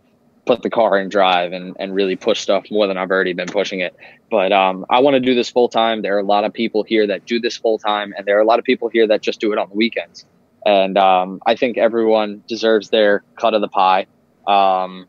put 0.46 0.62
the 0.62 0.70
car 0.70 1.00
in 1.00 1.10
drive 1.10 1.52
and, 1.52 1.76
and 1.80 1.94
really 1.94 2.16
push 2.16 2.40
stuff 2.40 2.66
more 2.72 2.88
than 2.88 2.98
I've 2.98 3.12
already 3.12 3.34
been 3.34 3.48
pushing 3.48 3.82
it. 3.82 3.96
But 4.32 4.52
um, 4.52 4.86
I 4.90 5.00
want 5.00 5.16
to 5.16 5.20
do 5.20 5.36
this 5.36 5.50
full 5.50 5.70
time. 5.70 6.02
There 6.02 6.16
are 6.16 6.20
a 6.20 6.24
lot 6.24 6.44
of 6.44 6.54
people 6.54 6.84
here 6.84 7.06
that 7.08 7.26
do 7.26 7.40
this 7.40 7.58
full 7.58 7.78
time, 7.80 8.14
and 8.18 8.26
there 8.26 8.38
are 8.38 8.42
a 8.42 8.46
lot 8.46 8.60
of 8.60 8.66
people 8.66 8.90
here 8.90 9.08
that 9.08 9.22
just 9.22 9.40
do 9.40 9.52
it 9.52 9.58
on 9.58 9.70
the 9.70 9.76
weekends 9.76 10.26
and 10.66 10.98
um, 10.98 11.42
I 11.46 11.56
think 11.56 11.78
everyone 11.78 12.44
deserves 12.48 12.90
their 12.90 13.24
cut 13.36 13.54
of 13.54 13.62
the 13.62 13.68
pie. 13.68 14.08
Um, 14.48 15.08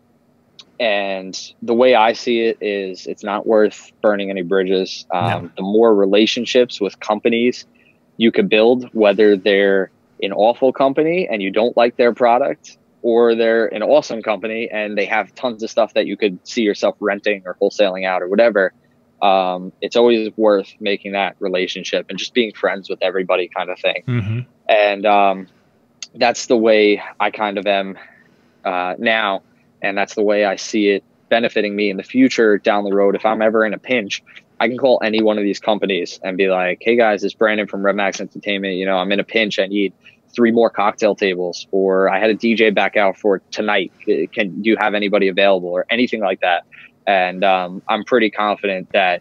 and 0.79 1.39
the 1.61 1.75
way 1.75 1.95
I 1.95 2.15
see 2.15 2.41
it 2.41 2.59
is, 2.61 3.07
it's 3.07 3.23
not 3.23 3.47
worth 3.47 3.93
burning 4.01 4.31
any 4.31 4.43
bridges. 4.43 5.07
Um, 5.13 5.45
no. 5.45 5.51
The 5.57 5.63
more 5.63 5.95
relationships 5.95 6.81
with 6.81 6.99
companies 7.01 7.67
you 8.17 8.33
could 8.33 8.49
build, 8.49 8.89
whether 8.93 9.37
they're 9.37 9.91
an 10.23 10.33
awful 10.33 10.73
company 10.73 11.29
and 11.31 11.43
you 11.43 11.51
don't 11.51 11.77
like 11.77 11.97
their 11.97 12.15
product, 12.15 12.79
or 13.03 13.35
they're 13.35 13.67
an 13.67 13.83
awesome 13.83 14.23
company 14.23 14.69
and 14.71 14.97
they 14.97 15.07
have 15.07 15.35
tons 15.35 15.63
of 15.63 15.71
stuff 15.71 15.95
that 15.95 16.07
you 16.07 16.17
could 16.17 16.39
see 16.47 16.63
yourself 16.63 16.97
renting 17.01 17.43
or 17.47 17.57
wholesaling 17.61 18.07
out 18.07 18.23
or 18.23 18.29
whatever. 18.29 18.73
Um, 19.23 19.73
it's 19.83 19.97
always 19.97 20.31
worth 20.37 20.73
making 20.81 21.13
that 21.13 21.37
relationship 21.41 22.07
and 22.09 22.19
just 22.19 22.33
being 22.33 22.53
friends 22.55 22.89
with 22.89 22.99
everybody 23.03 23.51
kind 23.55 23.69
of 23.69 23.79
thing. 23.79 24.03
Mm-hmm 24.07 24.41
and 24.71 25.05
um, 25.05 25.49
that's 26.15 26.47
the 26.47 26.57
way 26.57 27.03
I 27.19 27.31
kind 27.31 27.59
of 27.59 27.67
am 27.67 27.99
uh, 28.65 28.95
now, 28.99 29.43
and 29.83 29.99
that's 29.99 30.15
the 30.15 30.23
way 30.23 30.45
I 30.45 30.57
see 30.57 30.91
it 30.91 31.05
benefiting 31.29 31.75
me 31.75 31.91
in 31.91 31.97
the 31.97 32.03
future 32.05 32.57
down 32.57 32.85
the 32.85 32.95
road. 32.95 33.17
If 33.17 33.27
I'm 33.27 33.43
ever 33.43 33.65
in 33.67 33.75
a 33.75 33.79
pinch, 33.79 34.23
I 34.61 34.69
can 34.69 34.79
call 34.79 35.01
any 35.03 35.23
one 35.23 35.39
of 35.39 35.45
these 35.45 35.59
companies 35.59 36.21
and 36.23 36.37
be 36.37 36.49
like, 36.49 36.79
"Hey 36.81 36.97
guys, 36.97 37.25
it's 37.25 37.35
Brandon 37.35 37.67
from 37.67 37.85
Red 37.85 37.97
Max 37.97 38.21
Entertainment. 38.21 38.75
You 38.75 38.87
know, 38.87 38.97
I'm 38.97 39.11
in 39.11 39.19
a 39.19 39.25
pinch. 39.25 39.59
I 39.59 39.67
need 39.67 39.93
three 40.33 40.53
more 40.53 40.71
cocktail 40.71 41.17
tables, 41.17 41.67
or 41.73 42.09
I 42.09 42.21
had 42.21 42.31
a 42.31 42.37
DJ 42.37 42.73
back 42.73 42.97
out 42.97 43.19
for 43.19 43.41
tonight. 43.51 43.93
Can 44.07 44.63
do 44.63 44.71
you 44.71 44.77
have 44.79 44.95
anybody 44.95 45.27
available, 45.27 45.71
or 45.71 45.85
anything 45.91 46.21
like 46.21 46.41
that?" 46.43 46.65
And 47.09 47.43
um, 47.43 47.83
I'm 47.89 48.05
pretty 48.05 48.31
confident 48.31 48.93
that 48.93 49.21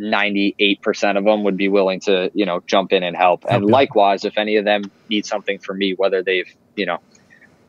98% 0.00 1.18
of 1.18 1.24
them 1.24 1.44
would 1.44 1.56
be 1.56 1.68
willing 1.68 2.00
to, 2.00 2.30
you 2.34 2.46
know, 2.46 2.60
jump 2.66 2.92
in 2.92 3.02
and 3.02 3.16
help. 3.16 3.44
And 3.48 3.66
likewise, 3.66 4.24
if 4.24 4.38
any 4.38 4.56
of 4.56 4.64
them 4.64 4.82
need 5.10 5.26
something 5.26 5.58
from 5.58 5.78
me, 5.78 5.92
whether 5.92 6.22
they've, 6.22 6.52
you 6.74 6.86
know, 6.86 6.98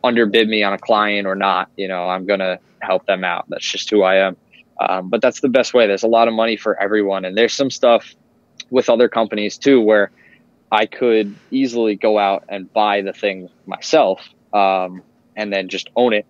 underbid 0.03 0.47
me 0.47 0.63
on 0.63 0.73
a 0.73 0.77
client 0.77 1.27
or 1.27 1.35
not, 1.35 1.69
you 1.75 1.87
know, 1.87 2.07
I'm 2.07 2.25
going 2.25 2.39
to 2.39 2.59
help 2.79 3.05
them 3.05 3.23
out. 3.23 3.45
That's 3.49 3.69
just 3.69 3.89
who 3.89 4.01
I 4.03 4.27
am. 4.27 4.37
Um, 4.79 5.09
but 5.09 5.21
that's 5.21 5.41
the 5.41 5.49
best 5.49 5.73
way. 5.73 5.87
There's 5.87 6.03
a 6.03 6.07
lot 6.07 6.27
of 6.27 6.33
money 6.33 6.55
for 6.55 6.79
everyone. 6.81 7.25
And 7.25 7.37
there's 7.37 7.53
some 7.53 7.69
stuff 7.69 8.15
with 8.69 8.89
other 8.89 9.09
companies 9.09 9.57
too, 9.57 9.81
where 9.81 10.11
I 10.71 10.85
could 10.85 11.35
easily 11.51 11.95
go 11.95 12.17
out 12.17 12.45
and 12.47 12.71
buy 12.71 13.01
the 13.01 13.13
thing 13.13 13.49
myself 13.65 14.21
um, 14.53 15.03
and 15.35 15.51
then 15.51 15.67
just 15.67 15.89
own 15.95 16.13
it. 16.13 16.25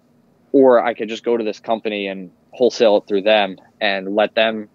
Or 0.51 0.83
I 0.83 0.95
could 0.95 1.07
just 1.07 1.23
go 1.23 1.37
to 1.37 1.43
this 1.43 1.59
company 1.59 2.07
and 2.07 2.31
wholesale 2.51 2.97
it 2.97 3.07
through 3.07 3.21
them 3.21 3.57
and 3.79 4.15
let 4.15 4.35
them 4.35 4.67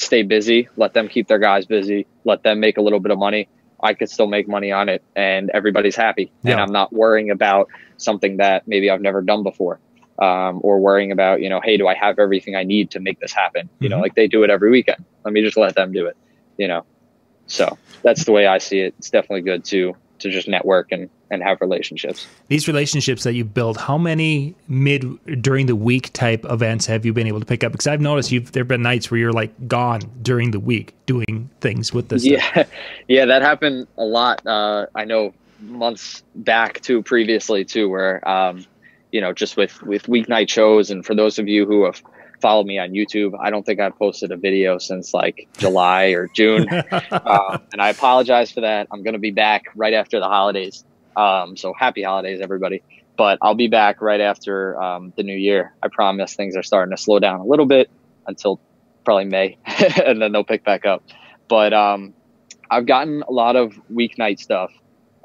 stay 0.00 0.22
busy, 0.22 0.68
let 0.76 0.94
them 0.94 1.08
keep 1.08 1.28
their 1.28 1.38
guys 1.38 1.66
busy, 1.66 2.06
let 2.24 2.42
them 2.42 2.60
make 2.60 2.76
a 2.78 2.82
little 2.82 3.00
bit 3.00 3.12
of 3.12 3.18
money. 3.18 3.48
I 3.80 3.94
could 3.94 4.10
still 4.10 4.26
make 4.26 4.48
money 4.48 4.72
on 4.72 4.88
it 4.88 5.02
and 5.14 5.50
everybody's 5.50 5.96
happy. 5.96 6.32
Yeah. 6.42 6.52
And 6.52 6.60
I'm 6.60 6.72
not 6.72 6.92
worrying 6.92 7.30
about 7.30 7.68
something 7.96 8.38
that 8.38 8.66
maybe 8.66 8.90
I've 8.90 9.00
never 9.00 9.22
done 9.22 9.42
before. 9.42 9.80
Um, 10.20 10.58
or 10.64 10.80
worrying 10.80 11.12
about, 11.12 11.42
you 11.42 11.48
know, 11.48 11.60
hey, 11.60 11.76
do 11.76 11.86
I 11.86 11.94
have 11.94 12.18
everything 12.18 12.56
I 12.56 12.64
need 12.64 12.90
to 12.90 12.98
make 12.98 13.20
this 13.20 13.32
happen? 13.32 13.68
You 13.78 13.88
mm-hmm. 13.88 13.96
know, 13.96 14.02
like 14.02 14.16
they 14.16 14.26
do 14.26 14.42
it 14.42 14.50
every 14.50 14.68
weekend. 14.68 15.04
Let 15.24 15.32
me 15.32 15.42
just 15.42 15.56
let 15.56 15.76
them 15.76 15.92
do 15.92 16.06
it, 16.06 16.16
you 16.56 16.66
know. 16.66 16.84
So 17.46 17.78
that's 18.02 18.24
the 18.24 18.32
way 18.32 18.48
I 18.48 18.58
see 18.58 18.80
it. 18.80 18.94
It's 18.98 19.10
definitely 19.10 19.42
good 19.42 19.64
to 19.66 19.94
to 20.18 20.30
just 20.30 20.48
network 20.48 20.90
and 20.90 21.08
and 21.30 21.42
have 21.42 21.60
relationships. 21.60 22.26
These 22.48 22.68
relationships 22.68 23.24
that 23.24 23.34
you 23.34 23.44
build, 23.44 23.76
how 23.76 23.98
many 23.98 24.54
mid 24.68 25.42
during 25.42 25.66
the 25.66 25.76
week 25.76 26.12
type 26.12 26.44
events 26.48 26.86
have 26.86 27.04
you 27.04 27.12
been 27.12 27.26
able 27.26 27.40
to 27.40 27.46
pick 27.46 27.64
up? 27.64 27.72
Because 27.72 27.86
I've 27.86 28.00
noticed 28.00 28.32
you've 28.32 28.52
there've 28.52 28.68
been 28.68 28.82
nights 28.82 29.10
where 29.10 29.18
you're 29.18 29.32
like 29.32 29.68
gone 29.68 30.00
during 30.22 30.50
the 30.50 30.60
week 30.60 30.94
doing 31.06 31.50
things 31.60 31.92
with 31.92 32.08
this. 32.08 32.24
Yeah, 32.24 32.50
stuff. 32.50 32.68
yeah, 33.08 33.26
that 33.26 33.42
happened 33.42 33.86
a 33.96 34.04
lot. 34.04 34.46
Uh, 34.46 34.86
I 34.94 35.04
know 35.04 35.34
months 35.60 36.22
back 36.34 36.80
too, 36.80 37.02
previously 37.02 37.64
too, 37.64 37.88
where 37.88 38.26
um, 38.28 38.64
you 39.12 39.20
know 39.20 39.32
just 39.32 39.56
with 39.56 39.82
with 39.82 40.04
weeknight 40.04 40.48
shows, 40.48 40.90
and 40.90 41.04
for 41.04 41.14
those 41.14 41.38
of 41.38 41.48
you 41.48 41.66
who 41.66 41.84
have 41.84 42.02
followed 42.40 42.66
me 42.66 42.78
on 42.78 42.90
YouTube. 42.90 43.32
I 43.40 43.50
don't 43.50 43.64
think 43.64 43.80
I've 43.80 43.96
posted 43.98 44.30
a 44.30 44.36
video 44.36 44.78
since 44.78 45.12
like 45.12 45.48
July 45.58 46.06
or 46.06 46.28
June. 46.28 46.68
uh, 46.68 47.58
and 47.72 47.82
I 47.82 47.90
apologize 47.90 48.52
for 48.52 48.60
that. 48.60 48.88
I'm 48.90 49.02
going 49.02 49.14
to 49.14 49.20
be 49.20 49.30
back 49.30 49.64
right 49.74 49.94
after 49.94 50.20
the 50.20 50.26
holidays. 50.26 50.84
Um, 51.18 51.56
so 51.56 51.74
happy 51.76 52.04
holidays, 52.04 52.40
everybody. 52.40 52.82
But 53.16 53.38
I'll 53.42 53.56
be 53.56 53.66
back 53.66 54.00
right 54.00 54.20
after 54.20 54.80
um, 54.80 55.12
the 55.16 55.24
new 55.24 55.36
year. 55.36 55.74
I 55.82 55.88
promise 55.88 56.34
things 56.34 56.56
are 56.56 56.62
starting 56.62 56.96
to 56.96 57.02
slow 57.02 57.18
down 57.18 57.40
a 57.40 57.44
little 57.44 57.66
bit 57.66 57.90
until 58.28 58.60
probably 59.04 59.24
May, 59.24 59.58
and 60.06 60.22
then 60.22 60.30
they'll 60.30 60.44
pick 60.44 60.64
back 60.64 60.86
up. 60.86 61.02
But 61.48 61.72
um, 61.72 62.14
I've 62.70 62.86
gotten 62.86 63.24
a 63.28 63.32
lot 63.32 63.56
of 63.56 63.72
weeknight 63.92 64.38
stuff 64.38 64.70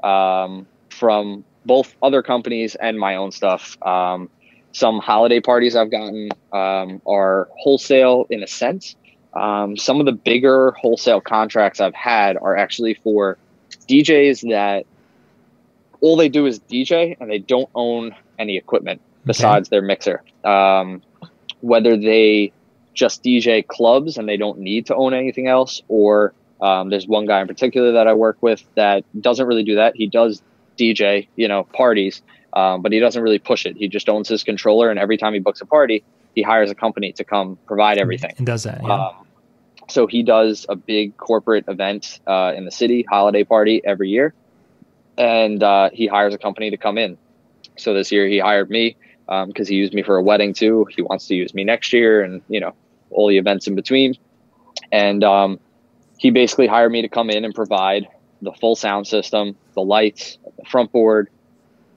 um, 0.02 0.66
from 0.90 1.44
both 1.64 1.94
other 2.02 2.22
companies 2.22 2.74
and 2.74 2.98
my 2.98 3.14
own 3.14 3.30
stuff. 3.30 3.76
Um, 3.86 4.28
some 4.72 4.98
holiday 4.98 5.40
parties 5.40 5.76
I've 5.76 5.92
gotten 5.92 6.30
um, 6.52 7.00
are 7.06 7.48
wholesale 7.60 8.26
in 8.28 8.42
a 8.42 8.48
sense. 8.48 8.96
Some 9.76 10.00
of 10.00 10.06
the 10.06 10.12
bigger 10.12 10.72
wholesale 10.80 11.20
contracts 11.20 11.80
I've 11.80 11.94
had 11.94 12.36
are 12.36 12.56
actually 12.56 12.94
for 12.94 13.38
DJs 13.88 14.50
that 14.50 14.84
all 16.04 16.16
they 16.16 16.28
do 16.28 16.44
is 16.44 16.60
DJ 16.60 17.16
and 17.18 17.30
they 17.30 17.38
don't 17.38 17.70
own 17.74 18.14
any 18.38 18.58
equipment 18.58 19.00
besides 19.24 19.68
okay. 19.68 19.76
their 19.76 19.82
mixer. 19.82 20.22
Um, 20.44 21.00
whether 21.62 21.96
they 21.96 22.52
just 22.92 23.24
DJ 23.24 23.66
clubs 23.66 24.18
and 24.18 24.28
they 24.28 24.36
don't 24.36 24.58
need 24.58 24.86
to 24.86 24.94
own 24.94 25.14
anything 25.14 25.48
else, 25.48 25.80
or 25.88 26.34
um, 26.60 26.90
there's 26.90 27.08
one 27.08 27.24
guy 27.24 27.40
in 27.40 27.46
particular 27.46 27.92
that 27.92 28.06
I 28.06 28.12
work 28.12 28.36
with 28.42 28.62
that 28.74 29.02
doesn't 29.18 29.46
really 29.46 29.64
do 29.64 29.76
that. 29.76 29.96
He 29.96 30.06
does 30.06 30.42
DJ, 30.76 31.26
you 31.36 31.48
know, 31.48 31.64
parties, 31.64 32.20
um, 32.52 32.82
but 32.82 32.92
he 32.92 33.00
doesn't 33.00 33.22
really 33.22 33.38
push 33.38 33.64
it. 33.64 33.74
He 33.78 33.88
just 33.88 34.10
owns 34.10 34.28
his 34.28 34.44
controller, 34.44 34.90
and 34.90 34.98
every 34.98 35.16
time 35.16 35.32
he 35.32 35.40
books 35.40 35.62
a 35.62 35.66
party, 35.66 36.04
he 36.34 36.42
hires 36.42 36.70
a 36.70 36.74
company 36.74 37.12
to 37.12 37.24
come 37.24 37.56
provide 37.66 37.96
everything. 37.96 38.34
And 38.36 38.46
does 38.46 38.64
that? 38.64 38.82
Yeah. 38.82 39.06
Um, 39.06 39.26
so 39.88 40.06
he 40.06 40.22
does 40.22 40.66
a 40.68 40.76
big 40.76 41.16
corporate 41.16 41.64
event 41.66 42.20
uh, 42.26 42.52
in 42.54 42.66
the 42.66 42.70
city, 42.70 43.06
holiday 43.08 43.44
party 43.44 43.80
every 43.84 44.10
year, 44.10 44.34
and 45.16 45.62
uh, 45.62 45.90
he 45.92 46.06
hires 46.06 46.34
a 46.34 46.38
company 46.38 46.70
to 46.70 46.76
come 46.76 46.98
in. 46.98 47.18
So 47.76 47.94
this 47.94 48.12
year 48.12 48.26
he 48.26 48.38
hired 48.38 48.70
me 48.70 48.96
because 49.26 49.68
um, 49.68 49.72
he 49.72 49.74
used 49.74 49.94
me 49.94 50.02
for 50.02 50.16
a 50.16 50.22
wedding 50.22 50.54
too. 50.54 50.86
He 50.94 51.02
wants 51.02 51.26
to 51.28 51.34
use 51.34 51.54
me 51.54 51.64
next 51.64 51.92
year, 51.92 52.22
and 52.22 52.42
you 52.48 52.60
know 52.60 52.74
all 53.10 53.28
the 53.28 53.38
events 53.38 53.66
in 53.66 53.74
between. 53.74 54.16
And 54.92 55.24
um, 55.24 55.60
he 56.18 56.30
basically 56.30 56.66
hired 56.66 56.92
me 56.92 57.02
to 57.02 57.08
come 57.08 57.30
in 57.30 57.44
and 57.44 57.54
provide 57.54 58.08
the 58.42 58.52
full 58.52 58.76
sound 58.76 59.06
system, 59.06 59.56
the 59.74 59.82
lights, 59.82 60.38
the 60.58 60.64
front 60.64 60.92
board, 60.92 61.30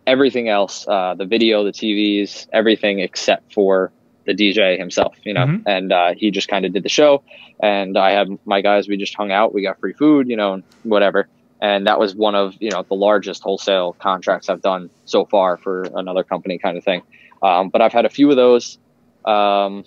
everything 0.05 0.47
else, 0.47 0.87
uh, 0.87 1.15
the 1.15 1.25
video, 1.25 1.63
the 1.63 1.71
TVs, 1.71 2.47
everything 2.53 2.99
except 2.99 3.53
for 3.53 3.91
the 4.25 4.33
DJ 4.33 4.77
himself, 4.77 5.15
you 5.23 5.33
know, 5.33 5.45
mm-hmm. 5.45 5.67
and 5.67 5.91
uh, 5.91 6.13
he 6.15 6.31
just 6.31 6.47
kind 6.47 6.65
of 6.65 6.73
did 6.73 6.83
the 6.83 6.89
show. 6.89 7.23
And 7.61 7.97
I 7.97 8.11
had 8.11 8.27
my 8.45 8.61
guys, 8.61 8.87
we 8.87 8.97
just 8.97 9.15
hung 9.15 9.31
out, 9.31 9.53
we 9.53 9.61
got 9.61 9.79
free 9.79 9.93
food, 9.93 10.27
you 10.27 10.35
know, 10.35 10.61
whatever. 10.83 11.27
And 11.61 11.87
that 11.87 11.99
was 11.99 12.15
one 12.15 12.35
of 12.35 12.55
you 12.59 12.71
know 12.71 12.83
the 12.83 12.95
largest 12.95 13.43
wholesale 13.43 13.93
contracts 13.93 14.49
I've 14.49 14.61
done 14.61 14.89
so 15.05 15.25
far 15.25 15.57
for 15.57 15.83
another 15.95 16.23
company, 16.23 16.57
kind 16.57 16.77
of 16.77 16.83
thing. 16.83 17.01
Um, 17.41 17.69
but 17.69 17.81
I've 17.81 17.93
had 17.93 18.05
a 18.05 18.09
few 18.09 18.29
of 18.29 18.35
those. 18.35 18.77
Um, 19.25 19.83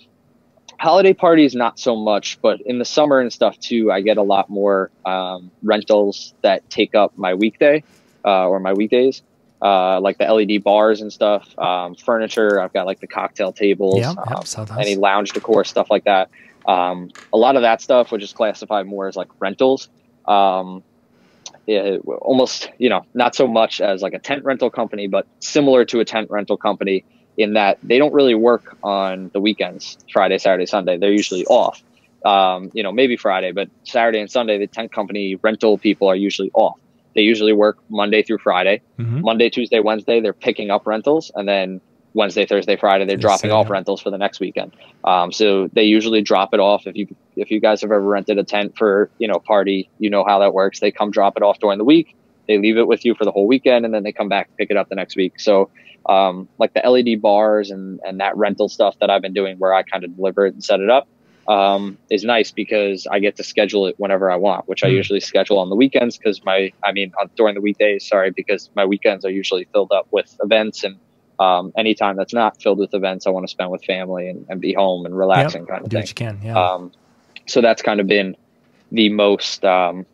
holiday 0.81 1.13
parties, 1.13 1.53
not 1.53 1.79
so 1.79 1.95
much, 1.95 2.41
but 2.41 2.59
in 2.61 2.79
the 2.79 2.85
summer 2.85 3.19
and 3.19 3.31
stuff 3.31 3.59
too, 3.59 3.91
I 3.91 4.01
get 4.01 4.17
a 4.17 4.23
lot 4.23 4.49
more 4.49 4.89
um, 5.05 5.51
rentals 5.61 6.33
that 6.41 6.67
take 6.69 6.95
up 6.95 7.17
my 7.17 7.35
weekday 7.35 7.83
uh, 8.25 8.47
or 8.47 8.59
my 8.59 8.73
weekdays. 8.73 9.21
Uh, 9.61 10.01
like 10.01 10.17
the 10.17 10.25
LED 10.25 10.63
bars 10.63 11.01
and 11.01 11.13
stuff, 11.13 11.47
um, 11.59 11.93
furniture. 11.93 12.59
I've 12.59 12.73
got 12.73 12.87
like 12.87 12.99
the 12.99 13.05
cocktail 13.05 13.53
tables, 13.53 13.99
yeah, 13.99 14.09
um, 14.09 14.67
any 14.79 14.95
lounge 14.95 15.33
decor 15.33 15.63
stuff 15.65 15.91
like 15.91 16.05
that. 16.05 16.31
Um, 16.65 17.11
a 17.31 17.37
lot 17.37 17.55
of 17.55 17.61
that 17.61 17.79
stuff 17.79 18.11
would 18.11 18.21
just 18.21 18.33
classify 18.33 18.81
more 18.81 19.07
as 19.07 19.15
like 19.15 19.27
rentals. 19.39 19.87
Um, 20.25 20.83
it, 21.67 22.01
almost, 22.05 22.69
you 22.77 22.89
know, 22.89 23.05
not 23.13 23.35
so 23.35 23.47
much 23.47 23.81
as 23.81 24.01
like 24.01 24.13
a 24.13 24.19
tent 24.19 24.43
rental 24.43 24.69
company, 24.69 25.07
but 25.07 25.27
similar 25.39 25.85
to 25.85 25.99
a 25.99 26.05
tent 26.05 26.29
rental 26.29 26.57
company 26.57 27.05
in 27.37 27.53
that 27.53 27.77
they 27.83 27.97
don't 27.97 28.13
really 28.13 28.35
work 28.35 28.77
on 28.83 29.29
the 29.33 29.39
weekends, 29.39 29.97
Friday, 30.11 30.37
Saturday, 30.37 30.65
Sunday. 30.65 30.97
They're 30.97 31.11
usually 31.11 31.45
off. 31.45 31.81
Um, 32.23 32.69
you 32.73 32.83
know, 32.83 32.91
maybe 32.91 33.17
Friday, 33.17 33.51
but 33.51 33.69
Saturday 33.83 34.19
and 34.19 34.29
Sunday, 34.29 34.59
the 34.59 34.67
tent 34.67 34.91
company 34.91 35.35
rental 35.41 35.77
people 35.77 36.07
are 36.07 36.15
usually 36.15 36.51
off. 36.53 36.77
They 37.15 37.21
usually 37.21 37.53
work 37.53 37.79
Monday 37.89 38.21
through 38.23 38.37
Friday. 38.39 38.81
Mm-hmm. 38.99 39.21
Monday, 39.21 39.49
Tuesday, 39.49 39.79
Wednesday, 39.79 40.21
they're 40.21 40.33
picking 40.33 40.69
up 40.69 40.85
rentals, 40.85 41.31
and 41.33 41.47
then 41.47 41.81
Wednesday, 42.13 42.45
Thursday, 42.45 42.75
Friday, 42.75 43.05
they're 43.05 43.17
dropping 43.17 43.51
off 43.51 43.69
rentals 43.69 44.01
for 44.01 44.09
the 44.09 44.17
next 44.17 44.39
weekend. 44.39 44.75
Um, 45.03 45.31
so 45.31 45.69
they 45.73 45.83
usually 45.83 46.21
drop 46.21 46.53
it 46.53 46.59
off. 46.59 46.85
If 46.85 46.95
you 46.95 47.07
if 47.35 47.51
you 47.51 47.59
guys 47.59 47.81
have 47.81 47.91
ever 47.91 48.01
rented 48.01 48.37
a 48.37 48.43
tent 48.43 48.77
for 48.77 49.09
you 49.17 49.27
know 49.27 49.39
party, 49.39 49.89
you 49.99 50.09
know 50.09 50.23
how 50.25 50.39
that 50.39 50.53
works. 50.53 50.79
They 50.79 50.91
come 50.91 51.11
drop 51.11 51.37
it 51.37 51.43
off 51.43 51.59
during 51.59 51.77
the 51.77 51.85
week. 51.85 52.15
They 52.47 52.57
leave 52.57 52.77
it 52.77 52.87
with 52.87 53.05
you 53.05 53.15
for 53.15 53.23
the 53.23 53.31
whole 53.31 53.47
weekend, 53.47 53.85
and 53.85 53.93
then 53.93 54.03
they 54.03 54.11
come 54.11 54.29
back 54.29 54.49
pick 54.57 54.69
it 54.69 54.77
up 54.77 54.89
the 54.89 54.95
next 54.95 55.15
week. 55.15 55.39
So 55.39 55.69
um, 56.07 56.49
like 56.57 56.73
the 56.73 56.81
LED 56.87 57.21
bars 57.21 57.71
and 57.71 57.99
and 58.05 58.19
that 58.19 58.35
rental 58.35 58.67
stuff 58.67 58.97
that 58.99 59.09
I've 59.09 59.21
been 59.21 59.33
doing, 59.33 59.57
where 59.57 59.73
I 59.73 59.83
kind 59.83 60.03
of 60.03 60.15
deliver 60.15 60.45
it 60.45 60.53
and 60.53 60.63
set 60.63 60.79
it 60.79 60.89
up 60.89 61.07
um, 61.47 61.97
is 62.09 62.23
nice 62.23 62.51
because 62.51 63.07
I 63.07 63.19
get 63.19 63.35
to 63.37 63.43
schedule 63.43 63.87
it 63.87 63.95
whenever 63.97 64.31
I 64.31 64.35
want, 64.35 64.67
which 64.67 64.83
I 64.83 64.89
hmm. 64.89 64.95
usually 64.95 65.19
schedule 65.19 65.59
on 65.59 65.69
the 65.69 65.75
weekends 65.75 66.17
because 66.17 66.43
my, 66.45 66.71
I 66.83 66.91
mean, 66.91 67.11
uh, 67.19 67.27
during 67.35 67.55
the 67.55 67.61
weekdays, 67.61 68.07
sorry, 68.07 68.31
because 68.31 68.69
my 68.75 68.85
weekends 68.85 69.25
are 69.25 69.31
usually 69.31 69.67
filled 69.71 69.91
up 69.91 70.07
with 70.11 70.35
events 70.43 70.83
and 70.83 70.97
um, 71.41 71.73
anytime 71.75 72.17
that's 72.17 72.33
not 72.33 72.61
filled 72.61 72.77
with 72.77 72.93
events, 72.93 73.25
I 73.25 73.31
want 73.31 73.45
to 73.47 73.51
spend 73.51 73.71
with 73.71 73.83
family 73.83 74.29
and, 74.29 74.45
and 74.47 74.61
be 74.61 74.73
home 74.73 75.05
and 75.05 75.17
relaxing 75.17 75.61
yep, 75.61 75.69
kind 75.69 75.83
of 75.83 75.89
do 75.89 75.95
thing. 75.95 76.01
what 76.01 76.09
you 76.09 76.15
can, 76.15 76.39
yeah. 76.43 76.59
Um, 76.59 76.91
so 77.47 77.61
that's 77.61 77.81
kind 77.81 77.99
of 77.99 78.05
been 78.05 78.37
the 78.91 79.09
most, 79.09 79.65
um, 79.65 80.05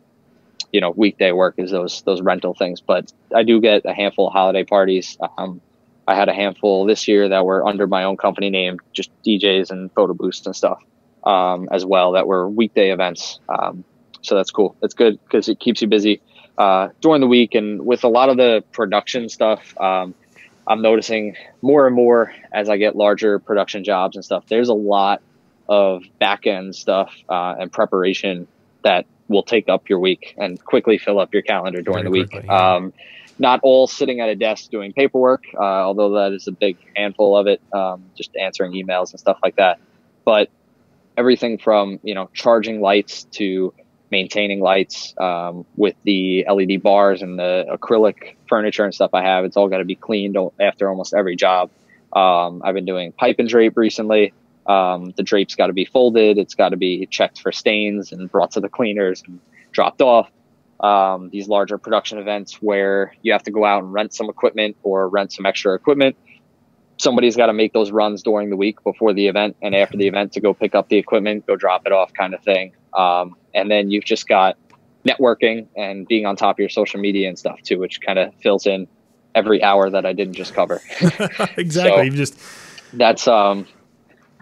you 0.72 0.80
know, 0.80 0.90
weekday 0.90 1.32
work 1.32 1.56
is 1.58 1.70
those 1.70 2.00
those 2.02 2.22
rental 2.22 2.54
things. 2.54 2.80
But 2.80 3.12
I 3.34 3.42
do 3.42 3.60
get 3.60 3.84
a 3.84 3.92
handful 3.92 4.28
of 4.28 4.32
holiday 4.32 4.64
parties. 4.64 5.18
Um, 5.36 5.60
I 6.06 6.14
had 6.14 6.30
a 6.30 6.34
handful 6.34 6.86
this 6.86 7.06
year 7.06 7.28
that 7.28 7.44
were 7.44 7.66
under 7.66 7.86
my 7.86 8.04
own 8.04 8.16
company 8.16 8.48
name, 8.48 8.78
just 8.94 9.10
DJs 9.22 9.70
and 9.70 9.92
photo 9.92 10.14
booths 10.14 10.46
and 10.46 10.56
stuff 10.56 10.82
um, 11.24 11.68
as 11.70 11.84
well 11.84 12.12
that 12.12 12.26
were 12.26 12.48
weekday 12.48 12.90
events. 12.90 13.40
Um, 13.50 13.84
so 14.22 14.34
that's 14.34 14.50
cool. 14.50 14.74
It's 14.82 14.94
good 14.94 15.22
because 15.24 15.48
it 15.50 15.60
keeps 15.60 15.82
you 15.82 15.88
busy 15.88 16.22
uh, 16.56 16.88
during 17.02 17.20
the 17.20 17.26
week. 17.26 17.54
And 17.54 17.84
with 17.84 18.04
a 18.04 18.08
lot 18.08 18.30
of 18.30 18.38
the 18.38 18.64
production 18.72 19.28
stuff, 19.28 19.78
um, 19.78 20.14
I'm 20.68 20.82
noticing 20.82 21.34
more 21.62 21.86
and 21.86 21.96
more 21.96 22.32
as 22.52 22.68
I 22.68 22.76
get 22.76 22.94
larger 22.94 23.38
production 23.38 23.84
jobs 23.84 24.16
and 24.16 24.24
stuff. 24.24 24.44
There's 24.48 24.68
a 24.68 24.74
lot 24.74 25.22
of 25.68 26.02
back 26.18 26.46
end 26.46 26.76
stuff 26.76 27.14
uh, 27.28 27.56
and 27.58 27.72
preparation 27.72 28.46
that 28.84 29.06
will 29.28 29.42
take 29.42 29.68
up 29.68 29.88
your 29.88 29.98
week 29.98 30.34
and 30.36 30.62
quickly 30.62 30.98
fill 30.98 31.18
up 31.18 31.32
your 31.32 31.42
calendar 31.42 31.82
during 31.82 32.02
Very 32.02 32.04
the 32.04 32.10
week. 32.10 32.30
Quickly, 32.30 32.48
yeah. 32.48 32.74
um, 32.74 32.92
not 33.38 33.60
all 33.62 33.86
sitting 33.86 34.20
at 34.20 34.28
a 34.28 34.34
desk 34.34 34.70
doing 34.70 34.92
paperwork, 34.92 35.44
uh, 35.54 35.62
although 35.62 36.10
that 36.10 36.32
is 36.32 36.46
a 36.48 36.52
big 36.52 36.76
handful 36.96 37.36
of 37.36 37.46
it, 37.46 37.60
um, 37.72 38.04
just 38.16 38.36
answering 38.36 38.72
emails 38.72 39.12
and 39.12 39.20
stuff 39.20 39.38
like 39.42 39.56
that. 39.56 39.78
But 40.24 40.50
everything 41.16 41.58
from 41.58 41.98
you 42.02 42.14
know 42.14 42.30
charging 42.34 42.80
lights 42.80 43.24
to 43.24 43.72
maintaining 44.10 44.60
lights 44.60 45.14
um, 45.18 45.64
with 45.76 45.94
the 46.04 46.44
LED 46.48 46.82
bars 46.82 47.22
and 47.22 47.38
the 47.38 47.66
acrylic 47.70 48.36
furniture 48.48 48.84
and 48.84 48.94
stuff 48.94 49.10
I 49.14 49.22
have. 49.22 49.44
It's 49.44 49.56
all 49.56 49.68
got 49.68 49.78
to 49.78 49.84
be 49.84 49.94
cleaned 49.94 50.36
after 50.60 50.88
almost 50.88 51.14
every 51.14 51.36
job. 51.36 51.70
Um, 52.12 52.62
I've 52.64 52.74
been 52.74 52.86
doing 52.86 53.12
pipe 53.12 53.36
and 53.38 53.48
drape 53.48 53.76
recently. 53.76 54.32
Um, 54.66 55.12
the 55.16 55.22
drape's 55.22 55.54
got 55.54 55.68
to 55.68 55.72
be 55.72 55.84
folded. 55.84 56.38
It's 56.38 56.54
got 56.54 56.70
to 56.70 56.76
be 56.76 57.06
checked 57.06 57.40
for 57.40 57.52
stains 57.52 58.12
and 58.12 58.30
brought 58.30 58.52
to 58.52 58.60
the 58.60 58.68
cleaners 58.68 59.22
and 59.26 59.40
dropped 59.72 60.00
off. 60.00 60.30
Um, 60.80 61.30
these 61.30 61.48
larger 61.48 61.76
production 61.76 62.18
events 62.18 62.62
where 62.62 63.12
you 63.22 63.32
have 63.32 63.42
to 63.44 63.50
go 63.50 63.64
out 63.64 63.82
and 63.82 63.92
rent 63.92 64.14
some 64.14 64.30
equipment 64.30 64.76
or 64.84 65.08
rent 65.08 65.32
some 65.32 65.44
extra 65.44 65.74
equipment 65.74 66.16
somebody's 66.98 67.36
got 67.36 67.46
to 67.46 67.52
make 67.52 67.72
those 67.72 67.90
runs 67.90 68.22
during 68.22 68.50
the 68.50 68.56
week 68.56 68.82
before 68.84 69.14
the 69.14 69.28
event 69.28 69.56
and 69.62 69.74
after 69.74 69.96
the 69.96 70.06
event 70.06 70.32
to 70.32 70.40
go 70.40 70.52
pick 70.52 70.74
up 70.74 70.88
the 70.88 70.96
equipment, 70.96 71.46
go 71.46 71.56
drop 71.56 71.86
it 71.86 71.92
off, 71.92 72.12
kind 72.12 72.34
of 72.34 72.42
thing. 72.42 72.72
Um, 72.94 73.36
and 73.54 73.70
then 73.70 73.90
you've 73.90 74.04
just 74.04 74.28
got 74.28 74.56
networking 75.06 75.66
and 75.76 76.06
being 76.06 76.26
on 76.26 76.36
top 76.36 76.56
of 76.56 76.60
your 76.60 76.68
social 76.68 77.00
media 77.00 77.28
and 77.28 77.38
stuff 77.38 77.62
too, 77.62 77.78
which 77.78 78.00
kind 78.00 78.18
of 78.18 78.34
fills 78.36 78.66
in 78.66 78.86
every 79.34 79.62
hour 79.62 79.88
that 79.90 80.04
I 80.04 80.12
didn't 80.12 80.34
just 80.34 80.54
cover. 80.54 80.80
exactly. 81.56 81.68
So 81.68 82.00
you 82.02 82.10
just 82.10 82.38
that's 82.92 83.28
um, 83.28 83.66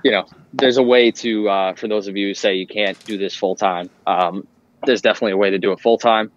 you 0.02 0.10
know, 0.10 0.26
there's 0.52 0.76
a 0.76 0.82
way 0.82 1.10
to 1.10 1.48
uh, 1.48 1.74
for 1.74 1.88
those 1.88 2.08
of 2.08 2.16
you 2.16 2.28
who 2.28 2.34
say 2.34 2.54
you 2.54 2.66
can't 2.66 3.02
do 3.04 3.18
this 3.18 3.34
full 3.34 3.56
time. 3.56 3.90
Um, 4.06 4.46
there's 4.84 5.02
definitely 5.02 5.32
a 5.32 5.36
way 5.36 5.50
to 5.50 5.58
do 5.58 5.72
it 5.72 5.80
full 5.80 5.98
time. 5.98 6.30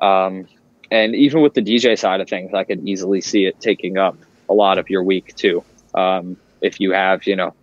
Um, 0.00 0.48
and 0.90 1.14
even 1.14 1.40
with 1.40 1.54
the 1.54 1.62
DJ 1.62 1.98
side 1.98 2.20
of 2.20 2.28
things, 2.28 2.52
I 2.52 2.64
could 2.64 2.86
easily 2.86 3.20
see 3.20 3.46
it 3.46 3.60
taking 3.60 3.96
up 3.96 4.16
a 4.48 4.54
lot 4.54 4.78
of 4.78 4.90
your 4.90 5.02
week 5.02 5.34
too. 5.36 5.64
Um, 5.94 6.36
if 6.60 6.80
you 6.80 6.92
have, 6.92 7.26
you 7.26 7.36
know, 7.36 7.54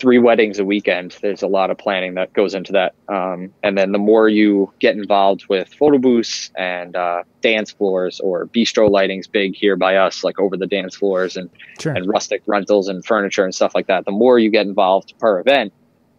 three 0.00 0.18
weddings 0.18 0.58
a 0.58 0.64
weekend, 0.64 1.16
there's 1.20 1.42
a 1.42 1.46
lot 1.46 1.70
of 1.70 1.78
planning 1.78 2.14
that 2.14 2.32
goes 2.32 2.54
into 2.54 2.72
that. 2.72 2.94
Um, 3.08 3.52
and 3.62 3.76
then 3.76 3.92
the 3.92 3.98
more 3.98 4.28
you 4.28 4.72
get 4.80 4.96
involved 4.96 5.44
with 5.48 5.72
photo 5.74 5.98
booths 5.98 6.50
and 6.56 6.96
uh, 6.96 7.22
dance 7.42 7.70
floors 7.70 8.18
or 8.18 8.46
bistro 8.46 8.90
lighting's 8.90 9.26
big 9.26 9.54
here 9.54 9.76
by 9.76 9.96
us, 9.96 10.24
like 10.24 10.40
over 10.40 10.56
the 10.56 10.66
dance 10.66 10.96
floors 10.96 11.36
and, 11.36 11.50
sure. 11.78 11.92
and 11.92 12.08
rustic 12.08 12.42
rentals 12.46 12.88
and 12.88 13.04
furniture 13.04 13.44
and 13.44 13.54
stuff 13.54 13.74
like 13.74 13.86
that. 13.86 14.06
The 14.06 14.12
more 14.12 14.38
you 14.38 14.50
get 14.50 14.66
involved 14.66 15.14
per 15.18 15.38
event, 15.38 15.72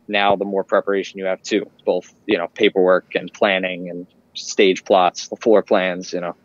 now 0.08 0.36
the 0.36 0.46
more 0.46 0.64
preparation 0.64 1.18
you 1.18 1.26
have 1.26 1.42
too, 1.42 1.70
both, 1.86 2.14
you 2.28 2.38
know, 2.38 2.48
paperwork 2.54 3.16
and 3.16 3.34
planning 3.34 3.90
and 3.90 4.06
stage 4.36 4.86
plots, 4.86 5.28
the 5.30 5.36
floor 5.36 5.64
plans, 5.64 6.14
you 6.14 6.22
know, 6.22 6.36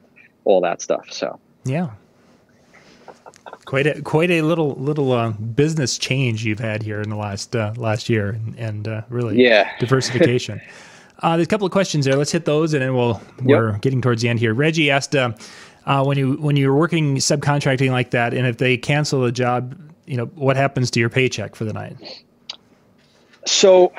all 0.44 0.62
that 0.62 0.80
stuff. 0.80 1.12
So, 1.12 1.38
yeah, 1.64 1.90
quite 3.64 3.86
a 3.86 4.00
quite 4.02 4.30
a 4.30 4.42
little 4.42 4.74
little 4.74 5.12
uh, 5.12 5.30
business 5.30 5.98
change 5.98 6.44
you've 6.44 6.58
had 6.58 6.82
here 6.82 7.00
in 7.00 7.10
the 7.10 7.16
last 7.16 7.54
uh, 7.54 7.72
last 7.76 8.08
year, 8.08 8.30
and, 8.30 8.58
and 8.58 8.88
uh, 8.88 9.02
really 9.08 9.42
yeah. 9.42 9.70
diversification. 9.80 10.60
Uh, 11.20 11.36
there's 11.36 11.46
a 11.46 11.50
couple 11.50 11.66
of 11.66 11.72
questions 11.72 12.04
there. 12.04 12.16
Let's 12.16 12.32
hit 12.32 12.44
those, 12.44 12.74
and 12.74 12.82
then 12.82 12.94
we'll 12.94 13.20
we're 13.42 13.72
yep. 13.72 13.80
getting 13.80 14.00
towards 14.00 14.22
the 14.22 14.28
end 14.28 14.38
here. 14.38 14.54
Reggie 14.54 14.90
asked 14.90 15.14
uh, 15.14 15.32
uh, 15.86 16.04
when 16.04 16.18
you 16.18 16.34
when 16.34 16.56
you're 16.56 16.74
working 16.74 17.16
subcontracting 17.16 17.90
like 17.90 18.10
that, 18.10 18.34
and 18.34 18.46
if 18.46 18.58
they 18.58 18.76
cancel 18.76 19.24
a 19.24 19.32
job, 19.32 19.78
you 20.06 20.16
know 20.16 20.26
what 20.26 20.56
happens 20.56 20.90
to 20.92 21.00
your 21.00 21.10
paycheck 21.10 21.54
for 21.54 21.64
the 21.64 21.72
night? 21.72 21.96
So. 23.44 23.92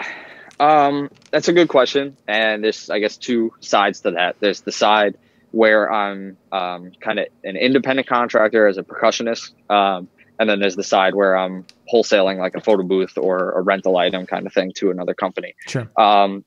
Um, 0.60 1.12
that's 1.29 1.47
a 1.47 1.53
good 1.53 1.67
question, 1.67 2.17
and 2.27 2.63
there's, 2.63 2.89
I 2.89 2.97
guess, 2.97 3.15
two 3.15 3.53
sides 3.60 4.01
to 4.01 4.10
that. 4.10 4.38
There's 4.39 4.62
the 4.62 4.71
side 4.71 5.15
where 5.51 5.91
I'm 5.91 6.38
um, 6.51 6.91
kind 6.99 7.19
of 7.19 7.27
an 7.43 7.55
independent 7.55 8.07
contractor 8.07 8.67
as 8.67 8.77
a 8.77 8.83
percussionist. 8.83 9.51
Um, 9.69 10.07
and 10.39 10.49
then 10.49 10.60
there's 10.60 10.75
the 10.75 10.83
side 10.83 11.15
where 11.15 11.36
I'm 11.36 11.65
wholesaling 11.91 12.38
like 12.38 12.55
a 12.55 12.62
photo 12.62 12.83
booth 12.83 13.17
or 13.17 13.51
a 13.51 13.62
rental 13.62 13.97
item 13.97 14.25
kind 14.27 14.45
of 14.45 14.53
thing 14.53 14.71
to 14.77 14.91
another 14.91 15.13
company. 15.13 15.55
Sure. 15.67 15.89
Um, 15.97 16.45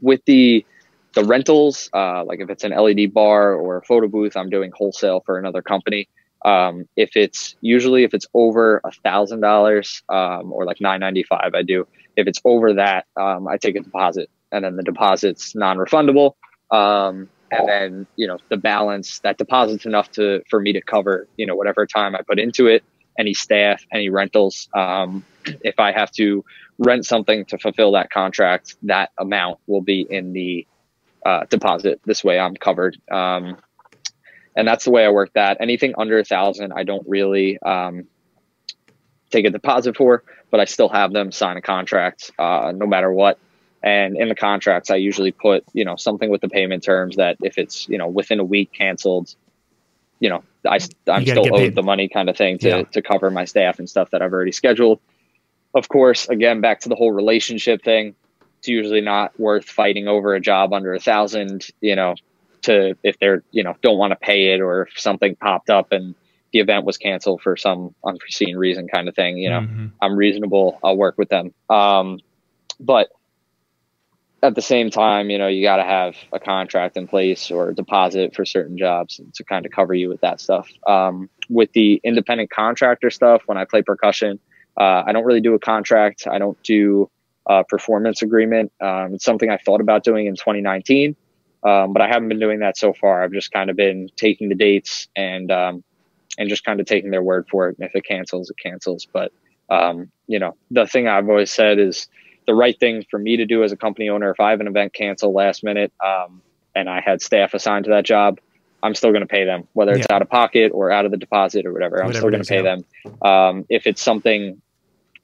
with 0.00 0.24
the 0.26 0.64
the 1.14 1.24
rentals, 1.24 1.88
uh, 1.94 2.24
like 2.24 2.40
if 2.40 2.50
it's 2.50 2.62
an 2.62 2.72
LED 2.72 3.14
bar 3.14 3.54
or 3.54 3.78
a 3.78 3.82
photo 3.82 4.06
booth, 4.06 4.36
I'm 4.36 4.50
doing 4.50 4.70
wholesale 4.74 5.22
for 5.24 5.38
another 5.38 5.62
company. 5.62 6.08
Um, 6.44 6.86
if 6.94 7.16
it's 7.16 7.56
usually 7.62 8.04
if 8.04 8.12
it's 8.12 8.26
over 8.34 8.80
a 8.84 8.92
thousand 8.92 9.40
dollars 9.40 10.02
um, 10.08 10.52
or 10.52 10.64
like 10.64 10.80
nine 10.80 11.00
ninety 11.00 11.22
five, 11.22 11.52
I 11.54 11.62
do. 11.62 11.88
If 12.16 12.26
it's 12.26 12.40
over 12.44 12.74
that, 12.74 13.06
um, 13.16 13.48
I 13.48 13.56
take 13.56 13.76
a 13.76 13.80
deposit, 13.80 14.30
and 14.52 14.64
then 14.64 14.76
the 14.76 14.82
deposit's 14.82 15.54
non 15.54 15.78
refundable. 15.78 16.34
Um, 16.70 17.28
and 17.50 17.68
then 17.68 18.06
you 18.16 18.26
know 18.26 18.38
the 18.48 18.56
balance 18.56 19.20
that 19.20 19.38
deposits 19.38 19.86
enough 19.86 20.10
to 20.12 20.42
for 20.48 20.60
me 20.60 20.72
to 20.72 20.80
cover 20.80 21.28
you 21.36 21.46
know 21.46 21.54
whatever 21.54 21.86
time 21.86 22.14
I 22.14 22.22
put 22.22 22.38
into 22.38 22.66
it, 22.66 22.84
any 23.18 23.34
staff, 23.34 23.82
any 23.92 24.08
rentals. 24.08 24.68
Um, 24.74 25.24
if 25.62 25.78
I 25.78 25.92
have 25.92 26.10
to 26.12 26.44
rent 26.78 27.06
something 27.06 27.44
to 27.46 27.58
fulfill 27.58 27.92
that 27.92 28.10
contract, 28.10 28.76
that 28.82 29.10
amount 29.18 29.58
will 29.66 29.80
be 29.80 30.06
in 30.08 30.32
the 30.32 30.66
uh, 31.24 31.44
deposit. 31.48 32.00
This 32.04 32.22
way, 32.22 32.38
I'm 32.38 32.54
covered. 32.54 32.96
Um, 33.10 33.56
and 34.56 34.66
that's 34.66 34.84
the 34.84 34.90
way 34.90 35.04
I 35.04 35.10
work 35.10 35.32
that. 35.34 35.58
Anything 35.60 35.94
under 35.98 36.18
a 36.18 36.24
thousand, 36.24 36.72
I 36.72 36.84
don't 36.84 37.06
really 37.06 37.58
um, 37.60 38.06
take 39.30 39.44
a 39.44 39.50
deposit 39.50 39.96
for, 39.96 40.22
but 40.50 40.60
I 40.60 40.64
still 40.64 40.88
have 40.88 41.12
them 41.12 41.30
sign 41.32 41.56
a 41.56 41.62
contract 41.62 42.30
uh, 42.38 42.72
no 42.74 42.86
matter 42.86 43.12
what 43.12 43.38
And 43.82 44.16
in 44.16 44.28
the 44.28 44.34
contracts, 44.34 44.90
I 44.90 44.96
usually 44.96 45.32
put, 45.32 45.64
you 45.72 45.84
know, 45.84 45.96
something 45.96 46.30
with 46.30 46.40
the 46.40 46.48
payment 46.48 46.82
terms 46.82 47.16
that 47.16 47.36
if 47.42 47.58
it's, 47.58 47.88
you 47.88 47.98
know, 47.98 48.08
within 48.08 48.40
a 48.40 48.44
week 48.44 48.72
canceled, 48.72 49.34
you 50.18 50.28
know, 50.28 50.42
I, 50.66 50.78
I'm 51.06 51.24
still 51.24 51.54
owed 51.54 51.74
the 51.74 51.82
money 51.82 52.08
kind 52.08 52.28
of 52.28 52.36
thing 52.36 52.58
to, 52.58 52.68
yeah. 52.68 52.82
to 52.82 53.02
cover 53.02 53.30
my 53.30 53.44
staff 53.44 53.78
and 53.78 53.88
stuff 53.88 54.10
that 54.10 54.22
I've 54.22 54.32
already 54.32 54.52
scheduled. 54.52 54.98
Of 55.74 55.88
course, 55.88 56.28
again, 56.28 56.60
back 56.60 56.80
to 56.80 56.88
the 56.88 56.96
whole 56.96 57.12
relationship 57.12 57.84
thing. 57.84 58.14
It's 58.58 58.68
usually 58.68 59.02
not 59.02 59.38
worth 59.38 59.66
fighting 59.66 60.08
over 60.08 60.34
a 60.34 60.40
job 60.40 60.72
under 60.72 60.94
a 60.94 60.98
thousand, 60.98 61.66
you 61.80 61.94
know, 61.94 62.14
to 62.62 62.96
if 63.02 63.18
they're, 63.18 63.42
you 63.50 63.62
know, 63.62 63.76
don't 63.82 63.98
want 63.98 64.12
to 64.12 64.16
pay 64.16 64.54
it 64.54 64.60
or 64.60 64.82
if 64.82 64.98
something 64.98 65.36
popped 65.36 65.70
up 65.70 65.92
and 65.92 66.14
the 66.52 66.60
event 66.60 66.86
was 66.86 66.96
canceled 66.96 67.42
for 67.42 67.56
some 67.56 67.94
unforeseen 68.04 68.56
reason 68.56 68.88
kind 68.88 69.08
of 69.08 69.14
thing, 69.14 69.36
you 69.36 69.50
know, 69.50 69.60
mm-hmm. 69.60 69.86
I'm 70.00 70.16
reasonable. 70.16 70.78
I'll 70.82 70.96
work 70.96 71.18
with 71.18 71.28
them. 71.28 71.52
Um, 71.68 72.20
but 72.80 73.10
at 74.42 74.54
the 74.54 74.62
same 74.62 74.90
time, 74.90 75.30
you 75.30 75.38
know, 75.38 75.48
you 75.48 75.62
got 75.62 75.76
to 75.76 75.84
have 75.84 76.14
a 76.32 76.38
contract 76.38 76.96
in 76.96 77.08
place 77.08 77.50
or 77.50 77.72
deposit 77.72 78.34
for 78.34 78.44
certain 78.44 78.76
jobs 78.76 79.20
to 79.34 79.44
kind 79.44 79.64
of 79.64 79.72
cover 79.72 79.94
you 79.94 80.08
with 80.08 80.20
that 80.20 80.40
stuff. 80.40 80.68
Um, 80.86 81.30
with 81.48 81.72
the 81.72 82.00
independent 82.04 82.50
contractor 82.50 83.10
stuff, 83.10 83.42
when 83.46 83.56
I 83.56 83.64
play 83.64 83.82
percussion, 83.82 84.38
uh, 84.76 85.04
I 85.06 85.12
don't 85.12 85.24
really 85.24 85.40
do 85.40 85.54
a 85.54 85.58
contract. 85.58 86.26
I 86.26 86.38
don't 86.38 86.60
do 86.62 87.10
a 87.46 87.64
performance 87.64 88.22
agreement. 88.22 88.72
Um, 88.80 89.14
it's 89.14 89.24
something 89.24 89.48
I 89.48 89.58
thought 89.58 89.80
about 89.80 90.04
doing 90.04 90.26
in 90.26 90.34
2019, 90.34 91.16
um, 91.62 91.92
but 91.92 92.02
I 92.02 92.08
haven't 92.08 92.28
been 92.28 92.40
doing 92.40 92.60
that 92.60 92.76
so 92.76 92.92
far. 92.92 93.22
I've 93.22 93.32
just 93.32 93.52
kind 93.52 93.70
of 93.70 93.76
been 93.76 94.10
taking 94.16 94.48
the 94.48 94.54
dates 94.54 95.08
and 95.16 95.50
um, 95.50 95.84
and 96.38 96.50
just 96.50 96.64
kind 96.64 96.80
of 96.80 96.86
taking 96.86 97.10
their 97.10 97.22
word 97.22 97.46
for 97.50 97.68
it. 97.68 97.78
And 97.78 97.88
if 97.88 97.94
it 97.94 98.04
cancels, 98.04 98.50
it 98.50 98.56
cancels. 98.62 99.06
But 99.10 99.32
um, 99.70 100.10
you 100.26 100.38
know, 100.38 100.56
the 100.70 100.86
thing 100.86 101.08
I've 101.08 101.28
always 101.28 101.52
said 101.52 101.78
is 101.78 102.08
the 102.46 102.54
right 102.54 102.78
thing 102.78 103.04
for 103.10 103.18
me 103.18 103.36
to 103.36 103.44
do 103.44 103.62
as 103.64 103.72
a 103.72 103.76
company 103.76 104.08
owner. 104.08 104.30
If 104.30 104.40
I 104.40 104.50
have 104.50 104.60
an 104.60 104.66
event 104.66 104.94
cancel 104.94 105.32
last 105.32 105.64
minute 105.64 105.92
um, 106.04 106.42
and 106.74 106.88
I 106.88 107.00
had 107.00 107.20
staff 107.20 107.54
assigned 107.54 107.84
to 107.86 107.90
that 107.90 108.04
job, 108.04 108.38
I'm 108.82 108.94
still 108.94 109.10
going 109.10 109.22
to 109.22 109.26
pay 109.26 109.44
them, 109.44 109.66
whether 109.72 109.92
it's 109.92 110.06
yeah. 110.08 110.16
out 110.16 110.22
of 110.22 110.30
pocket 110.30 110.70
or 110.72 110.90
out 110.90 111.04
of 111.04 111.10
the 111.10 111.16
deposit 111.16 111.66
or 111.66 111.72
whatever. 111.72 112.02
I'm 112.02 112.12
still 112.12 112.30
going 112.30 112.42
to 112.42 112.48
pay 112.48 112.62
yeah. 112.62 112.76
them. 112.76 113.22
Um, 113.22 113.66
if 113.68 113.86
it's 113.86 114.02
something 114.02 114.60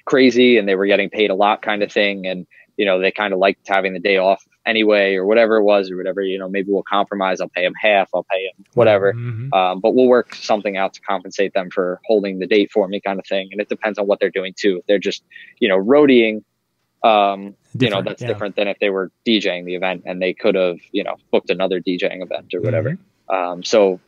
crazy 0.05 0.59
and 0.59 0.69
they 0.69 0.75
were 0.75 0.87
getting 0.87 1.11
paid 1.11 1.31
a 1.31 1.35
lot, 1.35 1.63
kind 1.63 1.83
of 1.83 1.93
thing, 1.93 2.27
and 2.27 2.47
you 2.77 2.87
know 2.87 2.99
they 2.99 3.13
kind 3.13 3.33
of 3.33 3.39
liked 3.39 3.69
having 3.69 3.93
the 3.93 4.01
day 4.01 4.17
off 4.17 4.43
anyway, 4.67 5.15
or 5.15 5.27
whatever 5.27 5.57
it 5.57 5.65
was, 5.65 5.91
or 5.91 5.97
whatever, 5.97 6.23
you 6.23 6.39
know, 6.39 6.49
maybe 6.49 6.71
we'll 6.71 6.83
compromise. 6.83 7.41
I'll 7.41 7.49
pay 7.49 7.63
them 7.63 7.75
half. 7.81 8.09
I'll 8.15 8.25
pay 8.25 8.47
them 8.47 8.65
whatever. 8.75 9.13
Mm-hmm. 9.13 9.53
Um, 9.53 9.81
but 9.81 9.95
we'll 9.95 10.09
work 10.09 10.35
something 10.35 10.77
out 10.77 10.95
to 10.95 11.01
compensate 11.01 11.53
them 11.55 11.71
for 11.71 12.01
holding 12.05 12.39
the 12.39 12.47
date 12.47 12.71
for 12.73 12.89
me, 12.89 13.01
kind 13.01 13.19
of 13.19 13.27
thing. 13.27 13.49
And 13.53 13.61
it 13.61 13.69
depends 13.69 13.99
on 13.99 14.07
what 14.07 14.21
they're 14.21 14.31
doing 14.31 14.55
too. 14.57 14.79
If 14.79 14.87
they're 14.87 14.99
just, 14.99 15.25
you 15.59 15.69
know, 15.69 15.79
roadieing 15.79 16.43
um, 17.05 17.55
you 17.79 17.91
know, 17.91 18.03
that's 18.03 18.23
yeah. 18.23 18.29
different 18.29 18.57
than 18.57 18.69
if 18.69 18.79
they 18.79 18.91
were 18.91 19.11
DJing 19.27 19.65
the 19.65 19.75
event 19.75 20.03
and 20.07 20.21
they 20.21 20.35
could 20.35 20.55
have, 20.55 20.79
you 20.93 21.03
know, 21.03 21.17
booked 21.31 21.51
another 21.51 21.81
DJing 21.81 22.23
event 22.23 22.53
or 22.55 22.61
whatever. 22.61 22.91
Mm-hmm. 22.91 23.35
Um, 23.35 23.65
so 23.65 24.01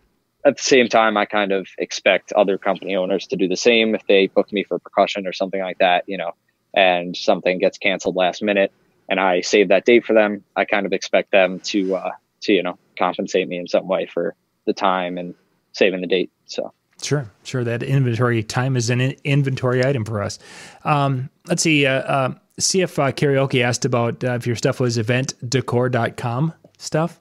at 0.45 0.57
the 0.57 0.63
same 0.63 0.89
time, 0.89 1.17
I 1.17 1.25
kind 1.25 1.53
of 1.53 1.67
expect 1.79 2.33
other 2.33 2.59
company 2.59 2.95
owners 2.95 3.27
to 3.29 3.37
do 3.37 3.49
the 3.49 3.57
same 3.57 3.95
if 3.95 4.07
they 4.07 4.27
book 4.27 4.53
me 4.53 4.65
for 4.65 4.79
percussion 4.79 5.27
or 5.27 5.33
something 5.33 5.61
like 5.61 5.79
that, 5.79 6.05
you 6.07 6.19
know, 6.19 6.33
and 6.75 7.17
something 7.17 7.59
gets 7.59 7.79
canceled 7.79 8.17
last 8.17 8.43
minute 8.43 8.73
and 9.09 9.21
I 9.21 9.41
save 9.41 9.69
that 9.69 9.85
date 9.85 10.05
for 10.05 10.13
them. 10.13 10.45
I 10.57 10.65
kind 10.65 10.87
of 10.87 10.93
expect 10.93 11.31
them 11.31 11.61
to, 11.61 11.97
uh, 11.97 12.11
to, 12.43 12.53
you 12.53 12.63
know, 12.63 12.79
compensate 12.99 13.49
me 13.49 13.59
in 13.59 13.67
some 13.67 13.87
way 13.87 14.07
for 14.07 14.35
the 14.67 14.73
time 14.73 15.19
and 15.19 15.35
saving 15.73 16.01
the 16.01 16.07
date. 16.07 16.31
So. 16.47 16.73
Sure, 17.03 17.31
sure. 17.43 17.65
That 17.65 17.83
inventory 17.83 18.43
time 18.43 18.77
is 18.77 18.89
an 18.89 19.01
inventory 19.01 19.85
item 19.85 20.05
for 20.05 20.23
us. 20.23 20.39
Um, 20.85 21.29
let's 21.47 21.63
see. 21.63 21.87
Uh, 21.87 22.01
uh, 22.01 22.35
see 22.59 22.83
if 22.83 22.99
uh, 22.99 23.13
karaoke 23.13 23.63
asked 23.63 23.85
about 23.85 24.23
uh, 24.25 24.33
if 24.33 24.47
your 24.47 24.57
stuff 24.57 24.81
was 24.81 24.99
eventdecor.com 24.99 26.55
stuff. 26.79 27.21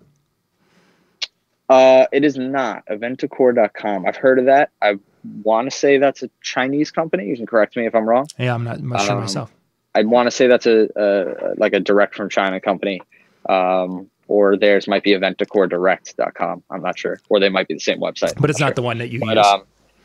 Uh, 1.70 2.06
it 2.12 2.24
is 2.24 2.38
not 2.38 2.86
eventdecor.com. 2.88 4.06
I've 4.06 4.18
heard 4.18 4.40
of 4.40 4.46
that. 4.46 4.70
I 4.82 4.96
want 5.44 5.72
to 5.72 5.76
say 5.76 5.98
that's 5.98 6.22
a 6.22 6.30
Chinese 6.42 6.92
company. 6.92 7.26
You 7.26 7.36
can 7.36 7.46
correct 7.46 7.76
me 7.76 7.86
if 7.86 7.96
I'm 7.96 8.08
wrong. 8.08 8.28
Yeah, 8.38 8.54
I'm 8.54 8.64
not 8.64 8.82
much 8.82 9.04
sure 9.04 9.14
um, 9.14 9.22
myself. 9.22 9.52
I'd 9.96 10.08
want 10.08 10.28
to 10.28 10.32
say 10.32 10.48
that's 10.48 10.66
a, 10.66 10.90
a, 10.96 11.54
like 11.58 11.74
a 11.74 11.80
direct 11.80 12.16
from 12.16 12.30
China 12.30 12.60
company. 12.60 13.02
Um, 13.48 14.10
or 14.28 14.58
theirs 14.58 14.88
might 14.88 15.04
be 15.04 15.12
eventdecordirect.com. 15.12 16.64
I'm 16.70 16.82
not 16.82 16.98
sure. 16.98 17.20
Or 17.30 17.40
they 17.40 17.50
might 17.50 17.68
be 17.68 17.74
the 17.74 17.80
same 17.80 18.00
website. 18.00 18.40
But 18.40 18.50
it's 18.50 18.60
not 18.60 18.70
sure. 18.70 18.76
the 18.76 18.82
one 18.82 18.98
that 19.00 19.10
you 19.10 19.20
but, 19.20 19.38
use. 19.38 19.46
Um, 19.46 19.64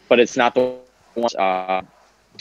but 0.08 0.20
it's 0.20 0.36
not 0.36 0.54
the 0.54 0.76
one. 1.14 1.36
Uh, 1.36 1.82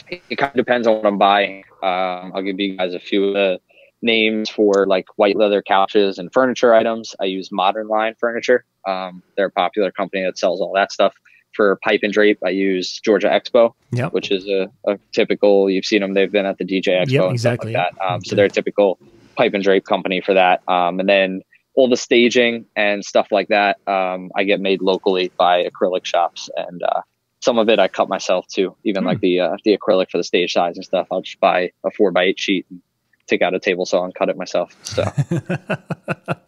it 0.08 0.36
kind 0.36 0.50
of 0.50 0.56
depends 0.56 0.86
on 0.86 0.96
what 0.96 1.06
I'm 1.06 1.18
buying. 1.18 1.64
Um, 1.82 2.32
I'll 2.34 2.42
give 2.42 2.58
you 2.58 2.76
guys 2.76 2.94
a 2.94 3.00
few 3.00 3.28
of 3.28 3.34
the 3.34 3.60
names 4.02 4.48
for 4.48 4.86
like 4.86 5.06
white 5.16 5.36
leather 5.36 5.62
couches 5.62 6.18
and 6.18 6.32
furniture 6.32 6.74
items. 6.74 7.14
I 7.20 7.24
use 7.24 7.50
Modern 7.50 7.88
Line 7.88 8.14
Furniture. 8.18 8.64
Um, 8.86 9.22
they're 9.36 9.46
a 9.46 9.50
popular 9.50 9.90
company 9.90 10.22
that 10.24 10.38
sells 10.38 10.60
all 10.60 10.72
that 10.74 10.92
stuff. 10.92 11.14
For 11.54 11.76
pipe 11.82 12.00
and 12.02 12.12
drape, 12.12 12.38
I 12.44 12.50
use 12.50 13.00
Georgia 13.00 13.28
Expo, 13.28 13.72
yep. 13.90 14.12
which 14.12 14.30
is 14.30 14.46
a, 14.46 14.68
a, 14.86 14.98
typical. 15.12 15.68
You've 15.68 15.86
seen 15.86 16.02
them; 16.02 16.14
they've 16.14 16.30
been 16.30 16.46
at 16.46 16.58
the 16.58 16.64
DJ 16.64 16.88
Expo 16.88 17.10
yep, 17.10 17.22
and 17.24 17.32
exactly. 17.32 17.72
stuff 17.72 17.86
like 17.86 17.98
that. 17.98 18.06
Um, 18.06 18.24
so 18.24 18.36
they're 18.36 18.44
a 18.44 18.50
typical 18.50 18.98
pipe 19.34 19.54
and 19.54 19.64
drape 19.64 19.84
company 19.84 20.20
for 20.20 20.34
that. 20.34 20.62
Um, 20.68 21.00
and 21.00 21.08
then 21.08 21.42
all 21.74 21.88
the 21.88 21.96
staging 21.96 22.66
and 22.76 23.04
stuff 23.04 23.28
like 23.30 23.48
that, 23.48 23.78
um, 23.88 24.30
I 24.36 24.44
get 24.44 24.60
made 24.60 24.82
locally 24.82 25.32
by 25.38 25.64
acrylic 25.64 26.04
shops, 26.04 26.50
and 26.56 26.82
uh, 26.82 27.00
some 27.40 27.58
of 27.58 27.68
it 27.68 27.78
I 27.78 27.88
cut 27.88 28.08
myself 28.08 28.46
too. 28.48 28.76
Even 28.84 29.04
like 29.04 29.18
hmm. 29.18 29.22
the 29.22 29.40
uh, 29.40 29.56
the 29.64 29.76
acrylic 29.76 30.10
for 30.10 30.18
the 30.18 30.24
stage 30.24 30.52
size 30.52 30.76
and 30.76 30.84
stuff, 30.84 31.06
I'll 31.10 31.22
just 31.22 31.40
buy 31.40 31.72
a 31.84 31.90
four 31.90 32.10
by 32.10 32.24
eight 32.24 32.40
sheet 32.40 32.66
and 32.70 32.80
take 33.26 33.42
out 33.42 33.54
a 33.54 33.60
table 33.60 33.86
saw 33.86 34.04
and 34.04 34.14
cut 34.14 34.28
it 34.28 34.36
myself. 34.36 34.74
So, 34.82 35.04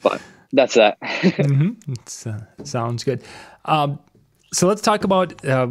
but 0.03 0.23
that's 0.53 0.75
that. 0.75 1.01
mm-hmm. 1.03 2.29
uh, 2.29 2.65
sounds 2.65 3.05
good. 3.05 3.23
Um, 3.67 3.99
so 4.53 4.67
let's 4.67 4.83
talk 4.83 5.05
about 5.05 5.45
uh, 5.45 5.69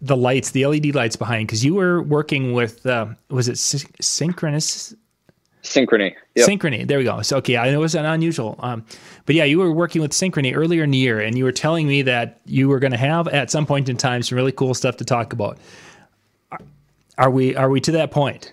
the 0.00 0.16
lights, 0.16 0.52
the 0.52 0.66
LED 0.66 0.94
lights 0.94 1.16
behind, 1.16 1.48
because 1.48 1.64
you 1.64 1.74
were 1.74 2.02
working 2.02 2.52
with 2.52 2.86
uh, 2.86 3.06
was 3.28 3.48
it 3.48 3.58
sy- 3.58 3.88
synchronous 4.00 4.94
Synchrony. 5.66 6.14
Yep. 6.34 6.48
Synchrony. 6.48 6.86
There 6.86 6.98
we 6.98 7.04
go. 7.04 7.22
So 7.22 7.36
okay, 7.38 7.56
I 7.56 7.70
know 7.70 7.78
it 7.78 7.82
was 7.82 7.94
an 7.94 8.04
unusual. 8.04 8.56
Um, 8.60 8.84
but 9.24 9.34
yeah, 9.34 9.44
you 9.44 9.58
were 9.58 9.72
working 9.72 10.02
with 10.02 10.12
Synchrony 10.12 10.56
earlier 10.56 10.84
in 10.84 10.90
the 10.90 10.98
year, 10.98 11.20
and 11.20 11.36
you 11.36 11.44
were 11.44 11.52
telling 11.52 11.86
me 11.86 12.02
that 12.02 12.40
you 12.46 12.68
were 12.68 12.78
going 12.78 12.92
to 12.92 12.98
have 12.98 13.28
at 13.28 13.50
some 13.50 13.66
point 13.66 13.88
in 13.88 13.96
time 13.96 14.22
some 14.22 14.36
really 14.36 14.52
cool 14.52 14.74
stuff 14.74 14.96
to 14.98 15.04
talk 15.04 15.32
about. 15.32 15.58
Are 17.18 17.30
we 17.30 17.56
are 17.56 17.70
we 17.70 17.80
to 17.80 17.92
that 17.92 18.10
point? 18.10 18.52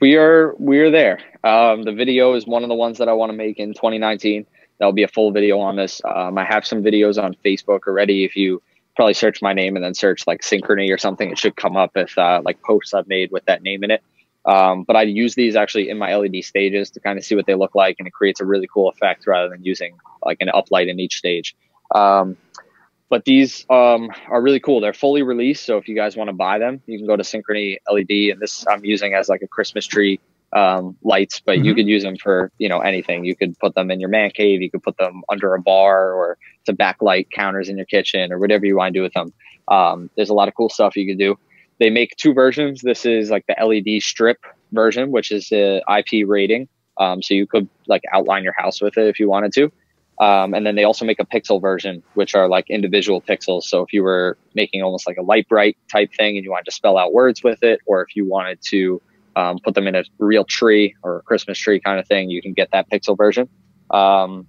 We 0.00 0.16
are 0.16 0.54
we 0.58 0.78
are 0.80 0.90
there. 0.90 1.20
Um, 1.44 1.82
the 1.82 1.92
video 1.92 2.34
is 2.34 2.46
one 2.46 2.62
of 2.62 2.68
the 2.68 2.74
ones 2.74 2.98
that 2.98 3.08
I 3.08 3.12
want 3.12 3.30
to 3.30 3.36
make 3.36 3.58
in 3.58 3.74
2019. 3.74 4.46
That'll 4.78 4.92
be 4.92 5.04
a 5.04 5.08
full 5.08 5.30
video 5.30 5.60
on 5.60 5.76
this. 5.76 6.00
Um, 6.04 6.36
I 6.36 6.44
have 6.44 6.66
some 6.66 6.82
videos 6.82 7.22
on 7.22 7.36
Facebook 7.44 7.86
already. 7.86 8.24
If 8.24 8.34
you 8.34 8.60
probably 8.96 9.14
search 9.14 9.40
my 9.40 9.52
name 9.52 9.76
and 9.76 9.84
then 9.84 9.94
search 9.94 10.26
like 10.26 10.42
Synchrony 10.42 10.92
or 10.92 10.98
something, 10.98 11.30
it 11.30 11.38
should 11.38 11.56
come 11.56 11.76
up 11.76 11.94
with 11.94 12.16
uh, 12.18 12.42
like 12.44 12.60
posts 12.62 12.94
I've 12.94 13.08
made 13.08 13.30
with 13.30 13.44
that 13.44 13.62
name 13.62 13.84
in 13.84 13.90
it. 13.90 14.02
Um, 14.46 14.84
but 14.84 14.96
I 14.96 15.02
use 15.02 15.34
these 15.34 15.56
actually 15.56 15.88
in 15.88 15.98
my 15.98 16.14
LED 16.14 16.44
stages 16.44 16.90
to 16.90 17.00
kind 17.00 17.18
of 17.18 17.24
see 17.24 17.34
what 17.34 17.46
they 17.46 17.54
look 17.54 17.74
like, 17.74 17.96
and 17.98 18.06
it 18.06 18.12
creates 18.12 18.40
a 18.40 18.44
really 18.44 18.68
cool 18.72 18.88
effect 18.88 19.26
rather 19.26 19.48
than 19.48 19.64
using 19.64 19.96
like 20.24 20.38
an 20.40 20.50
uplight 20.54 20.88
in 20.88 21.00
each 21.00 21.16
stage. 21.16 21.56
Um, 21.94 22.36
but 23.08 23.24
these 23.24 23.64
um, 23.70 24.10
are 24.28 24.42
really 24.42 24.60
cool. 24.60 24.80
They're 24.80 24.92
fully 24.92 25.22
released, 25.22 25.64
so 25.64 25.78
if 25.78 25.88
you 25.88 25.94
guys 25.94 26.16
want 26.16 26.28
to 26.28 26.34
buy 26.34 26.58
them, 26.58 26.82
you 26.86 26.98
can 26.98 27.06
go 27.06 27.16
to 27.16 27.22
Synchrony 27.22 27.78
LED, 27.90 28.32
and 28.32 28.40
this 28.40 28.66
I'm 28.66 28.84
using 28.84 29.14
as 29.14 29.28
like 29.28 29.42
a 29.42 29.48
Christmas 29.48 29.86
tree 29.86 30.20
um, 30.52 30.96
lights. 31.02 31.40
But 31.40 31.56
mm-hmm. 31.56 31.64
you 31.64 31.74
could 31.74 31.86
use 31.86 32.02
them 32.02 32.16
for 32.16 32.50
you 32.58 32.68
know 32.68 32.80
anything. 32.80 33.24
You 33.24 33.36
could 33.36 33.58
put 33.58 33.74
them 33.74 33.90
in 33.90 34.00
your 34.00 34.10
man 34.10 34.30
cave. 34.30 34.60
You 34.60 34.70
could 34.70 34.82
put 34.82 34.98
them 34.98 35.22
under 35.30 35.54
a 35.54 35.60
bar 35.60 36.12
or 36.12 36.36
to 36.66 36.74
backlight 36.74 37.30
counters 37.30 37.68
in 37.68 37.76
your 37.76 37.86
kitchen 37.86 38.32
or 38.32 38.38
whatever 38.38 38.66
you 38.66 38.76
want 38.76 38.92
to 38.92 38.98
do 38.98 39.02
with 39.02 39.12
them. 39.14 39.32
Um, 39.68 40.10
there's 40.16 40.28
a 40.30 40.34
lot 40.34 40.48
of 40.48 40.54
cool 40.54 40.68
stuff 40.68 40.96
you 40.96 41.06
could 41.06 41.18
do 41.18 41.38
they 41.84 41.90
make 41.90 42.16
two 42.16 42.32
versions. 42.32 42.80
This 42.80 43.04
is 43.04 43.30
like 43.30 43.44
the 43.46 43.56
LED 43.62 44.00
strip 44.00 44.38
version, 44.72 45.10
which 45.10 45.30
is 45.30 45.50
the 45.50 45.82
IP 45.86 46.26
rating. 46.26 46.66
Um, 46.96 47.20
so 47.20 47.34
you 47.34 47.46
could 47.46 47.68
like 47.86 48.00
outline 48.10 48.42
your 48.42 48.54
house 48.56 48.80
with 48.80 48.96
it 48.96 49.06
if 49.06 49.20
you 49.20 49.28
wanted 49.28 49.52
to. 49.52 49.70
Um, 50.18 50.54
and 50.54 50.64
then 50.64 50.76
they 50.76 50.84
also 50.84 51.04
make 51.04 51.20
a 51.20 51.26
pixel 51.26 51.60
version, 51.60 52.02
which 52.14 52.34
are 52.34 52.48
like 52.48 52.70
individual 52.70 53.20
pixels. 53.20 53.64
So 53.64 53.82
if 53.82 53.92
you 53.92 54.02
were 54.02 54.38
making 54.54 54.80
almost 54.80 55.06
like 55.06 55.18
a 55.18 55.22
Lite-Brite 55.22 55.76
type 55.92 56.10
thing 56.16 56.38
and 56.38 56.44
you 56.44 56.50
wanted 56.52 56.64
to 56.64 56.70
spell 56.70 56.96
out 56.96 57.12
words 57.12 57.44
with 57.44 57.62
it, 57.62 57.80
or 57.84 58.00
if 58.00 58.16
you 58.16 58.26
wanted 58.26 58.60
to 58.70 59.02
um, 59.36 59.58
put 59.62 59.74
them 59.74 59.86
in 59.86 59.94
a 59.94 60.04
real 60.18 60.44
tree 60.44 60.94
or 61.02 61.18
a 61.18 61.22
Christmas 61.22 61.58
tree 61.58 61.80
kind 61.80 62.00
of 62.00 62.08
thing, 62.08 62.30
you 62.30 62.40
can 62.40 62.54
get 62.54 62.70
that 62.70 62.88
pixel 62.88 63.14
version. 63.14 63.46
Um, 63.90 64.46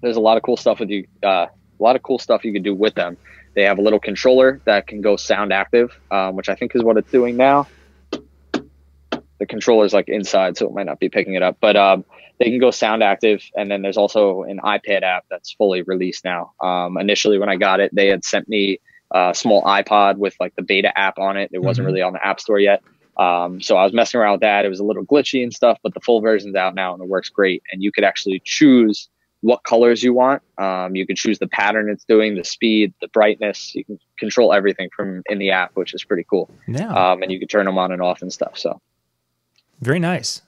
there's 0.00 0.16
a 0.16 0.20
lot 0.20 0.36
of 0.36 0.44
cool 0.44 0.56
stuff 0.56 0.78
with 0.78 0.90
you, 0.90 1.08
uh, 1.24 1.46
a 1.46 1.82
lot 1.82 1.96
of 1.96 2.04
cool 2.04 2.20
stuff 2.20 2.44
you 2.44 2.52
can 2.52 2.62
do 2.62 2.72
with 2.72 2.94
them. 2.94 3.16
They 3.58 3.64
have 3.64 3.80
a 3.80 3.82
little 3.82 3.98
controller 3.98 4.60
that 4.66 4.86
can 4.86 5.00
go 5.00 5.16
sound 5.16 5.52
active, 5.52 5.90
um, 6.12 6.36
which 6.36 6.48
I 6.48 6.54
think 6.54 6.76
is 6.76 6.84
what 6.84 6.96
it's 6.96 7.10
doing 7.10 7.36
now. 7.36 7.66
The 8.12 9.46
controller 9.48 9.84
is 9.84 9.92
like 9.92 10.08
inside, 10.08 10.56
so 10.56 10.68
it 10.68 10.72
might 10.72 10.86
not 10.86 11.00
be 11.00 11.08
picking 11.08 11.34
it 11.34 11.42
up, 11.42 11.56
but 11.60 11.74
um, 11.74 12.04
they 12.38 12.50
can 12.50 12.60
go 12.60 12.70
sound 12.70 13.02
active. 13.02 13.42
And 13.56 13.68
then 13.68 13.82
there's 13.82 13.96
also 13.96 14.44
an 14.44 14.60
iPad 14.62 15.02
app 15.02 15.24
that's 15.28 15.50
fully 15.54 15.82
released 15.82 16.24
now. 16.24 16.52
Um, 16.62 16.98
initially, 16.98 17.36
when 17.36 17.48
I 17.48 17.56
got 17.56 17.80
it, 17.80 17.92
they 17.92 18.06
had 18.06 18.24
sent 18.24 18.48
me 18.48 18.78
a 19.10 19.32
small 19.34 19.64
iPod 19.64 20.18
with 20.18 20.36
like 20.38 20.54
the 20.54 20.62
beta 20.62 20.96
app 20.96 21.18
on 21.18 21.36
it. 21.36 21.50
It 21.52 21.60
wasn't 21.60 21.82
mm-hmm. 21.82 21.94
really 21.94 22.02
on 22.02 22.12
the 22.12 22.24
App 22.24 22.38
Store 22.38 22.60
yet. 22.60 22.80
Um, 23.16 23.60
so 23.60 23.76
I 23.76 23.82
was 23.82 23.92
messing 23.92 24.20
around 24.20 24.34
with 24.34 24.42
that. 24.42 24.66
It 24.66 24.68
was 24.68 24.78
a 24.78 24.84
little 24.84 25.04
glitchy 25.04 25.42
and 25.42 25.52
stuff, 25.52 25.78
but 25.82 25.94
the 25.94 26.00
full 26.00 26.20
version's 26.20 26.54
out 26.54 26.76
now 26.76 26.94
and 26.94 27.02
it 27.02 27.08
works 27.08 27.28
great. 27.28 27.64
And 27.72 27.82
you 27.82 27.90
could 27.90 28.04
actually 28.04 28.40
choose 28.44 29.08
what 29.40 29.62
colors 29.64 30.02
you 30.02 30.12
want. 30.12 30.42
Um, 30.58 30.96
you 30.96 31.06
can 31.06 31.16
choose 31.16 31.38
the 31.38 31.46
pattern 31.46 31.88
it's 31.88 32.04
doing, 32.04 32.34
the 32.34 32.44
speed, 32.44 32.92
the 33.00 33.08
brightness. 33.08 33.74
You 33.74 33.84
can 33.84 33.98
control 34.18 34.52
everything 34.52 34.90
from 34.94 35.22
in 35.26 35.38
the 35.38 35.50
app, 35.50 35.72
which 35.74 35.94
is 35.94 36.04
pretty 36.04 36.24
cool. 36.28 36.50
Yeah. 36.66 36.92
Um, 36.92 37.22
and 37.22 37.30
you 37.30 37.38
can 37.38 37.48
turn 37.48 37.66
them 37.66 37.78
on 37.78 37.92
and 37.92 38.02
off 38.02 38.22
and 38.22 38.32
stuff. 38.32 38.58
So 38.58 38.80
very 39.80 39.98
nice. 39.98 40.42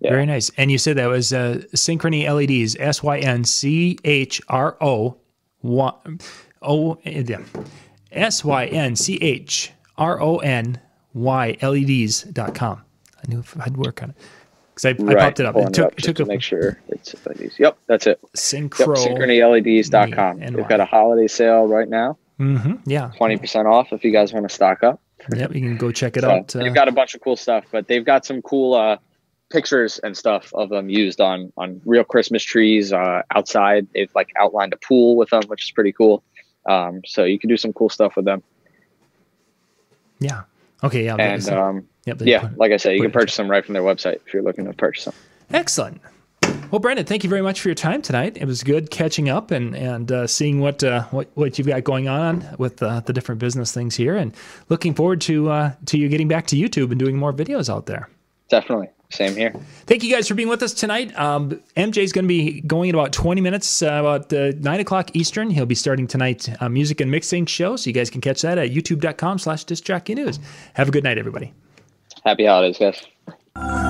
Yeah. 0.00 0.10
Very 0.10 0.26
nice. 0.26 0.50
And 0.56 0.70
you 0.70 0.78
said 0.78 0.96
that 0.98 1.06
was 1.06 1.32
uh, 1.32 1.62
Synchrony 1.74 2.28
LEDs, 2.28 2.76
S 2.78 3.02
Y 3.02 3.18
N 3.18 3.44
C 3.44 3.98
H 4.04 4.42
R 4.48 4.76
O 4.80 5.16
O 6.62 6.98
yeah. 7.04 7.40
S 8.12 8.44
Y 8.44 8.66
N 8.66 8.96
C 8.96 9.18
H 9.22 9.72
R 9.96 10.20
O 10.20 10.38
N 10.38 10.80
Y 11.14 11.56
LEDs.com. 11.62 12.82
I 13.16 13.28
knew 13.28 13.38
if 13.38 13.58
I'd 13.58 13.76
work 13.76 14.02
on 14.02 14.10
it 14.10 14.16
because 14.74 14.84
I, 14.86 15.02
right. 15.02 15.16
I 15.16 15.20
popped 15.24 15.40
it 15.40 15.46
up. 15.46 15.56
It 15.56 15.72
took, 15.72 15.92
it 15.92 16.02
took 16.02 16.16
to 16.16 16.22
a, 16.24 16.26
make 16.26 16.42
sure 16.42 16.78
it's 16.88 17.14
LEDs. 17.26 17.58
Yep, 17.58 17.78
that's 17.86 18.06
it. 18.06 18.20
Synchro. 18.36 18.96
Yep, 18.96 19.18
SynchronyLEDs.com. 19.18 20.40
They've 20.40 20.68
got 20.68 20.80
a 20.80 20.84
holiday 20.84 21.28
sale 21.28 21.66
right 21.66 21.88
now. 21.88 22.18
Mm-hmm. 22.40 22.90
Yeah. 22.90 23.12
20% 23.18 23.70
off 23.70 23.92
if 23.92 24.04
you 24.04 24.10
guys 24.10 24.32
want 24.32 24.48
to 24.48 24.54
stock 24.54 24.82
up. 24.82 25.00
Yep, 25.34 25.54
you 25.54 25.60
can 25.60 25.76
go 25.76 25.92
check 25.92 26.16
it 26.16 26.22
so 26.22 26.30
out. 26.30 26.56
Uh, 26.56 26.60
they've 26.60 26.74
got 26.74 26.88
a 26.88 26.92
bunch 26.92 27.14
of 27.14 27.20
cool 27.20 27.36
stuff, 27.36 27.64
but 27.70 27.86
they've 27.86 28.04
got 28.04 28.26
some 28.26 28.42
cool 28.42 28.74
uh, 28.74 28.98
pictures 29.50 29.98
and 30.00 30.16
stuff 30.16 30.52
of 30.54 30.68
them 30.68 30.88
used 30.88 31.20
on 31.20 31.52
on 31.56 31.80
real 31.84 32.04
Christmas 32.04 32.42
trees 32.42 32.92
uh, 32.92 33.22
outside. 33.34 33.86
They've 33.94 34.10
like 34.14 34.30
outlined 34.36 34.72
a 34.72 34.76
pool 34.76 35.16
with 35.16 35.30
them, 35.30 35.42
which 35.46 35.64
is 35.64 35.70
pretty 35.70 35.92
cool. 35.92 36.22
Um, 36.66 37.02
so 37.06 37.24
you 37.24 37.38
can 37.38 37.48
do 37.48 37.56
some 37.56 37.72
cool 37.72 37.88
stuff 37.88 38.16
with 38.16 38.24
them. 38.24 38.42
Yeah. 40.18 40.42
Okay. 40.82 41.04
Yeah. 41.04 41.16
And 41.16 41.48
um, 41.48 41.88
yep, 42.06 42.20
yeah, 42.20 42.40
put, 42.40 42.58
like 42.58 42.72
I 42.72 42.76
said, 42.76 42.94
you 42.94 43.02
can 43.02 43.10
purchase 43.10 43.36
them 43.36 43.50
right 43.50 43.64
from 43.64 43.74
their 43.74 43.82
website 43.82 44.20
if 44.26 44.32
you're 44.32 44.42
looking 44.42 44.64
to 44.66 44.72
purchase 44.72 45.06
them. 45.06 45.14
Excellent. 45.50 46.00
Well, 46.70 46.80
Brandon, 46.80 47.06
thank 47.06 47.22
you 47.22 47.30
very 47.30 47.42
much 47.42 47.60
for 47.60 47.68
your 47.68 47.74
time 47.74 48.02
tonight. 48.02 48.36
It 48.36 48.46
was 48.46 48.62
good 48.62 48.90
catching 48.90 49.28
up 49.28 49.50
and 49.50 49.76
and 49.76 50.10
uh, 50.10 50.26
seeing 50.26 50.60
what 50.60 50.82
uh, 50.82 51.04
what 51.04 51.28
what 51.34 51.58
you've 51.58 51.68
got 51.68 51.84
going 51.84 52.08
on 52.08 52.46
with 52.58 52.82
uh, 52.82 53.00
the 53.00 53.12
different 53.12 53.38
business 53.38 53.72
things 53.72 53.94
here, 53.94 54.16
and 54.16 54.34
looking 54.68 54.94
forward 54.94 55.20
to 55.22 55.50
uh, 55.50 55.72
to 55.86 55.98
you 55.98 56.08
getting 56.08 56.28
back 56.28 56.46
to 56.48 56.56
YouTube 56.56 56.90
and 56.90 56.98
doing 56.98 57.16
more 57.16 57.32
videos 57.32 57.72
out 57.72 57.86
there. 57.86 58.08
Definitely. 58.48 58.88
Same 59.10 59.36
here. 59.36 59.54
Thank 59.86 60.02
you 60.02 60.12
guys 60.12 60.26
for 60.26 60.34
being 60.34 60.48
with 60.48 60.62
us 60.62 60.74
tonight. 60.74 61.16
Um, 61.16 61.60
MJ 61.76 61.98
is 61.98 62.12
going 62.12 62.24
to 62.24 62.28
be 62.28 62.60
going 62.62 62.88
in 62.88 62.96
about 62.96 63.12
20 63.12 63.40
minutes, 63.40 63.82
uh, 63.82 63.86
about 63.86 64.32
uh, 64.32 64.52
9 64.58 64.80
o'clock 64.80 65.14
Eastern. 65.14 65.50
He'll 65.50 65.66
be 65.66 65.76
starting 65.76 66.08
tonight's 66.08 66.50
uh, 66.60 66.68
music 66.68 67.00
and 67.00 67.10
mixing 67.10 67.46
show, 67.46 67.76
so 67.76 67.88
you 67.88 67.94
guys 67.94 68.10
can 68.10 68.20
catch 68.20 68.42
that 68.42 68.58
at 68.58 68.70
youtube.com 68.70 69.38
slash 69.38 69.64
discjockeynews. 69.66 70.40
Have 70.74 70.88
a 70.88 70.90
good 70.90 71.04
night, 71.04 71.18
everybody. 71.18 71.52
Happy 72.24 72.46
holidays, 72.46 72.78
guys. 72.78 73.83